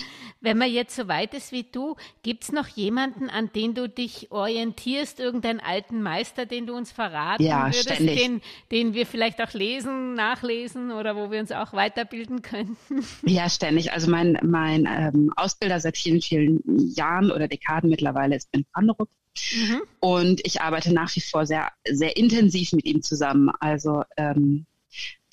wenn 0.42 0.58
man 0.58 0.72
jetzt 0.72 0.96
so 0.96 1.08
weit 1.08 1.36
ist 1.36 1.52
wie 1.52 1.64
du, 1.64 1.96
gibt 2.24 2.44
es 2.46 2.52
noch 2.52 2.68
jemanden, 2.68 3.30
an 3.30 3.52
den 3.54 3.76
du 3.76 3.88
dich 3.88 4.32
orientierst, 4.32 5.20
irgendeinen 5.20 5.60
alten 5.60 6.02
Meister, 6.02 6.48
den 6.48 6.66
du 6.66 6.76
uns 6.76 6.92
verraten 6.92 7.44
ja, 7.44 7.66
würdest, 7.66 7.84
ständig. 7.84 8.20
Den, 8.20 8.42
den 8.72 8.94
wir 8.96 9.06
vielleicht 9.06 9.40
auch 9.42 9.54
lesen, 9.54 10.16
nachlesen 10.16 10.92
oder 10.92 11.16
wo 11.16 11.30
wir 11.30 11.40
uns 11.40 11.52
auch 11.52 11.74
weiterbilden 11.74 12.42
könnten? 12.42 12.76
Ja, 13.26 13.50
ständig. 13.50 13.92
Also 13.92 14.10
mein, 14.10 14.38
mein 14.44 14.88
ähm, 14.90 15.32
Ausbilder 15.36 15.80
seit 15.80 15.98
vielen, 15.98 16.22
vielen 16.22 16.62
Jahren 16.96 17.32
oder 17.32 17.48
Dekaden 17.48 17.90
mittlerweile 17.90 18.36
ist 18.36 18.52
Ben 18.52 18.66
Branderup. 18.72 19.10
Mhm. 19.54 19.82
Und 20.00 20.42
ich 20.46 20.62
arbeite 20.62 20.94
nach 20.94 21.16
wie 21.16 21.22
vor 21.22 21.46
sehr, 21.46 21.72
sehr 21.90 22.18
intensiv 22.18 22.74
mit 22.74 22.86
ihm 22.86 23.02
zusammen. 23.02 23.52
Also 23.60 24.04
ähm, 24.18 24.66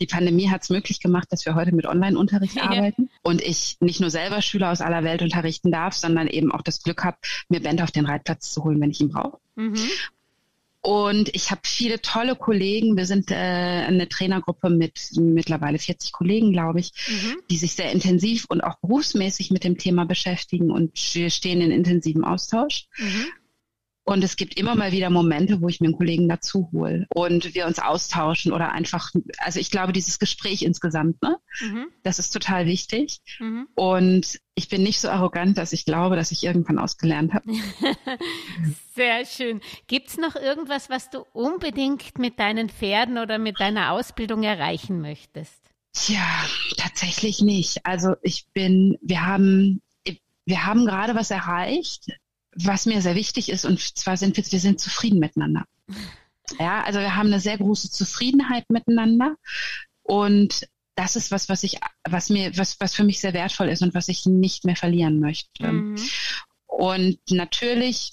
die 0.00 0.06
Pandemie 0.06 0.50
hat 0.50 0.62
es 0.62 0.70
möglich 0.70 1.00
gemacht, 1.00 1.28
dass 1.30 1.46
wir 1.46 1.54
heute 1.54 1.74
mit 1.74 1.86
Online-Unterricht 1.86 2.56
ja. 2.56 2.64
arbeiten 2.64 3.10
und 3.22 3.40
ich 3.40 3.76
nicht 3.80 4.00
nur 4.00 4.10
selber 4.10 4.42
Schüler 4.42 4.72
aus 4.72 4.80
aller 4.80 5.04
Welt 5.04 5.22
unterrichten 5.22 5.70
darf, 5.70 5.94
sondern 5.94 6.26
eben 6.26 6.52
auch 6.52 6.62
das 6.62 6.82
Glück 6.82 7.04
habe, 7.04 7.18
mir 7.48 7.62
Band 7.62 7.82
auf 7.82 7.90
den 7.90 8.06
Reitplatz 8.06 8.52
zu 8.52 8.64
holen, 8.64 8.80
wenn 8.80 8.90
ich 8.90 9.00
ihn 9.00 9.10
brauche. 9.10 9.38
Mhm. 9.54 9.78
Und 10.84 11.32
ich 11.32 11.52
habe 11.52 11.60
viele 11.62 12.02
tolle 12.02 12.34
Kollegen. 12.34 12.96
Wir 12.96 13.06
sind 13.06 13.30
äh, 13.30 13.36
eine 13.36 14.08
Trainergruppe 14.08 14.68
mit 14.68 15.12
mittlerweile 15.16 15.78
40 15.78 16.10
Kollegen, 16.10 16.52
glaube 16.52 16.80
ich, 16.80 16.90
mhm. 17.06 17.36
die 17.48 17.56
sich 17.56 17.74
sehr 17.74 17.92
intensiv 17.92 18.46
und 18.48 18.62
auch 18.62 18.78
berufsmäßig 18.80 19.52
mit 19.52 19.62
dem 19.62 19.78
Thema 19.78 20.06
beschäftigen 20.06 20.72
und 20.72 20.92
wir 21.14 21.30
stehen 21.30 21.60
in 21.60 21.70
intensivem 21.70 22.24
Austausch. 22.24 22.88
Mhm. 22.98 23.26
Und 24.04 24.24
es 24.24 24.36
gibt 24.36 24.58
immer 24.58 24.74
mal 24.74 24.90
wieder 24.90 25.10
Momente, 25.10 25.60
wo 25.60 25.68
ich 25.68 25.80
mir 25.80 25.86
einen 25.86 25.96
Kollegen 25.96 26.28
dazu 26.28 26.68
hole 26.72 27.06
und 27.14 27.54
wir 27.54 27.66
uns 27.66 27.78
austauschen 27.78 28.52
oder 28.52 28.72
einfach, 28.72 29.12
also 29.38 29.60
ich 29.60 29.70
glaube, 29.70 29.92
dieses 29.92 30.18
Gespräch 30.18 30.62
insgesamt, 30.62 31.22
ne, 31.22 31.38
mhm. 31.60 31.86
das 32.02 32.18
ist 32.18 32.30
total 32.30 32.66
wichtig. 32.66 33.20
Mhm. 33.38 33.68
Und 33.76 34.40
ich 34.56 34.68
bin 34.68 34.82
nicht 34.82 35.00
so 35.00 35.08
arrogant, 35.08 35.56
dass 35.56 35.72
ich 35.72 35.84
glaube, 35.84 36.16
dass 36.16 36.32
ich 36.32 36.42
irgendwann 36.42 36.80
ausgelernt 36.80 37.32
habe. 37.32 37.52
Sehr 38.96 39.24
schön. 39.24 39.60
Gibt 39.86 40.08
es 40.08 40.18
noch 40.18 40.34
irgendwas, 40.34 40.90
was 40.90 41.10
du 41.10 41.24
unbedingt 41.32 42.18
mit 42.18 42.40
deinen 42.40 42.70
Pferden 42.70 43.18
oder 43.18 43.38
mit 43.38 43.60
deiner 43.60 43.92
Ausbildung 43.92 44.42
erreichen 44.42 45.00
möchtest? 45.00 45.62
Tja, 45.92 46.26
tatsächlich 46.76 47.40
nicht. 47.40 47.86
Also 47.86 48.16
ich 48.22 48.46
bin, 48.52 48.98
wir 49.00 49.24
haben, 49.24 49.80
wir 50.44 50.66
haben 50.66 50.86
gerade 50.86 51.14
was 51.14 51.30
erreicht 51.30 52.08
was 52.54 52.86
mir 52.86 53.00
sehr 53.02 53.14
wichtig 53.14 53.48
ist, 53.48 53.64
und 53.64 53.80
zwar 53.80 54.16
sind 54.16 54.36
wir, 54.36 54.44
wir 54.44 54.60
sind 54.60 54.80
zufrieden 54.80 55.18
miteinander. 55.18 55.64
Ja, 56.58 56.82
also 56.82 57.00
wir 57.00 57.16
haben 57.16 57.28
eine 57.28 57.40
sehr 57.40 57.56
große 57.56 57.90
Zufriedenheit 57.90 58.68
miteinander 58.68 59.36
und 60.02 60.68
das 60.94 61.16
ist 61.16 61.30
was, 61.30 61.48
was 61.48 61.62
ich, 61.62 61.78
was 62.08 62.28
mir, 62.28 62.56
was, 62.56 62.78
was 62.80 62.94
für 62.94 63.04
mich 63.04 63.20
sehr 63.20 63.32
wertvoll 63.32 63.68
ist 63.68 63.82
und 63.82 63.94
was 63.94 64.08
ich 64.08 64.26
nicht 64.26 64.64
mehr 64.64 64.76
verlieren 64.76 65.20
möchte. 65.20 65.72
Mhm. 65.72 65.96
Und 66.66 67.18
natürlich, 67.30 68.12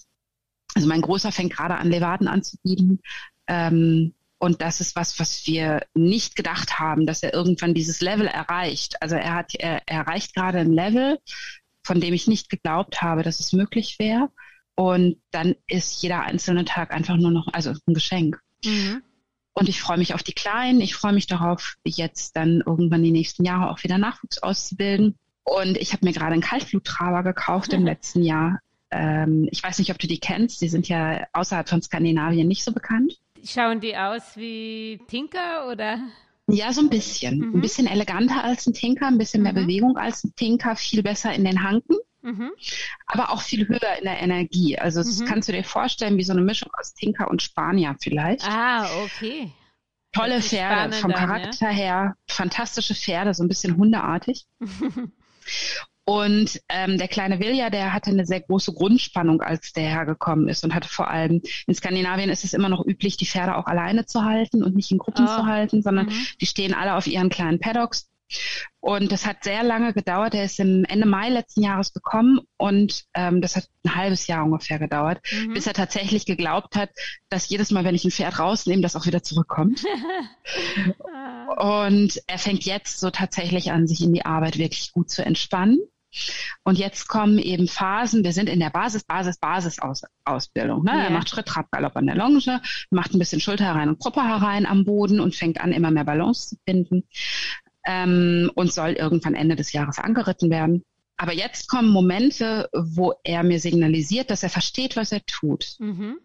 also 0.75 0.87
mein 0.87 1.01
Großer 1.01 1.31
fängt 1.31 1.53
gerade 1.53 1.75
an, 1.75 1.89
Levaden 1.89 2.27
anzubieten. 2.27 3.01
Ähm, 3.47 4.13
und 4.37 4.61
das 4.61 4.79
ist 4.79 4.95
was, 4.95 5.19
was 5.19 5.45
wir 5.47 5.85
nicht 5.93 6.37
gedacht 6.37 6.79
haben, 6.79 7.05
dass 7.05 7.23
er 7.23 7.33
irgendwann 7.33 7.73
dieses 7.73 7.99
Level 7.99 8.27
erreicht. 8.27 9.01
Also 9.01 9.15
er 9.15 9.35
hat, 9.35 9.53
er, 9.55 9.81
er 9.85 9.99
erreicht 10.05 10.33
gerade 10.33 10.59
ein 10.59 10.71
Level, 10.71 11.19
von 11.89 11.99
dem 11.99 12.13
ich 12.13 12.27
nicht 12.27 12.51
geglaubt 12.51 13.01
habe, 13.01 13.23
dass 13.23 13.39
es 13.39 13.51
möglich 13.51 13.97
wäre. 13.97 14.29
Und 14.75 15.17
dann 15.31 15.55
ist 15.65 16.03
jeder 16.03 16.21
einzelne 16.21 16.63
Tag 16.63 16.91
einfach 16.93 17.17
nur 17.17 17.31
noch, 17.31 17.47
also 17.51 17.71
ein 17.71 17.93
Geschenk. 17.95 18.39
Mhm. 18.63 19.01
Und 19.53 19.69
ich 19.69 19.81
freue 19.81 19.97
mich 19.97 20.13
auf 20.13 20.21
die 20.21 20.33
Kleinen. 20.33 20.81
Ich 20.81 20.93
freue 20.93 21.13
mich 21.13 21.25
darauf, 21.25 21.77
jetzt 21.83 22.35
dann 22.35 22.61
irgendwann 22.63 23.01
die 23.01 23.09
nächsten 23.09 23.43
Jahre 23.43 23.71
auch 23.71 23.83
wieder 23.83 23.97
Nachwuchs 23.97 24.37
auszubilden. 24.37 25.15
Und 25.43 25.77
ich 25.77 25.91
habe 25.91 26.05
mir 26.05 26.13
gerade 26.13 26.33
einen 26.33 26.43
Kaltbluttraber 26.43 27.23
gekauft 27.23 27.73
im 27.73 27.85
letzten 27.85 28.21
Jahr. 28.21 28.59
Ähm, 28.91 29.49
ich 29.51 29.63
weiß 29.63 29.79
nicht, 29.79 29.89
ob 29.89 29.97
du 29.97 30.05
die 30.05 30.19
kennst. 30.19 30.61
Die 30.61 30.69
sind 30.69 30.87
ja 30.87 31.25
außerhalb 31.33 31.67
von 31.67 31.81
Skandinavien 31.81 32.47
nicht 32.47 32.63
so 32.63 32.71
bekannt. 32.71 33.17
Schauen 33.43 33.79
die 33.79 33.97
aus 33.97 34.37
wie 34.37 35.01
Tinker 35.07 35.67
oder? 35.71 35.97
Ja, 36.51 36.73
so 36.73 36.81
ein 36.81 36.89
bisschen. 36.89 37.39
Mhm. 37.39 37.55
Ein 37.55 37.61
bisschen 37.61 37.87
eleganter 37.87 38.43
als 38.43 38.67
ein 38.67 38.73
Tinker, 38.73 39.07
ein 39.07 39.17
bisschen 39.17 39.43
mehr 39.43 39.53
mhm. 39.53 39.63
Bewegung 39.63 39.97
als 39.97 40.23
ein 40.23 40.33
Tinker, 40.35 40.75
viel 40.75 41.03
besser 41.03 41.33
in 41.33 41.45
den 41.45 41.63
Hanken, 41.63 41.97
mhm. 42.21 42.51
aber 43.05 43.31
auch 43.31 43.41
viel 43.41 43.67
höher 43.67 43.97
in 43.97 44.05
der 44.05 44.21
Energie. 44.21 44.77
Also 44.77 44.99
das 44.99 45.19
mhm. 45.19 45.25
kannst 45.25 45.49
du 45.49 45.53
dir 45.53 45.63
vorstellen, 45.63 46.17
wie 46.17 46.23
so 46.23 46.33
eine 46.33 46.41
Mischung 46.41 46.69
aus 46.79 46.93
Tinker 46.93 47.29
und 47.29 47.41
Spanier 47.41 47.95
vielleicht. 48.01 48.45
Ah, 48.47 48.87
okay. 49.03 49.51
Tolle 50.11 50.41
Pferde 50.41 50.95
vom 50.95 51.13
Charakter 51.13 51.69
ja. 51.69 51.75
her, 51.75 52.15
fantastische 52.27 52.95
Pferde, 52.95 53.33
so 53.33 53.43
ein 53.43 53.47
bisschen 53.47 53.77
hundeartig. 53.77 54.45
Und 56.09 56.59
ähm, 56.69 56.97
der 56.97 57.07
kleine 57.07 57.39
Vilja, 57.39 57.69
der 57.69 57.93
hatte 57.93 58.09
eine 58.09 58.25
sehr 58.25 58.41
große 58.41 58.73
Grundspannung, 58.73 59.43
als 59.43 59.73
der 59.73 59.83
hergekommen 59.83 60.49
ist 60.49 60.63
und 60.63 60.73
hatte 60.73 60.89
vor 60.89 61.07
allem, 61.07 61.43
in 61.67 61.75
Skandinavien 61.75 62.31
ist 62.31 62.43
es 62.43 62.53
immer 62.55 62.67
noch 62.67 62.83
üblich, 62.83 63.15
die 63.17 63.27
Pferde 63.27 63.55
auch 63.55 63.67
alleine 63.67 64.07
zu 64.07 64.23
halten 64.23 64.63
und 64.63 64.75
nicht 64.75 64.89
in 64.89 64.97
Gruppen 64.97 65.25
oh. 65.25 65.27
zu 65.27 65.45
halten, 65.45 65.83
sondern 65.83 66.07
mhm. 66.07 66.25
die 66.41 66.47
stehen 66.47 66.73
alle 66.73 66.95
auf 66.95 67.05
ihren 67.05 67.29
kleinen 67.29 67.59
Paddocks. 67.59 68.09
Und 68.79 69.11
das 69.11 69.27
hat 69.27 69.43
sehr 69.43 69.61
lange 69.61 69.93
gedauert. 69.93 70.33
Er 70.33 70.45
ist 70.45 70.59
im 70.59 70.83
Ende 70.85 71.05
Mai 71.05 71.29
letzten 71.29 71.61
Jahres 71.61 71.93
gekommen 71.93 72.39
und 72.57 73.03
ähm, 73.13 73.39
das 73.41 73.55
hat 73.55 73.67
ein 73.85 73.93
halbes 73.93 74.25
Jahr 74.25 74.45
ungefähr 74.45 74.79
gedauert, 74.79 75.19
mhm. 75.31 75.53
bis 75.53 75.67
er 75.67 75.73
tatsächlich 75.73 76.25
geglaubt 76.25 76.75
hat, 76.75 76.89
dass 77.29 77.49
jedes 77.49 77.69
Mal, 77.69 77.83
wenn 77.83 77.93
ich 77.93 78.03
ein 78.03 78.09
Pferd 78.09 78.39
rausnehme, 78.39 78.81
das 78.81 78.95
auch 78.95 79.05
wieder 79.05 79.21
zurückkommt. 79.21 79.85
und 81.57 82.19
er 82.25 82.39
fängt 82.39 82.65
jetzt 82.65 82.99
so 82.99 83.11
tatsächlich 83.11 83.71
an, 83.71 83.85
sich 83.85 84.01
in 84.01 84.11
die 84.11 84.25
Arbeit 84.25 84.57
wirklich 84.57 84.91
gut 84.91 85.11
zu 85.11 85.23
entspannen. 85.23 85.77
Und 86.63 86.77
jetzt 86.77 87.07
kommen 87.07 87.37
eben 87.37 87.67
Phasen, 87.67 88.23
wir 88.23 88.33
sind 88.33 88.49
in 88.49 88.59
der 88.59 88.69
Basis, 88.69 89.03
Basis, 89.03 89.37
Basis 89.37 89.79
-Aus 89.79 90.03
Ausbildung. 90.25 90.83
Ne? 90.83 90.91
Yeah. 90.91 91.03
Er 91.05 91.09
macht 91.11 91.29
Schritt, 91.29 91.47
Trab, 91.47 91.71
Galopp 91.71 91.95
an 91.95 92.07
der 92.07 92.15
Longe, 92.15 92.61
macht 92.89 93.13
ein 93.13 93.19
bisschen 93.19 93.41
Schulter 93.41 93.65
herein 93.65 93.89
und 93.89 93.99
Gruppe 93.99 94.23
herein 94.23 94.65
am 94.65 94.85
Boden 94.85 95.19
und 95.19 95.35
fängt 95.35 95.61
an, 95.61 95.71
immer 95.71 95.91
mehr 95.91 96.05
Balance 96.05 96.49
zu 96.49 96.57
finden 96.65 97.03
ähm, 97.85 98.51
und 98.55 98.73
soll 98.73 98.91
irgendwann 98.91 99.35
Ende 99.35 99.55
des 99.55 99.71
Jahres 99.71 99.99
angeritten 99.99 100.49
werden. 100.49 100.83
Aber 101.17 101.33
jetzt 101.33 101.67
kommen 101.67 101.89
Momente, 101.89 102.69
wo 102.73 103.13
er 103.23 103.43
mir 103.43 103.59
signalisiert, 103.59 104.31
dass 104.31 104.43
er 104.43 104.49
versteht, 104.49 104.95
was 104.95 105.11
er 105.11 105.25
tut. 105.25 105.75
Mhm. 105.79 106.17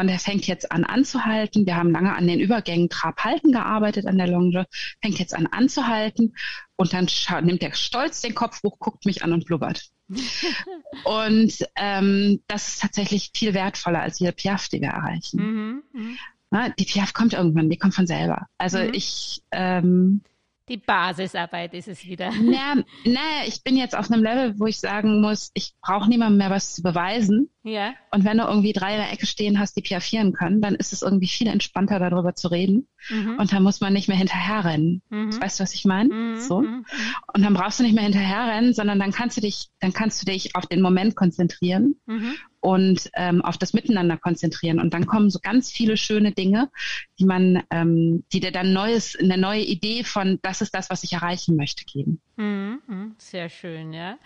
Und 0.00 0.08
er 0.08 0.18
fängt 0.18 0.46
jetzt 0.46 0.72
an 0.72 0.84
anzuhalten. 0.84 1.66
Wir 1.66 1.76
haben 1.76 1.90
lange 1.90 2.16
an 2.16 2.26
den 2.26 2.40
Übergängen 2.40 2.88
Trab-Halten 2.88 3.52
gearbeitet 3.52 4.06
an 4.06 4.16
der 4.16 4.28
Longe. 4.28 4.66
Fängt 5.02 5.18
jetzt 5.18 5.34
an 5.34 5.46
anzuhalten. 5.46 6.34
Und 6.76 6.94
dann 6.94 7.06
nimmt 7.44 7.62
er 7.62 7.74
stolz 7.74 8.22
den 8.22 8.34
Kopf 8.34 8.62
hoch, 8.62 8.78
guckt 8.78 9.04
mich 9.04 9.22
an 9.22 9.34
und 9.34 9.44
blubbert. 9.44 9.90
und 11.04 11.52
ähm, 11.76 12.40
das 12.46 12.68
ist 12.68 12.82
tatsächlich 12.82 13.30
viel 13.34 13.52
wertvoller 13.52 14.00
als 14.00 14.18
jede 14.18 14.32
Piaf, 14.32 14.68
die 14.68 14.80
wir 14.80 14.88
erreichen. 14.88 15.36
Mhm, 15.36 15.82
mh. 15.92 16.16
Na, 16.50 16.68
die 16.70 16.84
Piaf 16.84 17.12
kommt 17.12 17.34
irgendwann, 17.34 17.70
die 17.70 17.76
kommt 17.76 17.94
von 17.94 18.06
selber. 18.06 18.48
Also 18.58 18.78
mhm. 18.78 18.94
ich 18.94 19.42
ähm, 19.52 20.22
die 20.70 20.76
Basisarbeit 20.76 21.74
ist 21.74 21.88
es 21.88 22.04
wieder. 22.06 22.30
Na, 22.40 22.76
na, 23.04 23.44
ich 23.46 23.64
bin 23.64 23.76
jetzt 23.76 23.96
auf 23.96 24.10
einem 24.10 24.22
Level, 24.22 24.58
wo 24.58 24.66
ich 24.66 24.78
sagen 24.78 25.20
muss, 25.20 25.50
ich 25.52 25.74
brauche 25.82 26.08
niemandem 26.08 26.38
mehr 26.38 26.50
was 26.50 26.74
zu 26.74 26.82
beweisen. 26.82 27.50
Ja. 27.62 27.92
Und 28.10 28.24
wenn 28.24 28.38
du 28.38 28.44
irgendwie 28.44 28.72
drei 28.72 28.94
in 28.94 29.00
der 29.00 29.12
Ecke 29.12 29.26
stehen 29.26 29.58
hast, 29.58 29.76
die 29.76 29.82
piaffieren 29.82 30.32
können, 30.32 30.62
dann 30.62 30.74
ist 30.74 30.92
es 30.92 31.02
irgendwie 31.02 31.28
viel 31.28 31.46
entspannter, 31.46 31.98
darüber 31.98 32.34
zu 32.34 32.48
reden. 32.48 32.88
Mhm. 33.10 33.36
Und 33.38 33.52
dann 33.52 33.62
muss 33.62 33.80
man 33.80 33.92
nicht 33.92 34.08
mehr 34.08 34.16
hinterherrennen. 34.16 35.02
Mhm. 35.10 35.40
Weißt 35.40 35.60
du, 35.60 35.62
was 35.62 35.74
ich 35.74 35.84
meine? 35.84 36.12
Mhm. 36.12 36.36
So. 36.40 36.62
Mhm. 36.62 36.86
Und 37.34 37.42
dann 37.42 37.52
brauchst 37.52 37.78
du 37.78 37.82
nicht 37.82 37.94
mehr 37.94 38.04
hinterherrennen, 38.04 38.72
sondern 38.72 38.98
dann 38.98 39.12
kannst 39.12 39.36
du 39.36 39.42
dich, 39.42 39.68
dann 39.80 39.92
kannst 39.92 40.22
du 40.22 40.26
dich 40.26 40.56
auf 40.56 40.66
den 40.66 40.80
Moment 40.80 41.16
konzentrieren 41.16 41.96
mhm. 42.06 42.34
und 42.60 43.10
ähm, 43.14 43.42
auf 43.42 43.58
das 43.58 43.74
Miteinander 43.74 44.16
konzentrieren. 44.16 44.80
Und 44.80 44.94
dann 44.94 45.04
kommen 45.04 45.28
so 45.28 45.38
ganz 45.42 45.70
viele 45.70 45.98
schöne 45.98 46.32
Dinge, 46.32 46.70
die 47.18 47.26
man, 47.26 47.62
ähm, 47.70 48.24
die 48.32 48.40
dir 48.40 48.52
dann 48.52 48.72
neues, 48.72 49.16
eine 49.16 49.36
neue 49.36 49.62
Idee 49.62 50.02
von, 50.04 50.38
das 50.40 50.62
ist 50.62 50.74
das, 50.74 50.88
was 50.88 51.04
ich 51.04 51.12
erreichen 51.12 51.56
möchte, 51.56 51.84
geben. 51.84 52.22
Mhm. 52.36 53.16
Sehr 53.18 53.50
schön, 53.50 53.92
ja. 53.92 54.16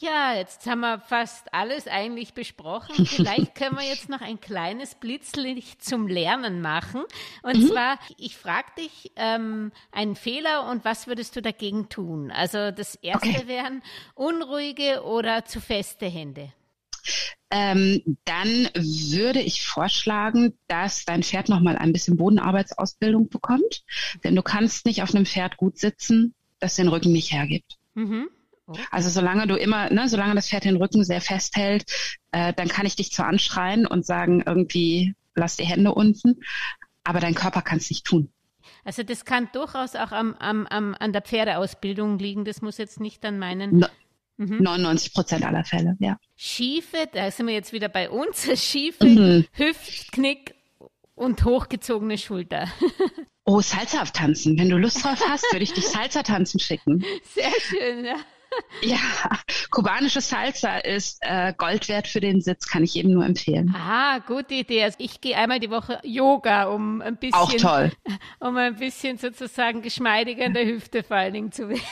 Ja, 0.00 0.32
jetzt 0.32 0.64
haben 0.68 0.80
wir 0.80 1.00
fast 1.00 1.52
alles 1.52 1.88
eigentlich 1.88 2.32
besprochen. 2.32 3.04
Vielleicht 3.06 3.56
können 3.56 3.76
wir 3.76 3.84
jetzt 3.84 4.08
noch 4.08 4.20
ein 4.20 4.40
kleines 4.40 4.94
Blitzlicht 4.94 5.84
zum 5.84 6.06
Lernen 6.06 6.60
machen. 6.60 7.02
Und 7.42 7.62
mhm. 7.62 7.66
zwar, 7.66 7.98
ich 8.16 8.36
frage 8.36 8.68
dich 8.78 9.10
ähm, 9.16 9.72
einen 9.90 10.14
Fehler 10.14 10.70
und 10.70 10.84
was 10.84 11.08
würdest 11.08 11.34
du 11.34 11.42
dagegen 11.42 11.88
tun? 11.88 12.30
Also 12.30 12.70
das 12.70 12.94
erste 12.94 13.28
okay. 13.28 13.48
wären 13.48 13.82
unruhige 14.14 15.02
oder 15.02 15.44
zu 15.44 15.60
feste 15.60 16.06
Hände. 16.06 16.52
Ähm, 17.50 18.18
dann 18.24 18.68
würde 18.74 19.40
ich 19.40 19.66
vorschlagen, 19.66 20.56
dass 20.68 21.06
dein 21.06 21.24
Pferd 21.24 21.48
nochmal 21.48 21.76
ein 21.76 21.92
bisschen 21.92 22.16
Bodenarbeitsausbildung 22.16 23.30
bekommt. 23.30 23.82
Denn 24.22 24.36
du 24.36 24.42
kannst 24.42 24.86
nicht 24.86 25.02
auf 25.02 25.12
einem 25.12 25.26
Pferd 25.26 25.56
gut 25.56 25.76
sitzen, 25.76 26.34
das 26.60 26.76
den 26.76 26.86
Rücken 26.86 27.10
nicht 27.10 27.32
hergibt. 27.32 27.78
Mhm. 27.94 28.28
Okay. 28.68 28.82
Also 28.90 29.08
solange 29.08 29.46
du 29.46 29.56
immer, 29.56 29.90
ne, 29.90 30.08
solange 30.08 30.34
das 30.34 30.48
Pferd 30.48 30.64
den 30.64 30.76
Rücken 30.76 31.02
sehr 31.02 31.22
fest 31.22 31.56
hält, 31.56 31.84
äh, 32.32 32.52
dann 32.52 32.68
kann 32.68 32.84
ich 32.84 32.96
dich 32.96 33.12
zwar 33.12 33.26
anschreien 33.26 33.86
und 33.86 34.04
sagen, 34.04 34.42
irgendwie 34.44 35.14
lass 35.34 35.56
die 35.56 35.64
Hände 35.64 35.94
unten, 35.94 36.40
aber 37.02 37.20
dein 37.20 37.34
Körper 37.34 37.62
kann 37.62 37.78
es 37.78 37.88
nicht 37.88 38.04
tun. 38.04 38.30
Also 38.84 39.02
das 39.02 39.24
kann 39.24 39.48
durchaus 39.52 39.96
auch 39.96 40.12
am, 40.12 40.34
am, 40.34 40.66
am, 40.66 40.94
an 40.98 41.12
der 41.12 41.22
Pferdeausbildung 41.22 42.18
liegen. 42.18 42.44
Das 42.44 42.60
muss 42.60 42.76
jetzt 42.76 43.00
nicht 43.00 43.24
an 43.24 43.38
meinen. 43.38 43.78
No, 43.78 43.86
mhm. 44.36 44.62
99 44.62 45.14
Prozent 45.14 45.46
aller 45.46 45.64
Fälle, 45.64 45.96
ja. 45.98 46.18
Schiefe, 46.36 47.08
da 47.12 47.30
sind 47.30 47.46
wir 47.46 47.54
jetzt 47.54 47.72
wieder 47.72 47.88
bei 47.88 48.10
uns. 48.10 48.48
Schiefe, 48.62 49.04
mhm. 49.06 49.46
Hüftknick 49.52 50.54
und 51.14 51.42
hochgezogene 51.44 52.18
Schulter. 52.18 52.68
oh, 53.44 53.62
Salsa 53.62 54.04
tanzen. 54.04 54.58
Wenn 54.58 54.68
du 54.68 54.76
Lust 54.76 55.02
drauf 55.02 55.22
hast, 55.26 55.50
würde 55.52 55.64
ich 55.64 55.72
dich 55.72 55.86
Salsa 55.86 56.22
tanzen 56.22 56.60
schicken. 56.60 57.02
Sehr 57.24 57.52
schön, 57.60 58.04
ja. 58.04 58.16
Ja, 58.82 58.98
kubanische 59.70 60.20
Salsa 60.20 60.78
ist 60.78 61.18
äh, 61.22 61.52
Gold 61.56 61.88
wert 61.88 62.06
für 62.06 62.20
den 62.20 62.40
Sitz, 62.40 62.68
kann 62.68 62.84
ich 62.84 62.96
eben 62.96 63.12
nur 63.12 63.24
empfehlen. 63.24 63.74
Ah, 63.76 64.18
gute 64.20 64.54
Idee. 64.54 64.84
Also 64.84 64.96
ich 65.00 65.20
gehe 65.20 65.36
einmal 65.36 65.60
die 65.60 65.70
Woche 65.70 66.00
Yoga, 66.04 66.64
um 66.64 67.02
ein 67.02 67.16
bisschen, 67.16 67.34
auch 67.34 67.52
toll, 67.54 67.92
um 68.40 68.56
ein 68.56 68.76
bisschen 68.76 69.18
sozusagen 69.18 69.82
geschmeidiger 69.82 70.44
in 70.44 70.54
der 70.54 70.66
Hüfte 70.66 71.02
vor 71.02 71.16
allen 71.16 71.34
Dingen 71.34 71.52
zu 71.52 71.68
werden. 71.68 71.82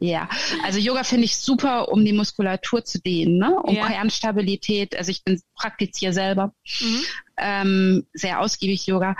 Ja, 0.00 0.28
also 0.64 0.78
Yoga 0.78 1.02
finde 1.02 1.24
ich 1.24 1.36
super, 1.36 1.88
um 1.88 2.04
die 2.04 2.12
Muskulatur 2.12 2.84
zu 2.84 3.00
dehnen, 3.00 3.38
ne? 3.38 3.58
um 3.60 3.74
ja. 3.74 3.88
Kernstabilität. 3.88 4.96
Also 4.96 5.10
ich 5.10 5.24
bin 5.24 5.40
praktiziere 5.56 6.12
selber 6.12 6.52
mhm. 6.80 7.00
ähm, 7.36 8.06
sehr 8.12 8.40
ausgiebig 8.40 8.86
Yoga 8.86 9.16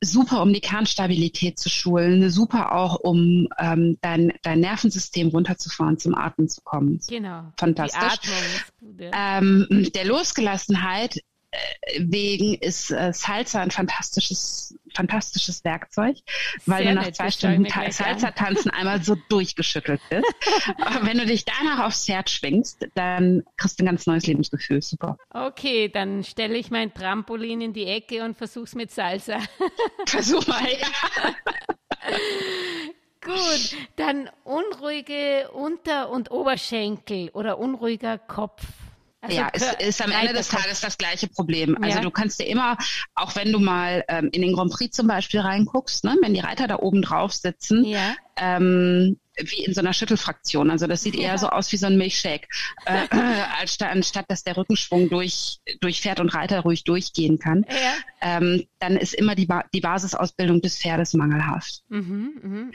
super, 0.00 0.42
um 0.42 0.52
die 0.52 0.60
Kernstabilität 0.60 1.58
zu 1.58 1.68
schulen, 1.68 2.30
super 2.30 2.72
auch, 2.72 2.96
um 2.96 3.48
ähm, 3.58 3.98
dein, 4.00 4.32
dein 4.42 4.60
Nervensystem 4.60 5.28
runterzufahren, 5.28 5.98
zum 5.98 6.14
Atmen 6.14 6.48
zu 6.48 6.62
kommen. 6.62 7.00
Genau. 7.08 7.52
Fantastisch. 7.58 8.18
Die 8.80 9.06
Atmung 9.12 9.66
ähm, 9.70 9.90
der 9.94 10.04
Losgelassenheit 10.04 11.20
äh, 11.52 12.00
wegen 12.00 12.54
ist 12.54 12.90
äh, 12.90 13.12
Salsa 13.12 13.60
ein 13.60 13.72
fantastisches, 13.72 14.78
fantastisches 14.94 15.64
Werkzeug, 15.64 16.16
weil 16.66 16.84
Sehr 16.84 16.94
du 16.94 17.00
nach 17.00 17.10
zwei 17.12 17.30
Stunden 17.30 17.64
ta 17.64 17.90
Salsa 17.90 18.30
tanzen 18.30 18.70
einmal 18.70 19.02
so 19.02 19.16
durchgeschüttelt 19.28 20.00
bist. 20.10 20.32
Aber 20.80 21.06
wenn 21.06 21.18
du 21.18 21.26
dich 21.26 21.44
danach 21.44 21.86
aufs 21.86 22.06
Pferd 22.06 22.30
schwingst, 22.30 22.86
dann 22.94 23.42
kriegst 23.56 23.80
du 23.80 23.82
ein 23.82 23.86
ganz 23.86 24.06
neues 24.06 24.26
Lebensgefühl. 24.26 24.80
Super. 24.80 25.18
Okay, 25.30 25.88
dann 25.88 26.22
stelle 26.22 26.56
ich 26.56 26.70
mein 26.70 26.94
Trampolin 26.94 27.60
in 27.60 27.72
die 27.72 27.86
Ecke 27.86 28.24
und 28.24 28.36
versuch's 28.36 28.76
mit 28.76 28.92
Salsa. 28.92 29.38
Versuch 30.06 30.46
mal, 30.46 30.62
ja. 30.70 31.34
Gut, 33.22 33.76
dann 33.96 34.30
unruhige 34.44 35.50
Unter- 35.52 36.10
und 36.10 36.30
Oberschenkel 36.30 37.28
oder 37.30 37.58
unruhiger 37.58 38.16
Kopf. 38.16 38.64
Also 39.22 39.36
ja, 39.36 39.50
es 39.52 39.62
ist 39.80 40.02
am 40.02 40.12
Ende 40.12 40.32
des 40.32 40.48
Tages 40.48 40.80
das 40.80 40.96
gleiche 40.96 41.28
Problem. 41.28 41.76
Also 41.82 41.98
ja. 41.98 42.02
du 42.02 42.10
kannst 42.10 42.40
dir 42.40 42.46
immer, 42.46 42.78
auch 43.14 43.36
wenn 43.36 43.52
du 43.52 43.58
mal 43.58 44.02
ähm, 44.08 44.30
in 44.32 44.40
den 44.40 44.54
Grand 44.54 44.72
Prix 44.72 44.96
zum 44.96 45.06
Beispiel 45.06 45.40
reinguckst, 45.40 46.04
ne, 46.04 46.16
wenn 46.22 46.32
die 46.32 46.40
Reiter 46.40 46.66
da 46.66 46.78
oben 46.78 47.02
drauf 47.02 47.34
sitzen, 47.34 47.84
ja. 47.84 48.14
ähm, 48.36 49.18
wie 49.36 49.62
in 49.64 49.74
so 49.74 49.80
einer 49.80 49.92
Schüttelfraktion. 49.92 50.70
Also 50.70 50.86
das 50.86 51.02
sieht 51.02 51.16
ja. 51.16 51.22
eher 51.22 51.38
so 51.38 51.48
aus 51.48 51.70
wie 51.70 51.76
so 51.76 51.86
ein 51.86 51.98
Milchshake, 51.98 52.48
äh, 52.86 53.08
als, 53.60 53.78
anstatt 53.80 54.24
dass 54.28 54.42
der 54.42 54.56
Rückenschwung 54.56 55.10
durch, 55.10 55.58
durch 55.80 56.00
Pferd 56.00 56.20
und 56.20 56.30
Reiter 56.30 56.60
ruhig 56.60 56.84
durchgehen 56.84 57.38
kann. 57.38 57.66
Ähm, 58.22 58.64
dann 58.78 58.96
ist 58.96 59.14
immer 59.14 59.34
die, 59.34 59.46
ba 59.46 59.64
die 59.74 59.80
Basisausbildung 59.80 60.62
des 60.62 60.78
Pferdes 60.78 61.12
mangelhaft. 61.12 61.82
Mhm, 61.88 62.40
mh. 62.42 62.70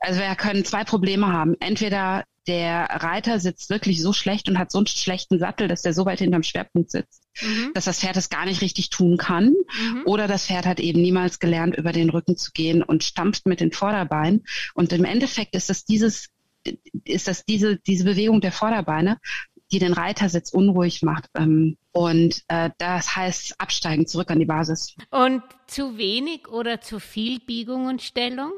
Also 0.00 0.20
wir 0.20 0.34
können 0.36 0.64
zwei 0.64 0.84
Probleme 0.84 1.32
haben. 1.32 1.56
Entweder 1.60 2.24
der 2.48 2.84
Reiter 2.90 3.38
sitzt 3.38 3.68
wirklich 3.68 4.02
so 4.02 4.12
schlecht 4.12 4.48
und 4.48 4.58
hat 4.58 4.72
so 4.72 4.78
einen 4.78 4.86
schlechten 4.86 5.38
Sattel, 5.38 5.68
dass 5.68 5.82
der 5.82 5.92
so 5.92 6.06
weit 6.06 6.18
hinterm 6.20 6.42
Schwerpunkt 6.42 6.90
sitzt, 6.90 7.22
mhm. 7.42 7.72
dass 7.74 7.84
das 7.84 8.00
Pferd 8.00 8.16
es 8.16 8.30
gar 8.30 8.46
nicht 8.46 8.62
richtig 8.62 8.88
tun 8.88 9.18
kann. 9.18 9.54
Mhm. 9.78 10.02
Oder 10.06 10.26
das 10.26 10.46
Pferd 10.46 10.66
hat 10.66 10.80
eben 10.80 11.00
niemals 11.02 11.38
gelernt, 11.38 11.76
über 11.76 11.92
den 11.92 12.08
Rücken 12.08 12.36
zu 12.36 12.50
gehen 12.52 12.82
und 12.82 13.04
stampft 13.04 13.46
mit 13.46 13.60
den 13.60 13.72
Vorderbeinen. 13.72 14.44
Und 14.74 14.92
im 14.92 15.04
Endeffekt 15.04 15.54
ist 15.54 15.68
das 15.68 15.84
dieses, 15.84 16.30
ist 17.04 17.28
das 17.28 17.44
diese, 17.44 17.76
diese 17.76 18.04
Bewegung 18.04 18.40
der 18.40 18.52
Vorderbeine, 18.52 19.18
die 19.70 19.78
den 19.78 19.92
Reitersitz 19.92 20.50
unruhig 20.50 21.02
macht. 21.02 21.26
Ähm, 21.36 21.76
und 21.92 22.42
äh, 22.48 22.70
das 22.78 23.14
heißt 23.14 23.60
absteigen, 23.60 24.06
zurück 24.06 24.30
an 24.30 24.38
die 24.38 24.46
Basis. 24.46 24.96
Und 25.10 25.42
zu 25.66 25.98
wenig 25.98 26.48
oder 26.48 26.80
zu 26.80 26.98
viel 26.98 27.40
Biegung 27.40 27.86
und 27.86 28.00
Stellung? 28.00 28.52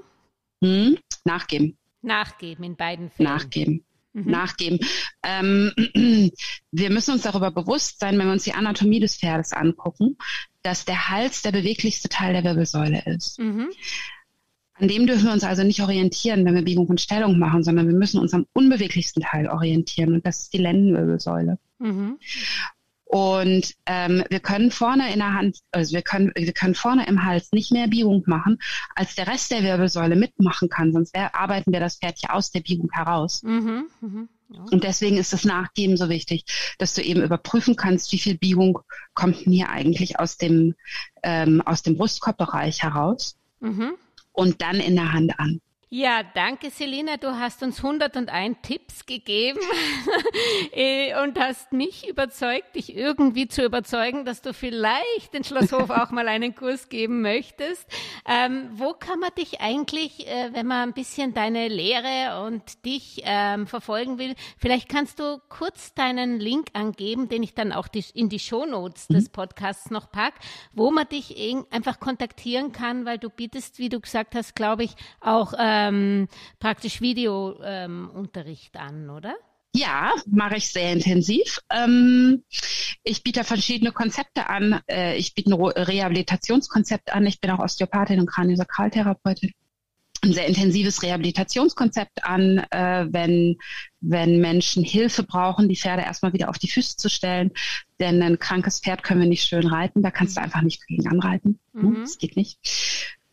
Hm, 0.62 0.98
nachgeben. 1.24 1.76
Nachgeben 2.02 2.64
in 2.64 2.76
beiden 2.76 3.10
Fällen. 3.10 3.30
Nachgeben. 3.30 3.84
Mhm. 4.12 4.30
Nachgeben. 4.30 4.78
Ähm, 5.22 5.72
wir 6.72 6.90
müssen 6.90 7.12
uns 7.12 7.22
darüber 7.22 7.50
bewusst 7.50 8.00
sein, 8.00 8.18
wenn 8.18 8.26
wir 8.26 8.32
uns 8.32 8.44
die 8.44 8.54
Anatomie 8.54 9.00
des 9.00 9.16
Pferdes 9.16 9.52
angucken, 9.52 10.16
dass 10.62 10.84
der 10.84 11.08
Hals 11.08 11.42
der 11.42 11.52
beweglichste 11.52 12.08
Teil 12.08 12.32
der 12.32 12.44
Wirbelsäule 12.44 13.02
ist. 13.06 13.38
Mhm. 13.38 13.70
An 14.74 14.88
dem 14.88 15.06
dürfen 15.06 15.26
wir 15.26 15.32
uns 15.32 15.44
also 15.44 15.62
nicht 15.62 15.82
orientieren, 15.82 16.44
wenn 16.44 16.54
wir 16.54 16.64
Biegung 16.64 16.86
und 16.86 17.00
Stellung 17.00 17.38
machen, 17.38 17.62
sondern 17.62 17.86
wir 17.86 17.94
müssen 17.94 18.18
uns 18.18 18.32
am 18.32 18.46
unbeweglichsten 18.54 19.22
Teil 19.22 19.48
orientieren 19.48 20.14
und 20.14 20.26
das 20.26 20.40
ist 20.40 20.54
die 20.54 20.58
Lendenwirbelsäule. 20.58 21.58
Mhm. 21.78 22.18
Und 23.10 23.74
ähm, 23.86 24.22
wir 24.30 24.38
können 24.38 24.70
vorne 24.70 25.12
in 25.12 25.18
der 25.18 25.34
Hand, 25.34 25.58
also 25.72 25.94
wir 25.94 26.02
können, 26.02 26.30
wir 26.36 26.52
können 26.52 26.76
vorne 26.76 27.08
im 27.08 27.24
Hals 27.24 27.50
nicht 27.50 27.72
mehr 27.72 27.88
Biegung 27.88 28.22
machen, 28.26 28.60
als 28.94 29.16
der 29.16 29.26
Rest 29.26 29.50
der 29.50 29.64
Wirbelsäule 29.64 30.14
mitmachen 30.14 30.68
kann, 30.68 30.92
sonst 30.92 31.12
wär, 31.12 31.34
arbeiten 31.34 31.72
wir 31.72 31.80
das 31.80 31.96
Pferd 31.96 32.20
ja 32.22 32.30
aus 32.30 32.52
der 32.52 32.60
Biegung 32.60 32.88
heraus. 32.92 33.42
Mhm, 33.42 33.88
mh, 34.00 34.28
ja. 34.50 34.60
Und 34.70 34.84
deswegen 34.84 35.16
ist 35.16 35.32
das 35.32 35.44
Nachgeben 35.44 35.96
so 35.96 36.08
wichtig, 36.08 36.44
dass 36.78 36.94
du 36.94 37.02
eben 37.02 37.20
überprüfen 37.20 37.74
kannst, 37.74 38.12
wie 38.12 38.18
viel 38.20 38.38
Biegung 38.38 38.78
kommt 39.14 39.44
denn 39.44 39.52
hier 39.54 39.70
eigentlich 39.70 40.20
aus 40.20 40.36
dem, 40.36 40.76
ähm, 41.24 41.62
aus 41.62 41.82
dem 41.82 41.96
Brustkorbbereich 41.96 42.84
heraus 42.84 43.36
mhm. 43.58 43.94
und 44.30 44.62
dann 44.62 44.76
in 44.76 44.94
der 44.94 45.12
Hand 45.12 45.36
an. 45.40 45.60
Ja, 45.92 46.22
danke 46.22 46.70
Selina, 46.70 47.16
du 47.16 47.36
hast 47.36 47.64
uns 47.64 47.78
101 47.78 48.58
Tipps 48.62 49.06
gegeben 49.06 49.58
äh, 50.72 51.20
und 51.20 51.36
hast 51.36 51.72
mich 51.72 52.08
überzeugt, 52.08 52.76
dich 52.76 52.94
irgendwie 52.94 53.48
zu 53.48 53.64
überzeugen, 53.64 54.24
dass 54.24 54.40
du 54.40 54.54
vielleicht 54.54 55.34
in 55.34 55.42
Schlosshof 55.42 55.90
auch 55.90 56.12
mal 56.12 56.28
einen 56.28 56.54
Kurs 56.54 56.90
geben 56.90 57.22
möchtest. 57.22 57.88
Ähm, 58.24 58.70
wo 58.72 58.92
kann 58.92 59.18
man 59.18 59.30
dich 59.36 59.60
eigentlich, 59.60 60.28
äh, 60.28 60.50
wenn 60.52 60.68
man 60.68 60.90
ein 60.90 60.94
bisschen 60.94 61.34
deine 61.34 61.66
Lehre 61.66 62.44
und 62.46 62.84
dich 62.84 63.22
ähm, 63.24 63.66
verfolgen 63.66 64.16
will, 64.18 64.36
vielleicht 64.58 64.88
kannst 64.88 65.18
du 65.18 65.40
kurz 65.48 65.92
deinen 65.94 66.38
Link 66.38 66.68
angeben, 66.72 67.28
den 67.28 67.42
ich 67.42 67.54
dann 67.54 67.72
auch 67.72 67.88
die, 67.88 68.04
in 68.14 68.28
die 68.28 68.38
Shownotes 68.38 69.08
mhm. 69.08 69.14
des 69.14 69.28
Podcasts 69.28 69.90
noch 69.90 70.12
pack, 70.12 70.34
wo 70.72 70.92
man 70.92 71.08
dich 71.08 71.34
einfach 71.72 71.98
kontaktieren 71.98 72.70
kann, 72.70 73.06
weil 73.06 73.18
du 73.18 73.28
bietest, 73.28 73.80
wie 73.80 73.88
du 73.88 73.98
gesagt 73.98 74.36
hast, 74.36 74.54
glaube 74.54 74.84
ich, 74.84 74.94
auch 75.20 75.52
äh, 75.54 75.79
ähm, 75.88 76.28
praktisch 76.58 77.00
Videounterricht 77.00 78.74
ähm, 78.74 78.80
an, 78.80 79.10
oder? 79.10 79.34
Ja, 79.72 80.12
mache 80.26 80.56
ich 80.56 80.68
sehr 80.68 80.92
intensiv. 80.92 81.60
Ähm, 81.70 82.42
ich 83.04 83.22
biete 83.22 83.44
verschiedene 83.44 83.92
Konzepte 83.92 84.48
an. 84.48 84.80
Äh, 84.90 85.16
ich 85.16 85.34
biete 85.34 85.50
ein 85.50 85.62
Rehabilitationskonzept 85.62 87.12
an. 87.12 87.26
Ich 87.26 87.40
bin 87.40 87.50
auch 87.50 87.60
Osteopathin 87.60 88.20
und 88.20 88.26
Kraniosakraltherapeutin. 88.26 89.52
ein 90.22 90.32
sehr 90.32 90.48
intensives 90.48 91.02
Rehabilitationskonzept 91.02 92.24
an, 92.24 92.58
äh, 92.70 93.06
wenn, 93.10 93.58
wenn 94.00 94.40
Menschen 94.40 94.82
Hilfe 94.82 95.22
brauchen, 95.22 95.68
die 95.68 95.76
Pferde 95.76 96.02
erstmal 96.02 96.32
wieder 96.32 96.50
auf 96.50 96.58
die 96.58 96.68
Füße 96.68 96.96
zu 96.96 97.08
stellen. 97.08 97.52
Denn 98.00 98.20
ein 98.22 98.40
krankes 98.40 98.80
Pferd 98.80 99.04
können 99.04 99.20
wir 99.20 99.28
nicht 99.28 99.46
schön 99.46 99.68
reiten, 99.68 100.02
da 100.02 100.10
kannst 100.10 100.36
du 100.36 100.40
einfach 100.40 100.62
nicht 100.62 100.84
gegen 100.88 101.08
anreiten. 101.08 101.60
Mhm. 101.72 102.00
Das 102.00 102.18
geht 102.18 102.36
nicht. 102.36 102.58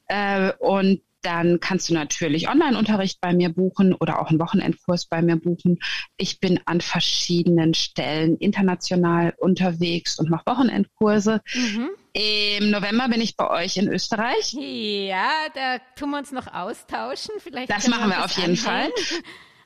Äh, 0.07 0.53
und 0.59 1.01
dann 1.27 1.59
kannst 1.59 1.89
du 1.89 1.93
natürlich 1.93 2.47
Online-Unterricht 2.47 3.19
bei 3.19 3.33
mir 3.33 3.49
buchen 3.49 3.93
oder 3.93 4.21
auch 4.21 4.29
einen 4.29 4.39
Wochenendkurs 4.39 5.07
bei 5.07 5.21
mir 5.21 5.35
buchen. 5.35 5.77
Ich 6.15 6.39
bin 6.39 6.61
an 6.63 6.79
verschiedenen 6.79 7.73
Stellen 7.73 8.37
international 8.37 9.33
unterwegs 9.37 10.17
und 10.19 10.29
mache 10.29 10.45
Wochenendkurse. 10.45 11.41
Mhm. 11.53 11.89
Im 12.13 12.71
November 12.71 13.09
bin 13.09 13.19
ich 13.19 13.35
bei 13.35 13.49
euch 13.49 13.75
in 13.75 13.89
Österreich. 13.89 14.53
Ja, 14.53 15.29
da 15.53 15.79
tun 15.97 16.11
wir 16.11 16.19
uns 16.19 16.31
noch 16.31 16.47
austauschen. 16.47 17.35
Vielleicht 17.39 17.69
das 17.69 17.89
machen 17.89 18.09
wir, 18.09 18.23
auf 18.23 18.31
jeden 18.31 18.55
Fall. 18.55 18.89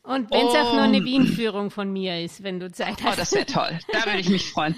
Und 0.02 0.32
wenn 0.32 0.48
es 0.48 0.56
auch 0.56 0.74
nur 0.74 0.82
eine 0.82 1.06
Wien-Führung 1.06 1.70
von 1.70 1.94
mir 1.94 2.24
ist, 2.24 2.42
wenn 2.42 2.60
du 2.60 2.72
Zeit 2.72 3.04
hast. 3.04 3.14
Oh, 3.14 3.16
das 3.16 3.34
wäre 3.34 3.46
toll. 3.46 3.78
Da 3.94 4.04
würde 4.08 4.20
ich 4.20 4.30
mich 4.30 4.50
freuen. 4.50 4.76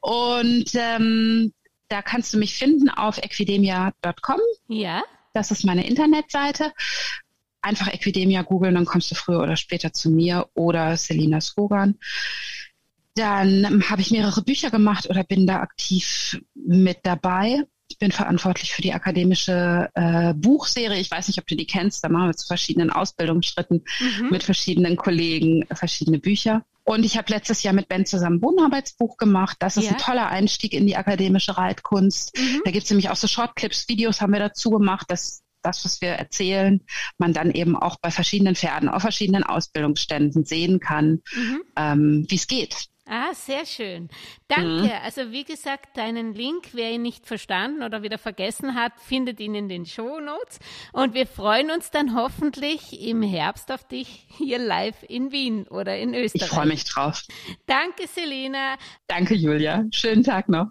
Und 0.00 0.66
ähm, 0.74 1.54
da 1.88 2.02
kannst 2.02 2.34
du 2.34 2.38
mich 2.38 2.54
finden 2.58 2.90
auf 2.90 3.16
equidemia.com. 3.16 4.40
Ja. 4.68 5.02
Das 5.36 5.50
ist 5.50 5.66
meine 5.66 5.86
Internetseite. 5.86 6.72
Einfach 7.60 7.92
Equidemia 7.92 8.40
googeln, 8.40 8.74
dann 8.74 8.86
kommst 8.86 9.10
du 9.10 9.14
früher 9.14 9.42
oder 9.42 9.56
später 9.56 9.92
zu 9.92 10.10
mir 10.10 10.48
oder 10.54 10.96
Selina 10.96 11.42
Skogan. 11.42 11.96
Dann 13.16 13.82
habe 13.90 14.00
ich 14.00 14.10
mehrere 14.10 14.40
Bücher 14.40 14.70
gemacht 14.70 15.10
oder 15.10 15.24
bin 15.24 15.46
da 15.46 15.60
aktiv 15.60 16.40
mit 16.54 17.00
dabei. 17.02 17.64
Ich 17.88 17.98
bin 17.98 18.12
verantwortlich 18.12 18.72
für 18.72 18.80
die 18.80 18.94
akademische 18.94 19.90
äh, 19.94 20.32
Buchserie. 20.32 21.00
Ich 21.00 21.10
weiß 21.10 21.28
nicht, 21.28 21.38
ob 21.38 21.46
du 21.46 21.54
die 21.54 21.66
kennst. 21.66 22.02
Da 22.02 22.08
machen 22.08 22.28
wir 22.28 22.36
zu 22.36 22.46
verschiedenen 22.46 22.88
Ausbildungsschritten 22.88 23.84
mhm. 24.00 24.30
mit 24.30 24.42
verschiedenen 24.42 24.96
Kollegen 24.96 25.66
verschiedene 25.70 26.18
Bücher. 26.18 26.64
Und 26.88 27.04
ich 27.04 27.18
habe 27.18 27.32
letztes 27.32 27.64
Jahr 27.64 27.74
mit 27.74 27.88
Ben 27.88 28.06
zusammen 28.06 28.36
ein 28.36 28.40
Bodenarbeitsbuch 28.40 29.16
gemacht. 29.16 29.56
Das 29.58 29.76
ist 29.76 29.86
ja. 29.86 29.90
ein 29.90 29.98
toller 29.98 30.28
Einstieg 30.28 30.72
in 30.72 30.86
die 30.86 30.96
akademische 30.96 31.58
Reitkunst. 31.58 32.38
Mhm. 32.38 32.62
Da 32.64 32.70
gibt's 32.70 32.88
nämlich 32.90 33.10
auch 33.10 33.16
so 33.16 33.26
Shortclips, 33.26 33.88
Videos 33.88 34.20
haben 34.20 34.32
wir 34.32 34.38
dazu 34.38 34.70
gemacht, 34.70 35.10
dass 35.10 35.42
das, 35.62 35.84
was 35.84 36.00
wir 36.00 36.10
erzählen, 36.10 36.80
man 37.18 37.32
dann 37.32 37.50
eben 37.50 37.74
auch 37.74 37.96
bei 38.00 38.12
verschiedenen 38.12 38.54
Pferden 38.54 38.88
auf 38.88 39.02
verschiedenen 39.02 39.42
Ausbildungsständen 39.42 40.44
sehen 40.44 40.78
kann, 40.78 41.22
mhm. 41.34 41.62
ähm, 41.74 42.26
wie 42.28 42.36
es 42.36 42.46
geht. 42.46 42.86
Ah, 43.08 43.32
sehr 43.34 43.64
schön. 43.66 44.08
Danke. 44.48 44.84
Mhm. 44.84 44.90
Also 45.04 45.30
wie 45.30 45.44
gesagt, 45.44 45.96
deinen 45.96 46.34
Link, 46.34 46.70
wer 46.72 46.90
ihn 46.90 47.02
nicht 47.02 47.26
verstanden 47.26 47.84
oder 47.84 48.02
wieder 48.02 48.18
vergessen 48.18 48.74
hat, 48.74 48.92
findet 49.00 49.38
ihn 49.38 49.54
in 49.54 49.68
den 49.68 49.86
Show 49.86 50.18
Notes. 50.18 50.58
Und 50.92 51.14
wir 51.14 51.26
freuen 51.26 51.70
uns 51.70 51.92
dann 51.92 52.16
hoffentlich 52.16 53.00
im 53.00 53.22
Herbst 53.22 53.70
auf 53.70 53.86
dich 53.86 54.26
hier 54.28 54.58
live 54.58 55.04
in 55.08 55.30
Wien 55.30 55.68
oder 55.68 55.96
in 55.96 56.14
Österreich. 56.14 56.48
Ich 56.48 56.54
freue 56.54 56.66
mich 56.66 56.84
drauf. 56.84 57.22
Danke, 57.66 58.08
Selina. 58.08 58.76
Danke, 59.06 59.34
Julia. 59.34 59.84
Schönen 59.92 60.24
Tag 60.24 60.48
noch. 60.48 60.66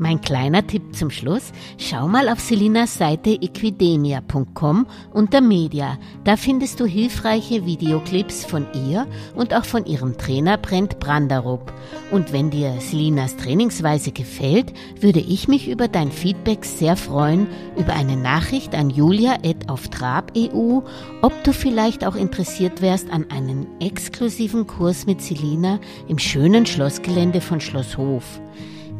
Mein 0.00 0.20
kleiner 0.20 0.64
Tipp 0.64 0.94
zum 0.94 1.10
Schluss, 1.10 1.52
schau 1.76 2.06
mal 2.06 2.28
auf 2.28 2.38
Selinas 2.38 2.96
Seite 2.98 3.30
equidemia.com 3.30 4.86
unter 5.12 5.40
Media. 5.40 5.98
Da 6.22 6.36
findest 6.36 6.78
du 6.78 6.86
hilfreiche 6.86 7.66
Videoclips 7.66 8.44
von 8.44 8.64
ihr 8.88 9.08
und 9.34 9.52
auch 9.54 9.64
von 9.64 9.84
ihrem 9.86 10.16
Trainer 10.16 10.56
Brent 10.56 11.00
Branderup. 11.00 11.72
Und 12.12 12.32
wenn 12.32 12.50
dir 12.50 12.80
Selinas 12.80 13.36
Trainingsweise 13.36 14.12
gefällt, 14.12 14.72
würde 15.00 15.18
ich 15.18 15.48
mich 15.48 15.68
über 15.68 15.88
dein 15.88 16.12
Feedback 16.12 16.64
sehr 16.64 16.96
freuen, 16.96 17.48
über 17.76 17.94
eine 17.94 18.16
Nachricht 18.16 18.76
an 18.76 18.90
julia.auftrab.eu, 18.90 20.82
ob 21.22 21.42
du 21.42 21.52
vielleicht 21.52 22.06
auch 22.06 22.14
interessiert 22.14 22.82
wärst 22.82 23.10
an 23.10 23.28
einem 23.32 23.66
exklusiven 23.80 24.68
Kurs 24.68 25.06
mit 25.06 25.20
Selina 25.22 25.80
im 26.06 26.20
schönen 26.20 26.66
Schlossgelände 26.66 27.40
von 27.40 27.60
Schloss 27.60 27.96
Hof. 27.96 28.40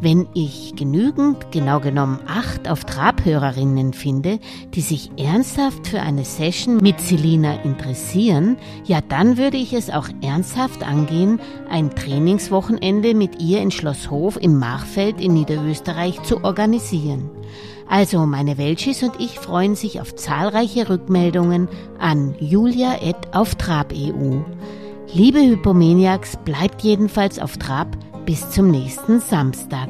Wenn 0.01 0.29
ich 0.33 0.77
genügend, 0.77 1.51
genau 1.51 1.81
genommen 1.81 2.21
acht 2.29 2.71
auf 2.71 2.85
Trabhörerinnen 2.85 3.93
finde, 3.93 4.39
die 4.73 4.81
sich 4.81 5.11
ernsthaft 5.17 5.89
für 5.89 6.01
eine 6.01 6.25
Session 6.25 6.77
mit 6.77 7.01
Selina 7.01 7.61
interessieren, 7.63 8.57
ja 8.85 9.01
dann 9.01 9.39
würde 9.39 9.57
ich 9.57 9.73
es 9.73 9.91
auch 9.91 10.09
ernsthaft 10.23 10.87
angehen, 10.87 11.41
ein 11.69 11.91
Trainingswochenende 11.91 13.13
mit 13.15 13.43
ihr 13.43 13.61
in 13.61 13.73
Schloss 13.73 14.09
Hof 14.09 14.39
im 14.41 14.61
Machfeld 14.61 15.21
in 15.21 15.35
Niederösterreich 15.35 16.23
zu 16.23 16.45
organisieren. 16.45 17.29
Also 17.89 18.25
meine 18.25 18.57
Welchis 18.57 19.03
und 19.03 19.15
ich 19.19 19.41
freuen 19.41 19.75
sich 19.75 20.01
auf 20.01 20.15
zahlreiche 20.15 20.89
Rückmeldungen 20.89 21.67
an 21.99 22.37
julia.auftrab.eu. 22.39 24.43
Liebe 25.15 25.41
Hypomaniacs, 25.41 26.37
bleibt 26.45 26.83
jedenfalls 26.83 27.39
auf 27.39 27.57
Trab, 27.57 27.97
bis 28.29 28.51
zum 28.51 28.71
nächsten 28.71 29.21
Samstag. 29.21 29.89